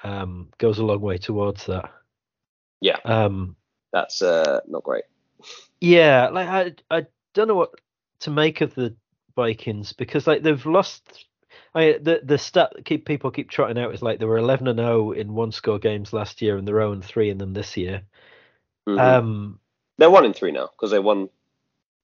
um, 0.03 0.49
goes 0.57 0.79
a 0.79 0.85
long 0.85 1.01
way 1.01 1.17
towards 1.17 1.65
that. 1.65 1.91
Yeah. 2.81 2.97
Um, 3.05 3.55
That's 3.91 4.21
uh, 4.21 4.61
not 4.67 4.83
great. 4.83 5.05
yeah, 5.81 6.29
like 6.29 6.47
I 6.47 6.73
I 6.95 7.05
don't 7.33 7.47
know 7.47 7.55
what 7.55 7.71
to 8.21 8.31
make 8.31 8.61
of 8.61 8.73
the 8.75 8.95
Vikings 9.35 9.93
because 9.93 10.27
like 10.27 10.43
they've 10.43 10.65
lost. 10.65 11.25
I 11.75 11.97
the 12.01 12.21
the 12.23 12.37
stat 12.37 12.71
that 12.75 12.85
keep 12.85 13.05
people 13.05 13.31
keep 13.31 13.49
trotting 13.49 13.77
out 13.77 13.93
is 13.93 14.01
like 14.01 14.19
they 14.19 14.25
were 14.25 14.37
11 14.37 14.67
and 14.67 14.79
0 14.79 15.11
in 15.11 15.33
one 15.33 15.51
score 15.51 15.79
games 15.79 16.13
last 16.13 16.41
year 16.41 16.57
and 16.57 16.67
they're 16.67 16.75
0 16.75 16.93
and 16.93 17.05
3 17.05 17.29
in 17.29 17.37
them 17.37 17.53
this 17.53 17.77
year. 17.77 18.03
Mhm. 18.87 18.99
Um, 18.99 19.59
They're 19.97 20.09
one 20.09 20.25
in 20.25 20.33
three 20.33 20.51
now 20.51 20.67
because 20.67 20.91
they 20.91 20.99
won. 20.99 21.29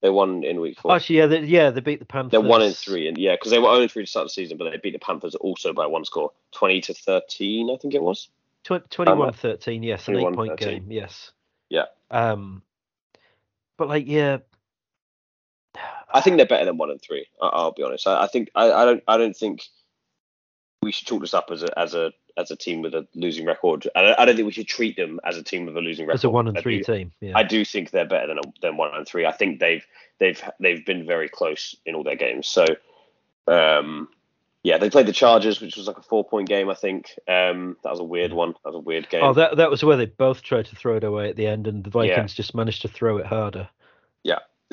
They 0.04 0.10
won 0.10 0.44
in 0.44 0.60
week 0.60 0.78
four. 0.82 0.94
actually, 0.94 1.20
yeah, 1.20 1.28
they, 1.28 1.40
yeah, 1.44 1.70
they 1.70 1.80
beat 1.80 2.00
the 2.00 2.06
Panthers. 2.06 2.32
They're 2.32 2.42
one 2.42 2.62
in 2.62 2.74
three, 2.74 3.08
and 3.08 3.18
yeah, 3.18 3.36
because 3.36 3.52
they 3.52 3.58
were 3.58 3.70
only 3.70 3.88
three 3.88 4.04
to 4.04 4.10
start 4.10 4.26
the 4.26 4.32
season, 4.32 4.58
but 4.58 4.70
they 4.70 4.76
beat 4.76 4.92
the 4.92 5.00
Panthers 5.00 5.34
also 5.36 5.72
by 5.72 5.86
one 5.86 6.04
score, 6.04 6.32
twenty 6.52 6.82
to 6.82 6.94
thirteen, 6.94 7.72
I 7.72 7.78
think 7.78 7.94
it 7.94 8.02
was. 8.02 8.28
Tw- 8.66 8.90
21-13, 8.90 9.84
yes, 9.84 10.08
an 10.10 10.18
eight-point 10.18 10.58
game, 10.58 10.88
yes. 10.90 11.32
Yeah. 11.70 11.86
Um, 12.12 12.62
but 13.78 13.88
like, 13.88 14.06
yeah, 14.08 14.40
I 16.14 16.20
think 16.20 16.36
they're 16.36 16.46
better 16.46 16.66
than 16.66 16.78
one 16.78 16.92
and 16.92 17.02
three. 17.02 17.26
I, 17.42 17.48
I'll 17.48 17.72
be 17.72 17.84
honest. 17.84 18.06
I, 18.06 18.24
I 18.24 18.28
think 18.28 18.52
I, 18.56 18.72
I 18.72 18.86
don't 18.86 19.04
I 19.08 19.16
don't 19.16 19.36
think 19.36 19.64
we 20.82 20.92
should 20.92 21.08
chalk 21.08 21.22
this 21.22 21.34
up 21.34 21.50
as 21.50 21.64
a 21.64 21.80
as 21.80 21.94
a 21.94 22.12
as 22.38 22.50
a 22.52 22.56
team 22.56 22.82
with 22.82 22.94
a 22.96 23.08
losing 23.16 23.46
record. 23.46 23.88
I 23.96 24.02
don't, 24.02 24.20
I 24.20 24.26
don't 24.26 24.36
think 24.36 24.46
we 24.48 24.52
should 24.52 24.68
treat 24.68 24.96
them 24.96 25.20
as 25.24 25.38
a 25.38 25.44
team 25.44 25.66
with 25.66 25.78
a 25.78 25.82
losing 25.82 26.06
record. 26.08 26.16
as 26.16 26.24
a 26.24 26.30
one 26.30 26.48
and 26.48 26.58
I 26.58 26.62
three 26.62 26.80
do- 26.80 26.84
team. 26.94 27.12
Yeah. 27.22 27.34
I 27.36 27.44
do 27.44 27.64
think 27.64 27.92
they're 27.92 28.08
better 28.08 28.28
than 28.28 28.40
a, 28.40 28.42
than 28.62 28.78
one 28.78 28.94
and 28.94 29.08
three. 29.08 29.26
I 29.26 29.32
think 29.32 29.60
they've 29.60 29.86
they've 30.20 30.42
they've 30.60 30.86
been 30.86 31.06
very 31.06 31.30
close 31.30 31.76
in 31.86 31.94
all 31.96 32.04
their 32.04 32.16
games. 32.16 32.48
So, 32.48 32.66
um, 33.48 34.10
yeah, 34.64 34.78
they 34.78 34.90
played 34.90 35.06
the 35.08 35.12
Chargers, 35.14 35.60
which 35.60 35.76
was 35.76 35.88
like 35.88 35.98
a 35.98 36.02
four 36.02 36.24
point 36.24 36.48
game. 36.48 36.70
I 36.70 36.74
think 36.76 37.12
um, 37.28 37.76
that 37.84 37.90
was 37.92 38.00
a 38.00 38.04
weird 38.06 38.32
one. 38.34 38.54
That 38.64 38.70
was 38.74 38.76
a 38.76 38.80
weird 38.80 39.10
game. 39.10 39.24
Oh, 39.24 39.34
that 39.34 39.58
that 39.58 39.70
was 39.70 39.84
where 39.84 39.98
they 39.98 40.06
both 40.06 40.42
tried 40.42 40.66
to 40.68 40.76
throw 40.76 40.96
it 40.96 41.04
away 41.04 41.30
at 41.30 41.36
the 41.36 41.48
end, 41.48 41.68
and 41.68 41.84
the 41.84 41.90
Yeah. 42.00 42.14
Vikings 42.16 42.34
just 42.34 42.56
managed 42.56 42.82
to 42.84 42.88
throw 42.88 43.18
it 43.18 43.26
harder. 43.26 43.70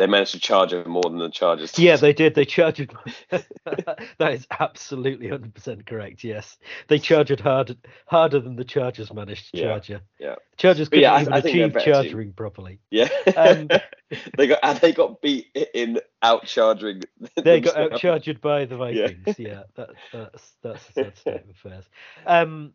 They 0.01 0.07
managed 0.07 0.33
to 0.33 0.41
charge 0.41 0.73
it 0.73 0.87
more 0.87 1.03
than 1.05 1.19
the 1.19 1.29
Chargers. 1.29 1.79
Yeah, 1.79 1.97
they 1.97 2.13
did. 2.13 2.35
They 2.35 2.45
charged. 2.45 2.93
that 3.31 4.33
is 4.33 4.47
absolutely 4.59 5.29
hundred 5.29 5.55
percent 5.55 5.85
correct. 5.87 6.25
Yes, 6.25 6.57
they 6.89 6.99
charged 6.99 7.39
harder 7.41 7.75
harder 8.07 8.41
than 8.41 8.57
the 8.57 8.65
Chargers 8.65 9.13
managed 9.13 9.53
to 9.53 9.59
Yeah, 9.61 9.65
charge 9.67 9.89
you. 9.91 10.01
yeah. 10.19 10.35
Chargers 10.57 10.89
couldn't 10.89 11.03
yeah, 11.03 11.13
I- 11.15 11.21
even 11.21 11.33
I 11.33 11.39
achieve 11.39 11.73
team. 11.73 11.81
charging 11.83 12.33
properly. 12.33 12.81
Yeah, 12.91 13.09
Um, 13.37 13.69
they 14.37 14.47
got 14.49 14.59
and 14.63 14.79
they 14.81 14.93
got 14.93 15.21
beat 15.21 15.47
in 15.75 16.01
out 16.23 16.47
charging. 16.47 17.03
They 17.37 17.61
got 17.61 17.75
themselves. 17.75 17.93
outcharged 17.95 18.41
by 18.41 18.65
the 18.65 18.77
Yeah. 18.77 19.07
Vikings. 19.09 19.39
Yeah, 19.39 19.63
that, 19.77 19.91
that's 20.13 20.53
that's 20.63 20.89
a 20.89 20.93
sad 20.93 21.19
state 21.19 21.43
of 21.45 21.51
affairs. 21.51 21.85
Um, 22.27 22.73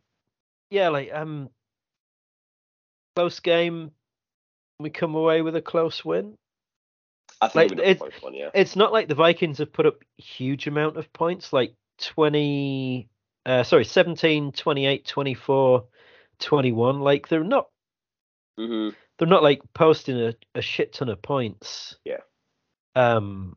yeah, 0.69 0.89
like 0.89 1.11
um, 1.13 1.49
close 3.15 3.39
game. 3.39 3.91
We 4.79 4.89
come 4.89 5.15
away 5.15 5.41
with 5.41 5.55
a 5.55 5.61
close 5.61 6.03
win. 6.03 6.37
I 7.41 7.47
think 7.47 7.55
like, 7.55 7.69
we 7.71 7.75
got 7.77 7.85
a 7.85 7.89
it- 8.15 8.23
one, 8.23 8.33
yeah. 8.33 8.49
It's 8.53 8.75
not 8.75 8.93
like 8.93 9.07
the 9.07 9.15
Vikings 9.15 9.57
have 9.59 9.73
put 9.73 9.85
up 9.85 9.97
huge 10.17 10.67
amount 10.67 10.97
of 10.97 11.11
points, 11.13 11.51
like 11.51 11.75
20, 11.99 13.09
uh, 13.45 13.63
sorry, 13.63 13.85
17, 13.85 14.51
28, 14.51 15.05
24, 15.05 15.85
21. 16.39 16.99
Like 16.99 17.27
they're 17.27 17.43
not 17.43 17.67
hmm 18.57 18.89
they're 19.17 19.27
not 19.27 19.43
like 19.43 19.61
posting 19.73 20.19
a, 20.19 20.35
a 20.55 20.61
shit 20.61 20.93
ton 20.93 21.09
of 21.09 21.21
points. 21.21 21.97
Yeah. 22.03 22.19
Um, 22.95 23.55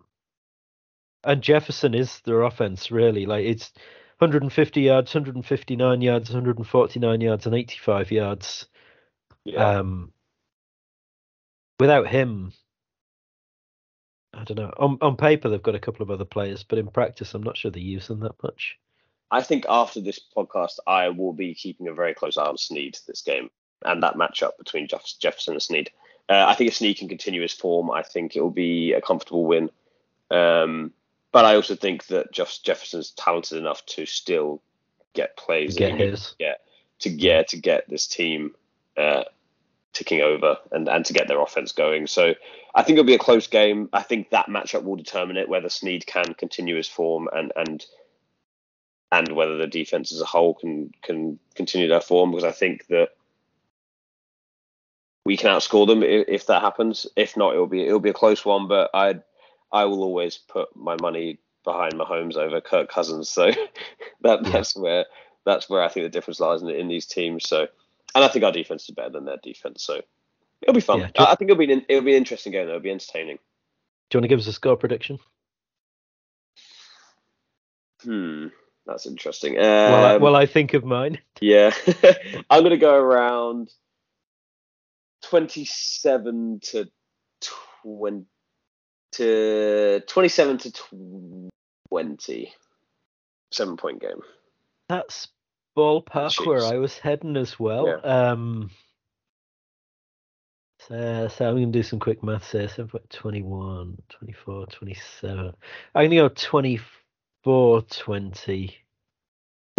and 1.24 1.43
Jefferson 1.43 1.95
is 1.95 2.20
their 2.24 2.43
offense 2.43 2.91
really. 2.91 3.26
Like 3.26 3.45
it's 3.45 3.72
150 4.18 4.81
yards, 4.81 5.14
159 5.14 6.01
yards, 6.01 6.31
149 6.31 7.20
yards, 7.20 7.47
and 7.47 7.55
85 7.55 8.11
yards. 8.12 8.66
Yeah. 9.45 9.79
Um, 9.79 10.12
without 11.81 12.09
him, 12.09 12.53
I 14.35 14.45
don't 14.45 14.59
know. 14.59 14.72
On 14.76 14.99
on 15.01 15.16
paper, 15.16 15.49
they've 15.49 15.62
got 15.62 15.74
a 15.74 15.81
couple 15.81 16.03
of 16.03 16.11
other 16.11 16.24
players, 16.24 16.62
but 16.62 16.79
in 16.79 16.89
practice, 16.89 17.35
I'm 17.35 17.43
not 17.43 17.57
sure 17.57 17.70
they 17.70 17.81
use 17.81 18.09
them 18.09 18.20
that 18.20 18.41
much. 18.43 18.79
I 19.31 19.43
think 19.43 19.66
after 19.68 20.01
this 20.01 20.20
podcast, 20.37 20.79
I 20.87 21.09
will 21.11 21.33
be 21.33 21.55
keeping 21.55 21.89
a 21.89 21.93
very 21.95 22.14
close 22.14 22.37
eye 22.39 22.47
on 22.47 22.57
Sneed 22.57 22.99
this 23.07 23.20
game 23.22 23.51
and 23.85 24.03
that 24.03 24.14
matchup 24.14 24.57
between 24.59 24.89
Jeff- 24.89 25.18
Jefferson 25.18 25.55
and 25.55 25.62
Sneed. 25.62 25.91
Uh, 26.29 26.45
I 26.49 26.55
think 26.55 26.68
if 26.68 26.76
Sneed 26.76 26.99
can 26.99 27.09
continue 27.09 27.43
his 27.43 27.53
form, 27.53 27.91
I 27.91 28.03
think 28.03 28.37
it 28.37 28.41
will 28.41 28.51
be 28.51 28.93
a 28.93 29.01
comfortable 29.01 29.45
win. 29.45 29.70
Um, 30.31 30.93
but 31.33 31.45
I 31.45 31.55
also 31.55 31.74
think 31.74 32.07
that 32.07 32.33
Jeff- 32.33 32.62
Jefferson's 32.62 33.11
talented 33.12 33.59
enough 33.59 33.85
to 33.87 34.07
still 34.07 34.62
get 35.14 35.37
plays 35.37 35.76
Get 35.76 35.93
that 35.93 36.01
he 36.01 36.07
his. 36.07 36.35
to 37.01 37.11
get 37.11 37.49
to 37.49 37.57
get 37.59 37.89
this 37.89 38.07
team 38.07 38.55
uh, 38.97 39.24
ticking 39.93 40.20
over 40.20 40.59
and, 40.72 40.89
and 40.89 41.05
to 41.05 41.12
get 41.12 41.29
their 41.29 41.41
offense 41.41 41.72
going. 41.72 42.07
So 42.07 42.35
I 42.79 42.83
think 42.85 42.97
it'll 42.97 43.07
be 43.07 43.14
a 43.14 43.18
close 43.18 43.49
game. 43.49 43.89
I 43.93 44.03
think 44.03 44.31
that 44.31 44.47
matchup 44.47 44.85
will 44.85 44.95
determine 44.95 45.37
it 45.37 45.49
whether 45.49 45.68
Sneed 45.68 46.07
can 46.07 46.33
continue 46.35 46.76
his 46.76 46.87
form 46.87 47.29
and 47.33 47.53
and 47.57 47.85
and 49.11 49.35
whether 49.35 49.57
the 49.57 49.66
defense 49.66 50.12
as 50.12 50.20
a 50.20 50.24
whole 50.26 50.55
can 50.55 50.93
can 51.03 51.41
continue 51.57 51.89
their 51.89 52.01
form 52.01 52.31
because 52.31 52.45
I 52.45 52.53
think 52.53 52.87
that 52.87 53.09
we 55.24 55.37
can 55.37 55.51
outscore 55.51 55.89
them 55.89 56.05
if, 56.05 56.29
if 56.29 56.47
that 56.47 56.62
happens. 56.62 57.05
If 57.16 57.37
not, 57.37 57.55
it'll 57.55 57.66
be 57.66 57.85
it'll 57.85 57.99
be 57.99 58.11
a 58.11 58.14
close 58.14 58.45
one. 58.45 58.68
But 58.68 58.91
I 58.95 59.16
I 59.72 59.87
will 59.87 60.05
always 60.05 60.39
put 60.39 60.68
my 60.76 60.97
money 61.03 61.41
behind 61.64 61.95
Mahomes 61.95 62.37
over 62.37 62.61
Kirk 62.61 62.89
Cousins. 62.89 63.29
So 63.29 63.51
that 64.20 64.47
Yeah. 64.47 64.53
that's 64.53 64.76
where 64.76 65.07
that's 65.45 65.68
where 65.68 65.83
I 65.83 65.89
think 65.89 66.07
the 66.07 66.11
difference 66.11 66.39
lies 66.39 66.62
in, 66.62 66.70
in 66.70 66.87
these 66.87 67.07
teams. 67.07 67.49
So, 67.49 67.66
and 68.14 68.24
I 68.24 68.29
think 68.29 68.45
our 68.45 68.53
defense 68.53 68.89
is 68.89 68.95
better 68.95 69.11
than 69.11 69.24
their 69.24 69.39
defense. 69.43 69.83
So 69.83 70.01
it'll 70.63 70.75
be 70.75 70.81
fun. 70.81 71.01
Yeah. 71.01 71.09
I, 71.19 71.33
I 71.33 71.35
think 71.35 71.51
it'll 71.51 71.59
be 71.59 71.73
an, 71.73 71.85
it'll 71.89 72.03
be 72.05 72.13
an 72.13 72.19
interesting 72.19 72.53
game. 72.53 72.67
though. 72.67 72.73
It'll 72.75 72.83
be 72.83 72.91
entertaining. 72.91 73.39
Do 74.11 74.17
you 74.17 74.21
want 74.21 74.25
to 74.25 74.29
give 74.29 74.39
us 74.41 74.47
a 74.47 74.53
score 74.53 74.77
prediction? 74.77 75.19
Hmm, 78.03 78.47
that's 78.87 79.07
interesting. 79.07 79.55
well, 79.57 80.05
I, 80.05 80.15
Um, 80.15 80.23
well, 80.23 80.37
I 80.37 80.47
think 80.47 80.75
of 80.75 80.85
mine. 80.85 81.19
Yeah, 81.41 81.73
I'm 82.51 82.65
gonna 82.65 82.77
go 82.77 82.95
around 82.97 83.71
twenty-seven 85.23 86.61
to 86.65 86.89
twenty 87.83 88.27
to 89.13 90.03
twenty-seven 90.09 90.59
to 90.59 90.73
twenty. 91.91 92.53
Seven 93.53 93.77
point 93.77 94.01
game. 94.01 94.21
That's 94.89 95.29
ballpark 95.77 96.45
where 96.45 96.65
I 96.65 96.79
was 96.79 96.99
heading 96.99 97.37
as 97.37 97.59
well. 97.59 98.01
Um, 98.05 98.71
so, 100.89 101.28
so 101.28 101.49
I'm 101.49 101.57
going 101.57 101.72
to 101.72 101.78
do 101.78 101.82
some 101.82 101.99
quick 101.99 102.22
maths 102.22 102.53
here. 102.53 102.68
So 102.68 102.82
I've 102.84 102.93
got 102.93 103.09
21, 103.11 103.99
24, 104.09 104.66
27. 104.66 105.39
I'm 105.39 105.55
going 105.95 106.11
to 106.11 106.16
go 106.16 106.28
24, 106.28 107.82
20. 107.82 108.76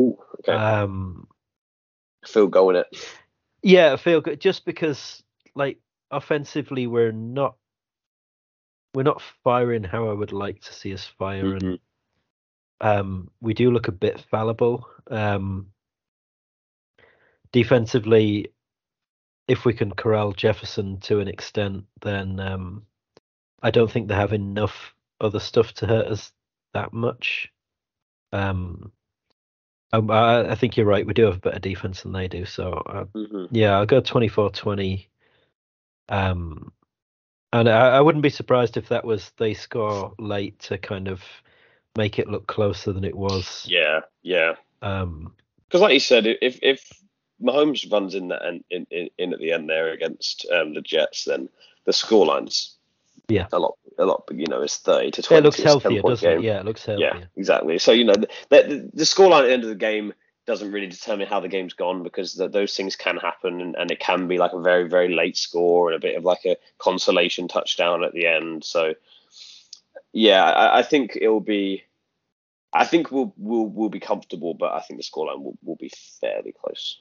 Okay, 0.01 0.51
Um, 0.53 1.27
field 2.25 2.51
goal 2.51 2.69
in 2.71 2.77
it. 2.77 2.87
yeah, 3.63 3.93
I 3.93 3.97
feel 3.97 4.21
good 4.21 4.39
just 4.39 4.65
because, 4.65 5.23
like, 5.55 5.79
offensively, 6.11 6.87
we're 6.87 7.11
not 7.11 7.55
we're 8.95 9.03
not 9.03 9.21
firing 9.43 9.83
how 9.83 10.09
I 10.09 10.13
would 10.13 10.31
like 10.31 10.61
to 10.61 10.73
see 10.73 10.93
us 10.93 11.05
fire, 11.05 11.53
and 11.53 11.61
Mhm. 11.61 11.79
um, 12.81 13.31
we 13.41 13.53
do 13.53 13.71
look 13.71 13.87
a 13.87 13.91
bit 13.91 14.19
fallible. 14.31 14.89
Um, 15.11 15.71
defensively, 17.51 18.51
if 19.49 19.65
we 19.65 19.73
can 19.73 19.91
corral 19.91 20.31
Jefferson 20.31 20.99
to 21.01 21.19
an 21.19 21.27
extent, 21.27 21.85
then 22.01 22.39
um, 22.39 22.83
I 23.61 23.71
don't 23.71 23.91
think 23.91 24.07
they 24.07 24.15
have 24.15 24.31
enough 24.33 24.93
other 25.19 25.39
stuff 25.39 25.73
to 25.75 25.87
hurt 25.87 26.07
us 26.07 26.31
that 26.73 26.93
much. 26.93 27.51
Um, 28.31 28.91
um, 29.91 30.11
I, 30.11 30.51
I 30.51 30.55
think 30.55 30.77
you're 30.77 30.85
right. 30.85 31.05
We 31.05 31.13
do 31.13 31.25
have 31.25 31.37
a 31.37 31.39
better 31.39 31.59
defense 31.59 32.03
than 32.03 32.13
they 32.13 32.27
do. 32.27 32.45
So 32.45 32.73
uh, 32.73 33.05
Mhm. 33.15 33.49
yeah, 33.51 33.77
I'll 33.77 33.87
go 33.87 34.01
24-20. 34.01 35.07
Um, 36.09 36.71
and 37.51 37.67
I, 37.67 37.97
I 37.97 38.01
wouldn't 38.01 38.23
be 38.23 38.29
surprised 38.29 38.77
if 38.77 38.89
that 38.89 39.03
was 39.03 39.31
they 39.37 39.55
score 39.55 40.13
late 40.19 40.59
to 40.59 40.77
kind 40.77 41.07
of 41.07 41.23
make 41.97 42.19
it 42.19 42.29
look 42.29 42.45
closer 42.45 42.93
than 42.93 43.03
it 43.03 43.15
was. 43.15 43.65
Yeah, 43.67 44.01
yeah. 44.21 44.55
Um, 44.83 45.33
Because 45.67 45.81
like 45.81 45.93
you 45.93 45.99
said, 45.99 46.27
if 46.27 46.59
if 46.61 46.87
Mahomes 47.41 47.91
runs 47.91 48.15
in 48.15 48.27
that 48.29 48.41
in, 48.69 48.85
in, 48.91 49.09
in 49.17 49.33
at 49.33 49.39
the 49.39 49.51
end 49.51 49.69
there 49.69 49.89
against 49.91 50.45
um, 50.51 50.73
the 50.73 50.81
Jets, 50.81 51.25
then 51.25 51.49
the 51.85 51.91
scoreline's 51.91 52.75
Yeah. 53.27 53.47
a 53.51 53.59
lot 53.59 53.77
a 53.97 54.05
lot. 54.05 54.23
You 54.31 54.47
know, 54.47 54.61
it's 54.61 54.77
thirty 54.77 55.11
to 55.11 55.21
twenty. 55.21 55.39
it 55.39 55.43
looks 55.45 55.61
healthier, 55.61 56.01
doesn't 56.01 56.29
game. 56.29 56.39
it? 56.39 56.43
Yeah, 56.43 56.59
it 56.59 56.65
looks 56.65 56.85
healthier. 56.85 57.13
Yeah, 57.15 57.25
exactly. 57.35 57.79
So 57.79 57.91
you 57.91 58.05
know, 58.05 58.13
the, 58.13 58.27
the, 58.49 58.89
the 58.93 59.03
scoreline 59.03 59.41
at 59.41 59.47
the 59.47 59.53
end 59.53 59.63
of 59.63 59.69
the 59.69 59.75
game 59.75 60.13
doesn't 60.45 60.71
really 60.71 60.87
determine 60.87 61.27
how 61.27 61.39
the 61.39 61.47
game's 61.47 61.73
gone 61.73 62.01
because 62.01 62.33
th 62.33 62.51
those 62.51 62.75
things 62.75 62.95
can 62.95 63.17
happen 63.17 63.61
and, 63.61 63.75
and 63.75 63.91
it 63.91 63.99
can 63.99 64.27
be 64.27 64.37
like 64.39 64.53
a 64.53 64.59
very 64.59 64.87
very 64.89 65.13
late 65.13 65.37
score 65.37 65.91
and 65.91 65.95
a 65.95 65.99
bit 66.07 66.17
of 66.17 66.23
like 66.23 66.43
a 66.45 66.57
consolation 66.79 67.47
touchdown 67.47 68.03
at 68.03 68.13
the 68.13 68.25
end. 68.25 68.63
So 68.63 68.95
yeah, 70.11 70.43
I, 70.43 70.79
I 70.79 70.81
think 70.83 71.15
it 71.19 71.27
will 71.29 71.39
be. 71.39 71.83
I 72.73 72.85
think 72.85 73.11
we'll 73.11 73.33
we'll 73.37 73.65
we'll 73.65 73.89
be 73.89 73.99
comfortable, 73.99 74.53
but 74.53 74.73
I 74.73 74.79
think 74.81 74.99
the 74.99 75.03
scoreline 75.03 75.41
will, 75.43 75.57
will 75.63 75.75
be 75.75 75.91
fairly 76.19 76.51
close. 76.51 76.99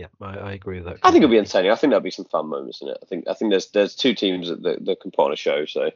Yeah, 0.00 0.06
I, 0.22 0.38
I 0.38 0.52
agree 0.52 0.76
with 0.80 0.86
that. 0.86 0.98
I 1.02 1.10
think 1.10 1.22
it'll 1.22 1.32
be 1.32 1.36
entertaining. 1.36 1.70
I 1.70 1.74
think 1.74 1.90
there'll 1.90 2.02
be 2.02 2.10
some 2.10 2.24
fun 2.24 2.48
moments 2.48 2.80
in 2.80 2.88
it. 2.88 2.96
I 3.02 3.04
think 3.04 3.28
I 3.28 3.34
think 3.34 3.50
there's 3.50 3.66
there's 3.66 3.94
two 3.94 4.14
teams 4.14 4.48
that, 4.48 4.62
that, 4.62 4.82
that 4.86 5.00
can 5.00 5.10
put 5.10 5.26
on 5.26 5.32
a 5.32 5.36
show, 5.36 5.66
so 5.66 5.90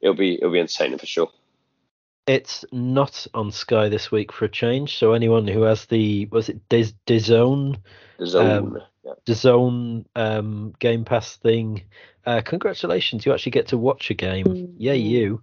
it'll 0.00 0.14
be 0.14 0.36
it'll 0.36 0.52
be 0.52 0.60
entertaining 0.60 0.98
for 0.98 1.04
sure. 1.04 1.30
It's 2.26 2.64
not 2.72 3.26
on 3.34 3.50
Sky 3.50 3.90
this 3.90 4.10
week 4.10 4.32
for 4.32 4.46
a 4.46 4.48
change. 4.48 4.96
So 4.96 5.12
anyone 5.12 5.46
who 5.46 5.62
has 5.62 5.84
the 5.86 6.24
was 6.26 6.48
it 6.48 6.66
Diz 6.70 6.94
DAZN 7.06 7.76
The 8.18 8.26
zone. 8.26 8.50
Um, 8.50 8.78
yeah. 9.04 9.12
DAZN 9.26 10.06
um, 10.16 10.74
Game 10.78 11.04
Pass 11.04 11.36
thing, 11.36 11.82
uh, 12.24 12.40
congratulations! 12.40 13.26
You 13.26 13.34
actually 13.34 13.52
get 13.52 13.68
to 13.68 13.78
watch 13.78 14.10
a 14.10 14.14
game. 14.14 14.74
Yeah, 14.78 14.94
you. 14.94 15.42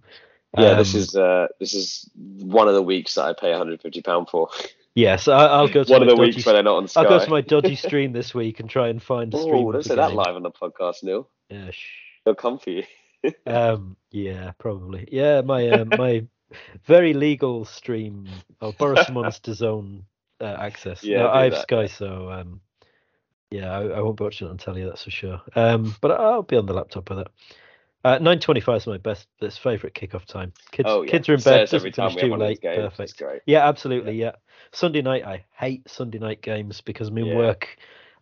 Yeah, 0.56 0.74
this 0.74 0.94
Um, 0.94 1.00
is 1.00 1.14
uh, 1.14 1.46
this 1.60 1.74
is 1.74 2.10
one 2.16 2.66
of 2.66 2.74
the 2.74 2.82
weeks 2.82 3.14
that 3.14 3.26
I 3.26 3.32
pay 3.34 3.50
150 3.50 4.02
pound 4.02 4.28
for. 4.28 4.48
Yes, 4.94 5.28
I, 5.28 5.46
I'll 5.46 5.68
go 5.68 5.84
to 5.84 5.92
one 5.92 6.00
my 6.00 6.06
of 6.06 6.10
the 6.10 6.16
dodgy 6.16 6.36
weeks 6.36 6.46
when 6.46 6.54
they're 6.54 6.62
not 6.62 6.76
on 6.76 6.88
Sky. 6.88 7.02
I'll 7.02 7.08
go 7.08 7.24
to 7.24 7.30
my 7.30 7.40
dodgy 7.40 7.76
stream 7.76 8.12
this 8.12 8.34
week 8.34 8.58
and 8.60 8.68
try 8.68 8.88
and 8.88 9.02
find 9.02 9.32
a 9.32 9.38
stream. 9.40 9.66
oh, 9.66 9.72
don't 9.72 9.84
say 9.84 9.94
that 9.94 10.12
live 10.12 10.34
on 10.34 10.42
the 10.42 10.50
podcast, 10.50 11.02
Neil. 11.02 11.28
Yeah, 11.48 11.70
shh. 11.70 11.86
They'll 12.24 12.34
come 12.34 12.58
for 12.58 12.70
you. 12.70 12.84
Um, 13.46 13.96
yeah, 14.12 14.52
probably. 14.58 15.08
Yeah, 15.10 15.40
my 15.40 15.68
um, 15.70 15.88
my 15.88 16.24
very 16.86 17.14
legal 17.14 17.64
stream. 17.64 18.28
I'll 18.60 18.70
borrow 18.70 19.02
someone's 19.02 19.40
DAZN 19.40 20.02
uh, 20.40 20.44
access. 20.44 21.02
Yeah, 21.02 21.24
No, 21.24 21.30
I 21.30 21.44
have 21.44 21.52
that, 21.52 21.62
Sky, 21.62 21.86
so 21.86 22.30
um, 22.30 22.60
yeah, 23.50 23.72
I, 23.72 23.86
I 23.86 24.00
won't 24.00 24.16
be 24.18 24.24
watching 24.24 24.46
it 24.46 24.50
on 24.52 24.58
telly. 24.58 24.84
That's 24.84 25.02
for 25.02 25.10
sure. 25.10 25.42
Um, 25.56 25.96
but 26.00 26.12
I'll 26.12 26.42
be 26.42 26.56
on 26.56 26.66
the 26.66 26.74
laptop 26.74 27.10
with 27.10 27.20
it. 27.20 27.28
Uh, 28.04 28.18
nine 28.18 28.38
twenty-five 28.38 28.76
is 28.82 28.86
my 28.86 28.96
best, 28.98 29.26
best 29.40 29.60
favorite 29.60 29.94
kickoff 29.94 30.24
time. 30.24 30.52
Kids, 30.70 30.88
Oh 30.90 31.02
yeah, 31.02 31.10
kids 31.10 31.28
are 31.28 31.34
in 31.34 31.40
bed. 31.40 31.62
this 31.62 31.74
every 31.74 31.90
time 31.90 32.14
we 32.14 32.20
too 32.20 32.30
one 32.30 32.40
of 32.40 32.48
these 32.48 32.58
late. 32.62 32.76
Perfect. 32.76 33.18
Great. 33.18 33.42
Yeah, 33.46 33.68
absolutely. 33.68 34.12
Yeah. 34.14 34.32
Sunday 34.72 35.02
night, 35.02 35.24
I 35.24 35.44
hate 35.52 35.88
Sunday 35.90 36.18
night 36.18 36.40
games 36.40 36.80
because 36.80 37.08
I'm 37.08 37.18
in 37.18 37.26
Yeah. 37.26 37.36
work 37.36 37.76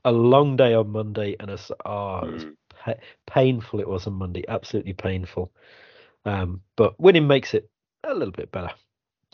a 0.04 0.12
long 0.12 0.56
day 0.56 0.72
on 0.74 0.88
Monday 0.90 1.36
and 1.38 1.50
it's 1.50 1.70
oh, 1.84 2.18
it 2.20 2.32
was 2.32 2.44
Mm. 2.44 2.56
pa- 2.70 2.94
painful. 3.26 3.80
It 3.80 3.88
was 3.88 4.06
on 4.06 4.14
Monday, 4.14 4.44
absolutely 4.48 4.94
painful. 4.94 5.52
Um, 6.24 6.62
but 6.76 6.98
winning 6.98 7.26
makes 7.26 7.52
it 7.54 7.68
a 8.02 8.14
little 8.14 8.32
bit 8.32 8.50
better. 8.50 8.70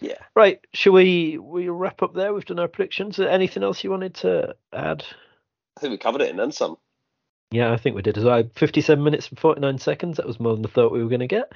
Yeah. 0.01 0.18
Right, 0.34 0.59
shall 0.74 0.95
we 0.95 1.38
we 1.38 1.68
wrap 1.68 2.03
up 2.03 2.14
there? 2.14 2.34
We've 2.34 2.45
done 2.45 2.59
our 2.59 2.66
predictions. 2.68 3.20
Anything 3.20 3.62
else 3.62 3.84
you 3.84 3.90
wanted 3.90 4.14
to 4.16 4.57
add? 4.72 5.05
I 5.76 5.80
think 5.80 5.93
we 5.93 5.99
covered 5.99 6.22
it 6.22 6.30
and 6.30 6.38
then 6.38 6.51
some. 6.51 6.76
Yeah, 7.53 7.73
I 7.73 7.77
think 7.77 7.95
we 7.95 8.03
did 8.03 8.19
as 8.19 8.25
well. 8.25 8.43
Fifty-seven 8.55 9.03
minutes 9.05 9.29
and 9.29 9.39
forty-nine 9.39 9.79
seconds. 9.79 10.17
That 10.17 10.27
was 10.27 10.41
more 10.41 10.57
than 10.57 10.67
I 10.67 10.69
thought 10.69 10.93
we 10.93 11.03
were 11.03 11.09
going 11.09 11.21
to 11.21 11.27
get. 11.27 11.53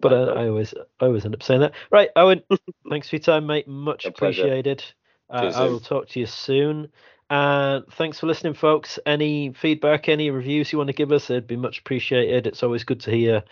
But 0.00 0.12
uh, 0.12 0.32
I 0.36 0.48
always, 0.48 0.74
I 1.00 1.06
always 1.06 1.24
end 1.24 1.34
up 1.34 1.42
saying 1.42 1.60
that. 1.60 1.72
Right, 1.90 2.10
Owen. 2.16 2.42
thanks 2.90 3.08
for 3.08 3.16
your 3.16 3.22
time, 3.22 3.46
mate. 3.46 3.66
Much 3.66 4.04
A 4.04 4.08
appreciated. 4.08 4.84
Uh, 5.30 5.52
I 5.54 5.64
will 5.64 5.80
talk 5.80 6.08
to 6.10 6.20
you 6.20 6.26
soon. 6.26 6.88
And 7.30 7.84
thanks 7.92 8.18
for 8.18 8.26
listening, 8.26 8.54
folks. 8.54 8.98
Any 9.04 9.52
feedback, 9.52 10.08
any 10.08 10.30
reviews 10.30 10.72
you 10.72 10.78
want 10.78 10.88
to 10.88 10.94
give 10.94 11.12
us, 11.12 11.28
it'd 11.30 11.46
be 11.46 11.56
much 11.56 11.78
appreciated. 11.78 12.46
It's 12.46 12.62
always 12.62 12.84
good 12.84 13.00
to 13.00 13.10
hear 13.10 13.42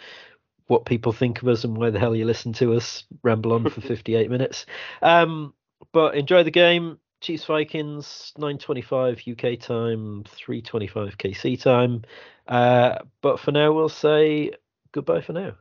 what 0.66 0.86
people 0.86 1.12
think 1.12 1.42
of 1.42 1.48
us 1.48 1.64
and 1.64 1.76
why 1.76 1.90
the 1.90 1.98
hell 1.98 2.16
you 2.16 2.24
listen 2.24 2.52
to 2.54 2.74
us 2.74 3.04
ramble 3.22 3.52
on 3.52 3.68
for 3.68 3.80
58 3.82 4.30
minutes. 4.30 4.66
Um, 5.02 5.52
but 5.92 6.16
enjoy 6.16 6.42
the 6.42 6.50
game. 6.50 6.98
Chiefs 7.26 7.44
Vikings, 7.46 8.32
9:25 8.38 9.26
UK 9.26 9.58
time, 9.58 10.22
3:25 10.24 11.18
KC 11.18 11.60
time. 11.60 12.02
Uh, 12.46 13.00
but 13.20 13.40
for 13.40 13.50
now, 13.50 13.72
we'll 13.72 13.88
say 13.88 14.52
goodbye 14.92 15.20
for 15.22 15.32
now. 15.32 15.56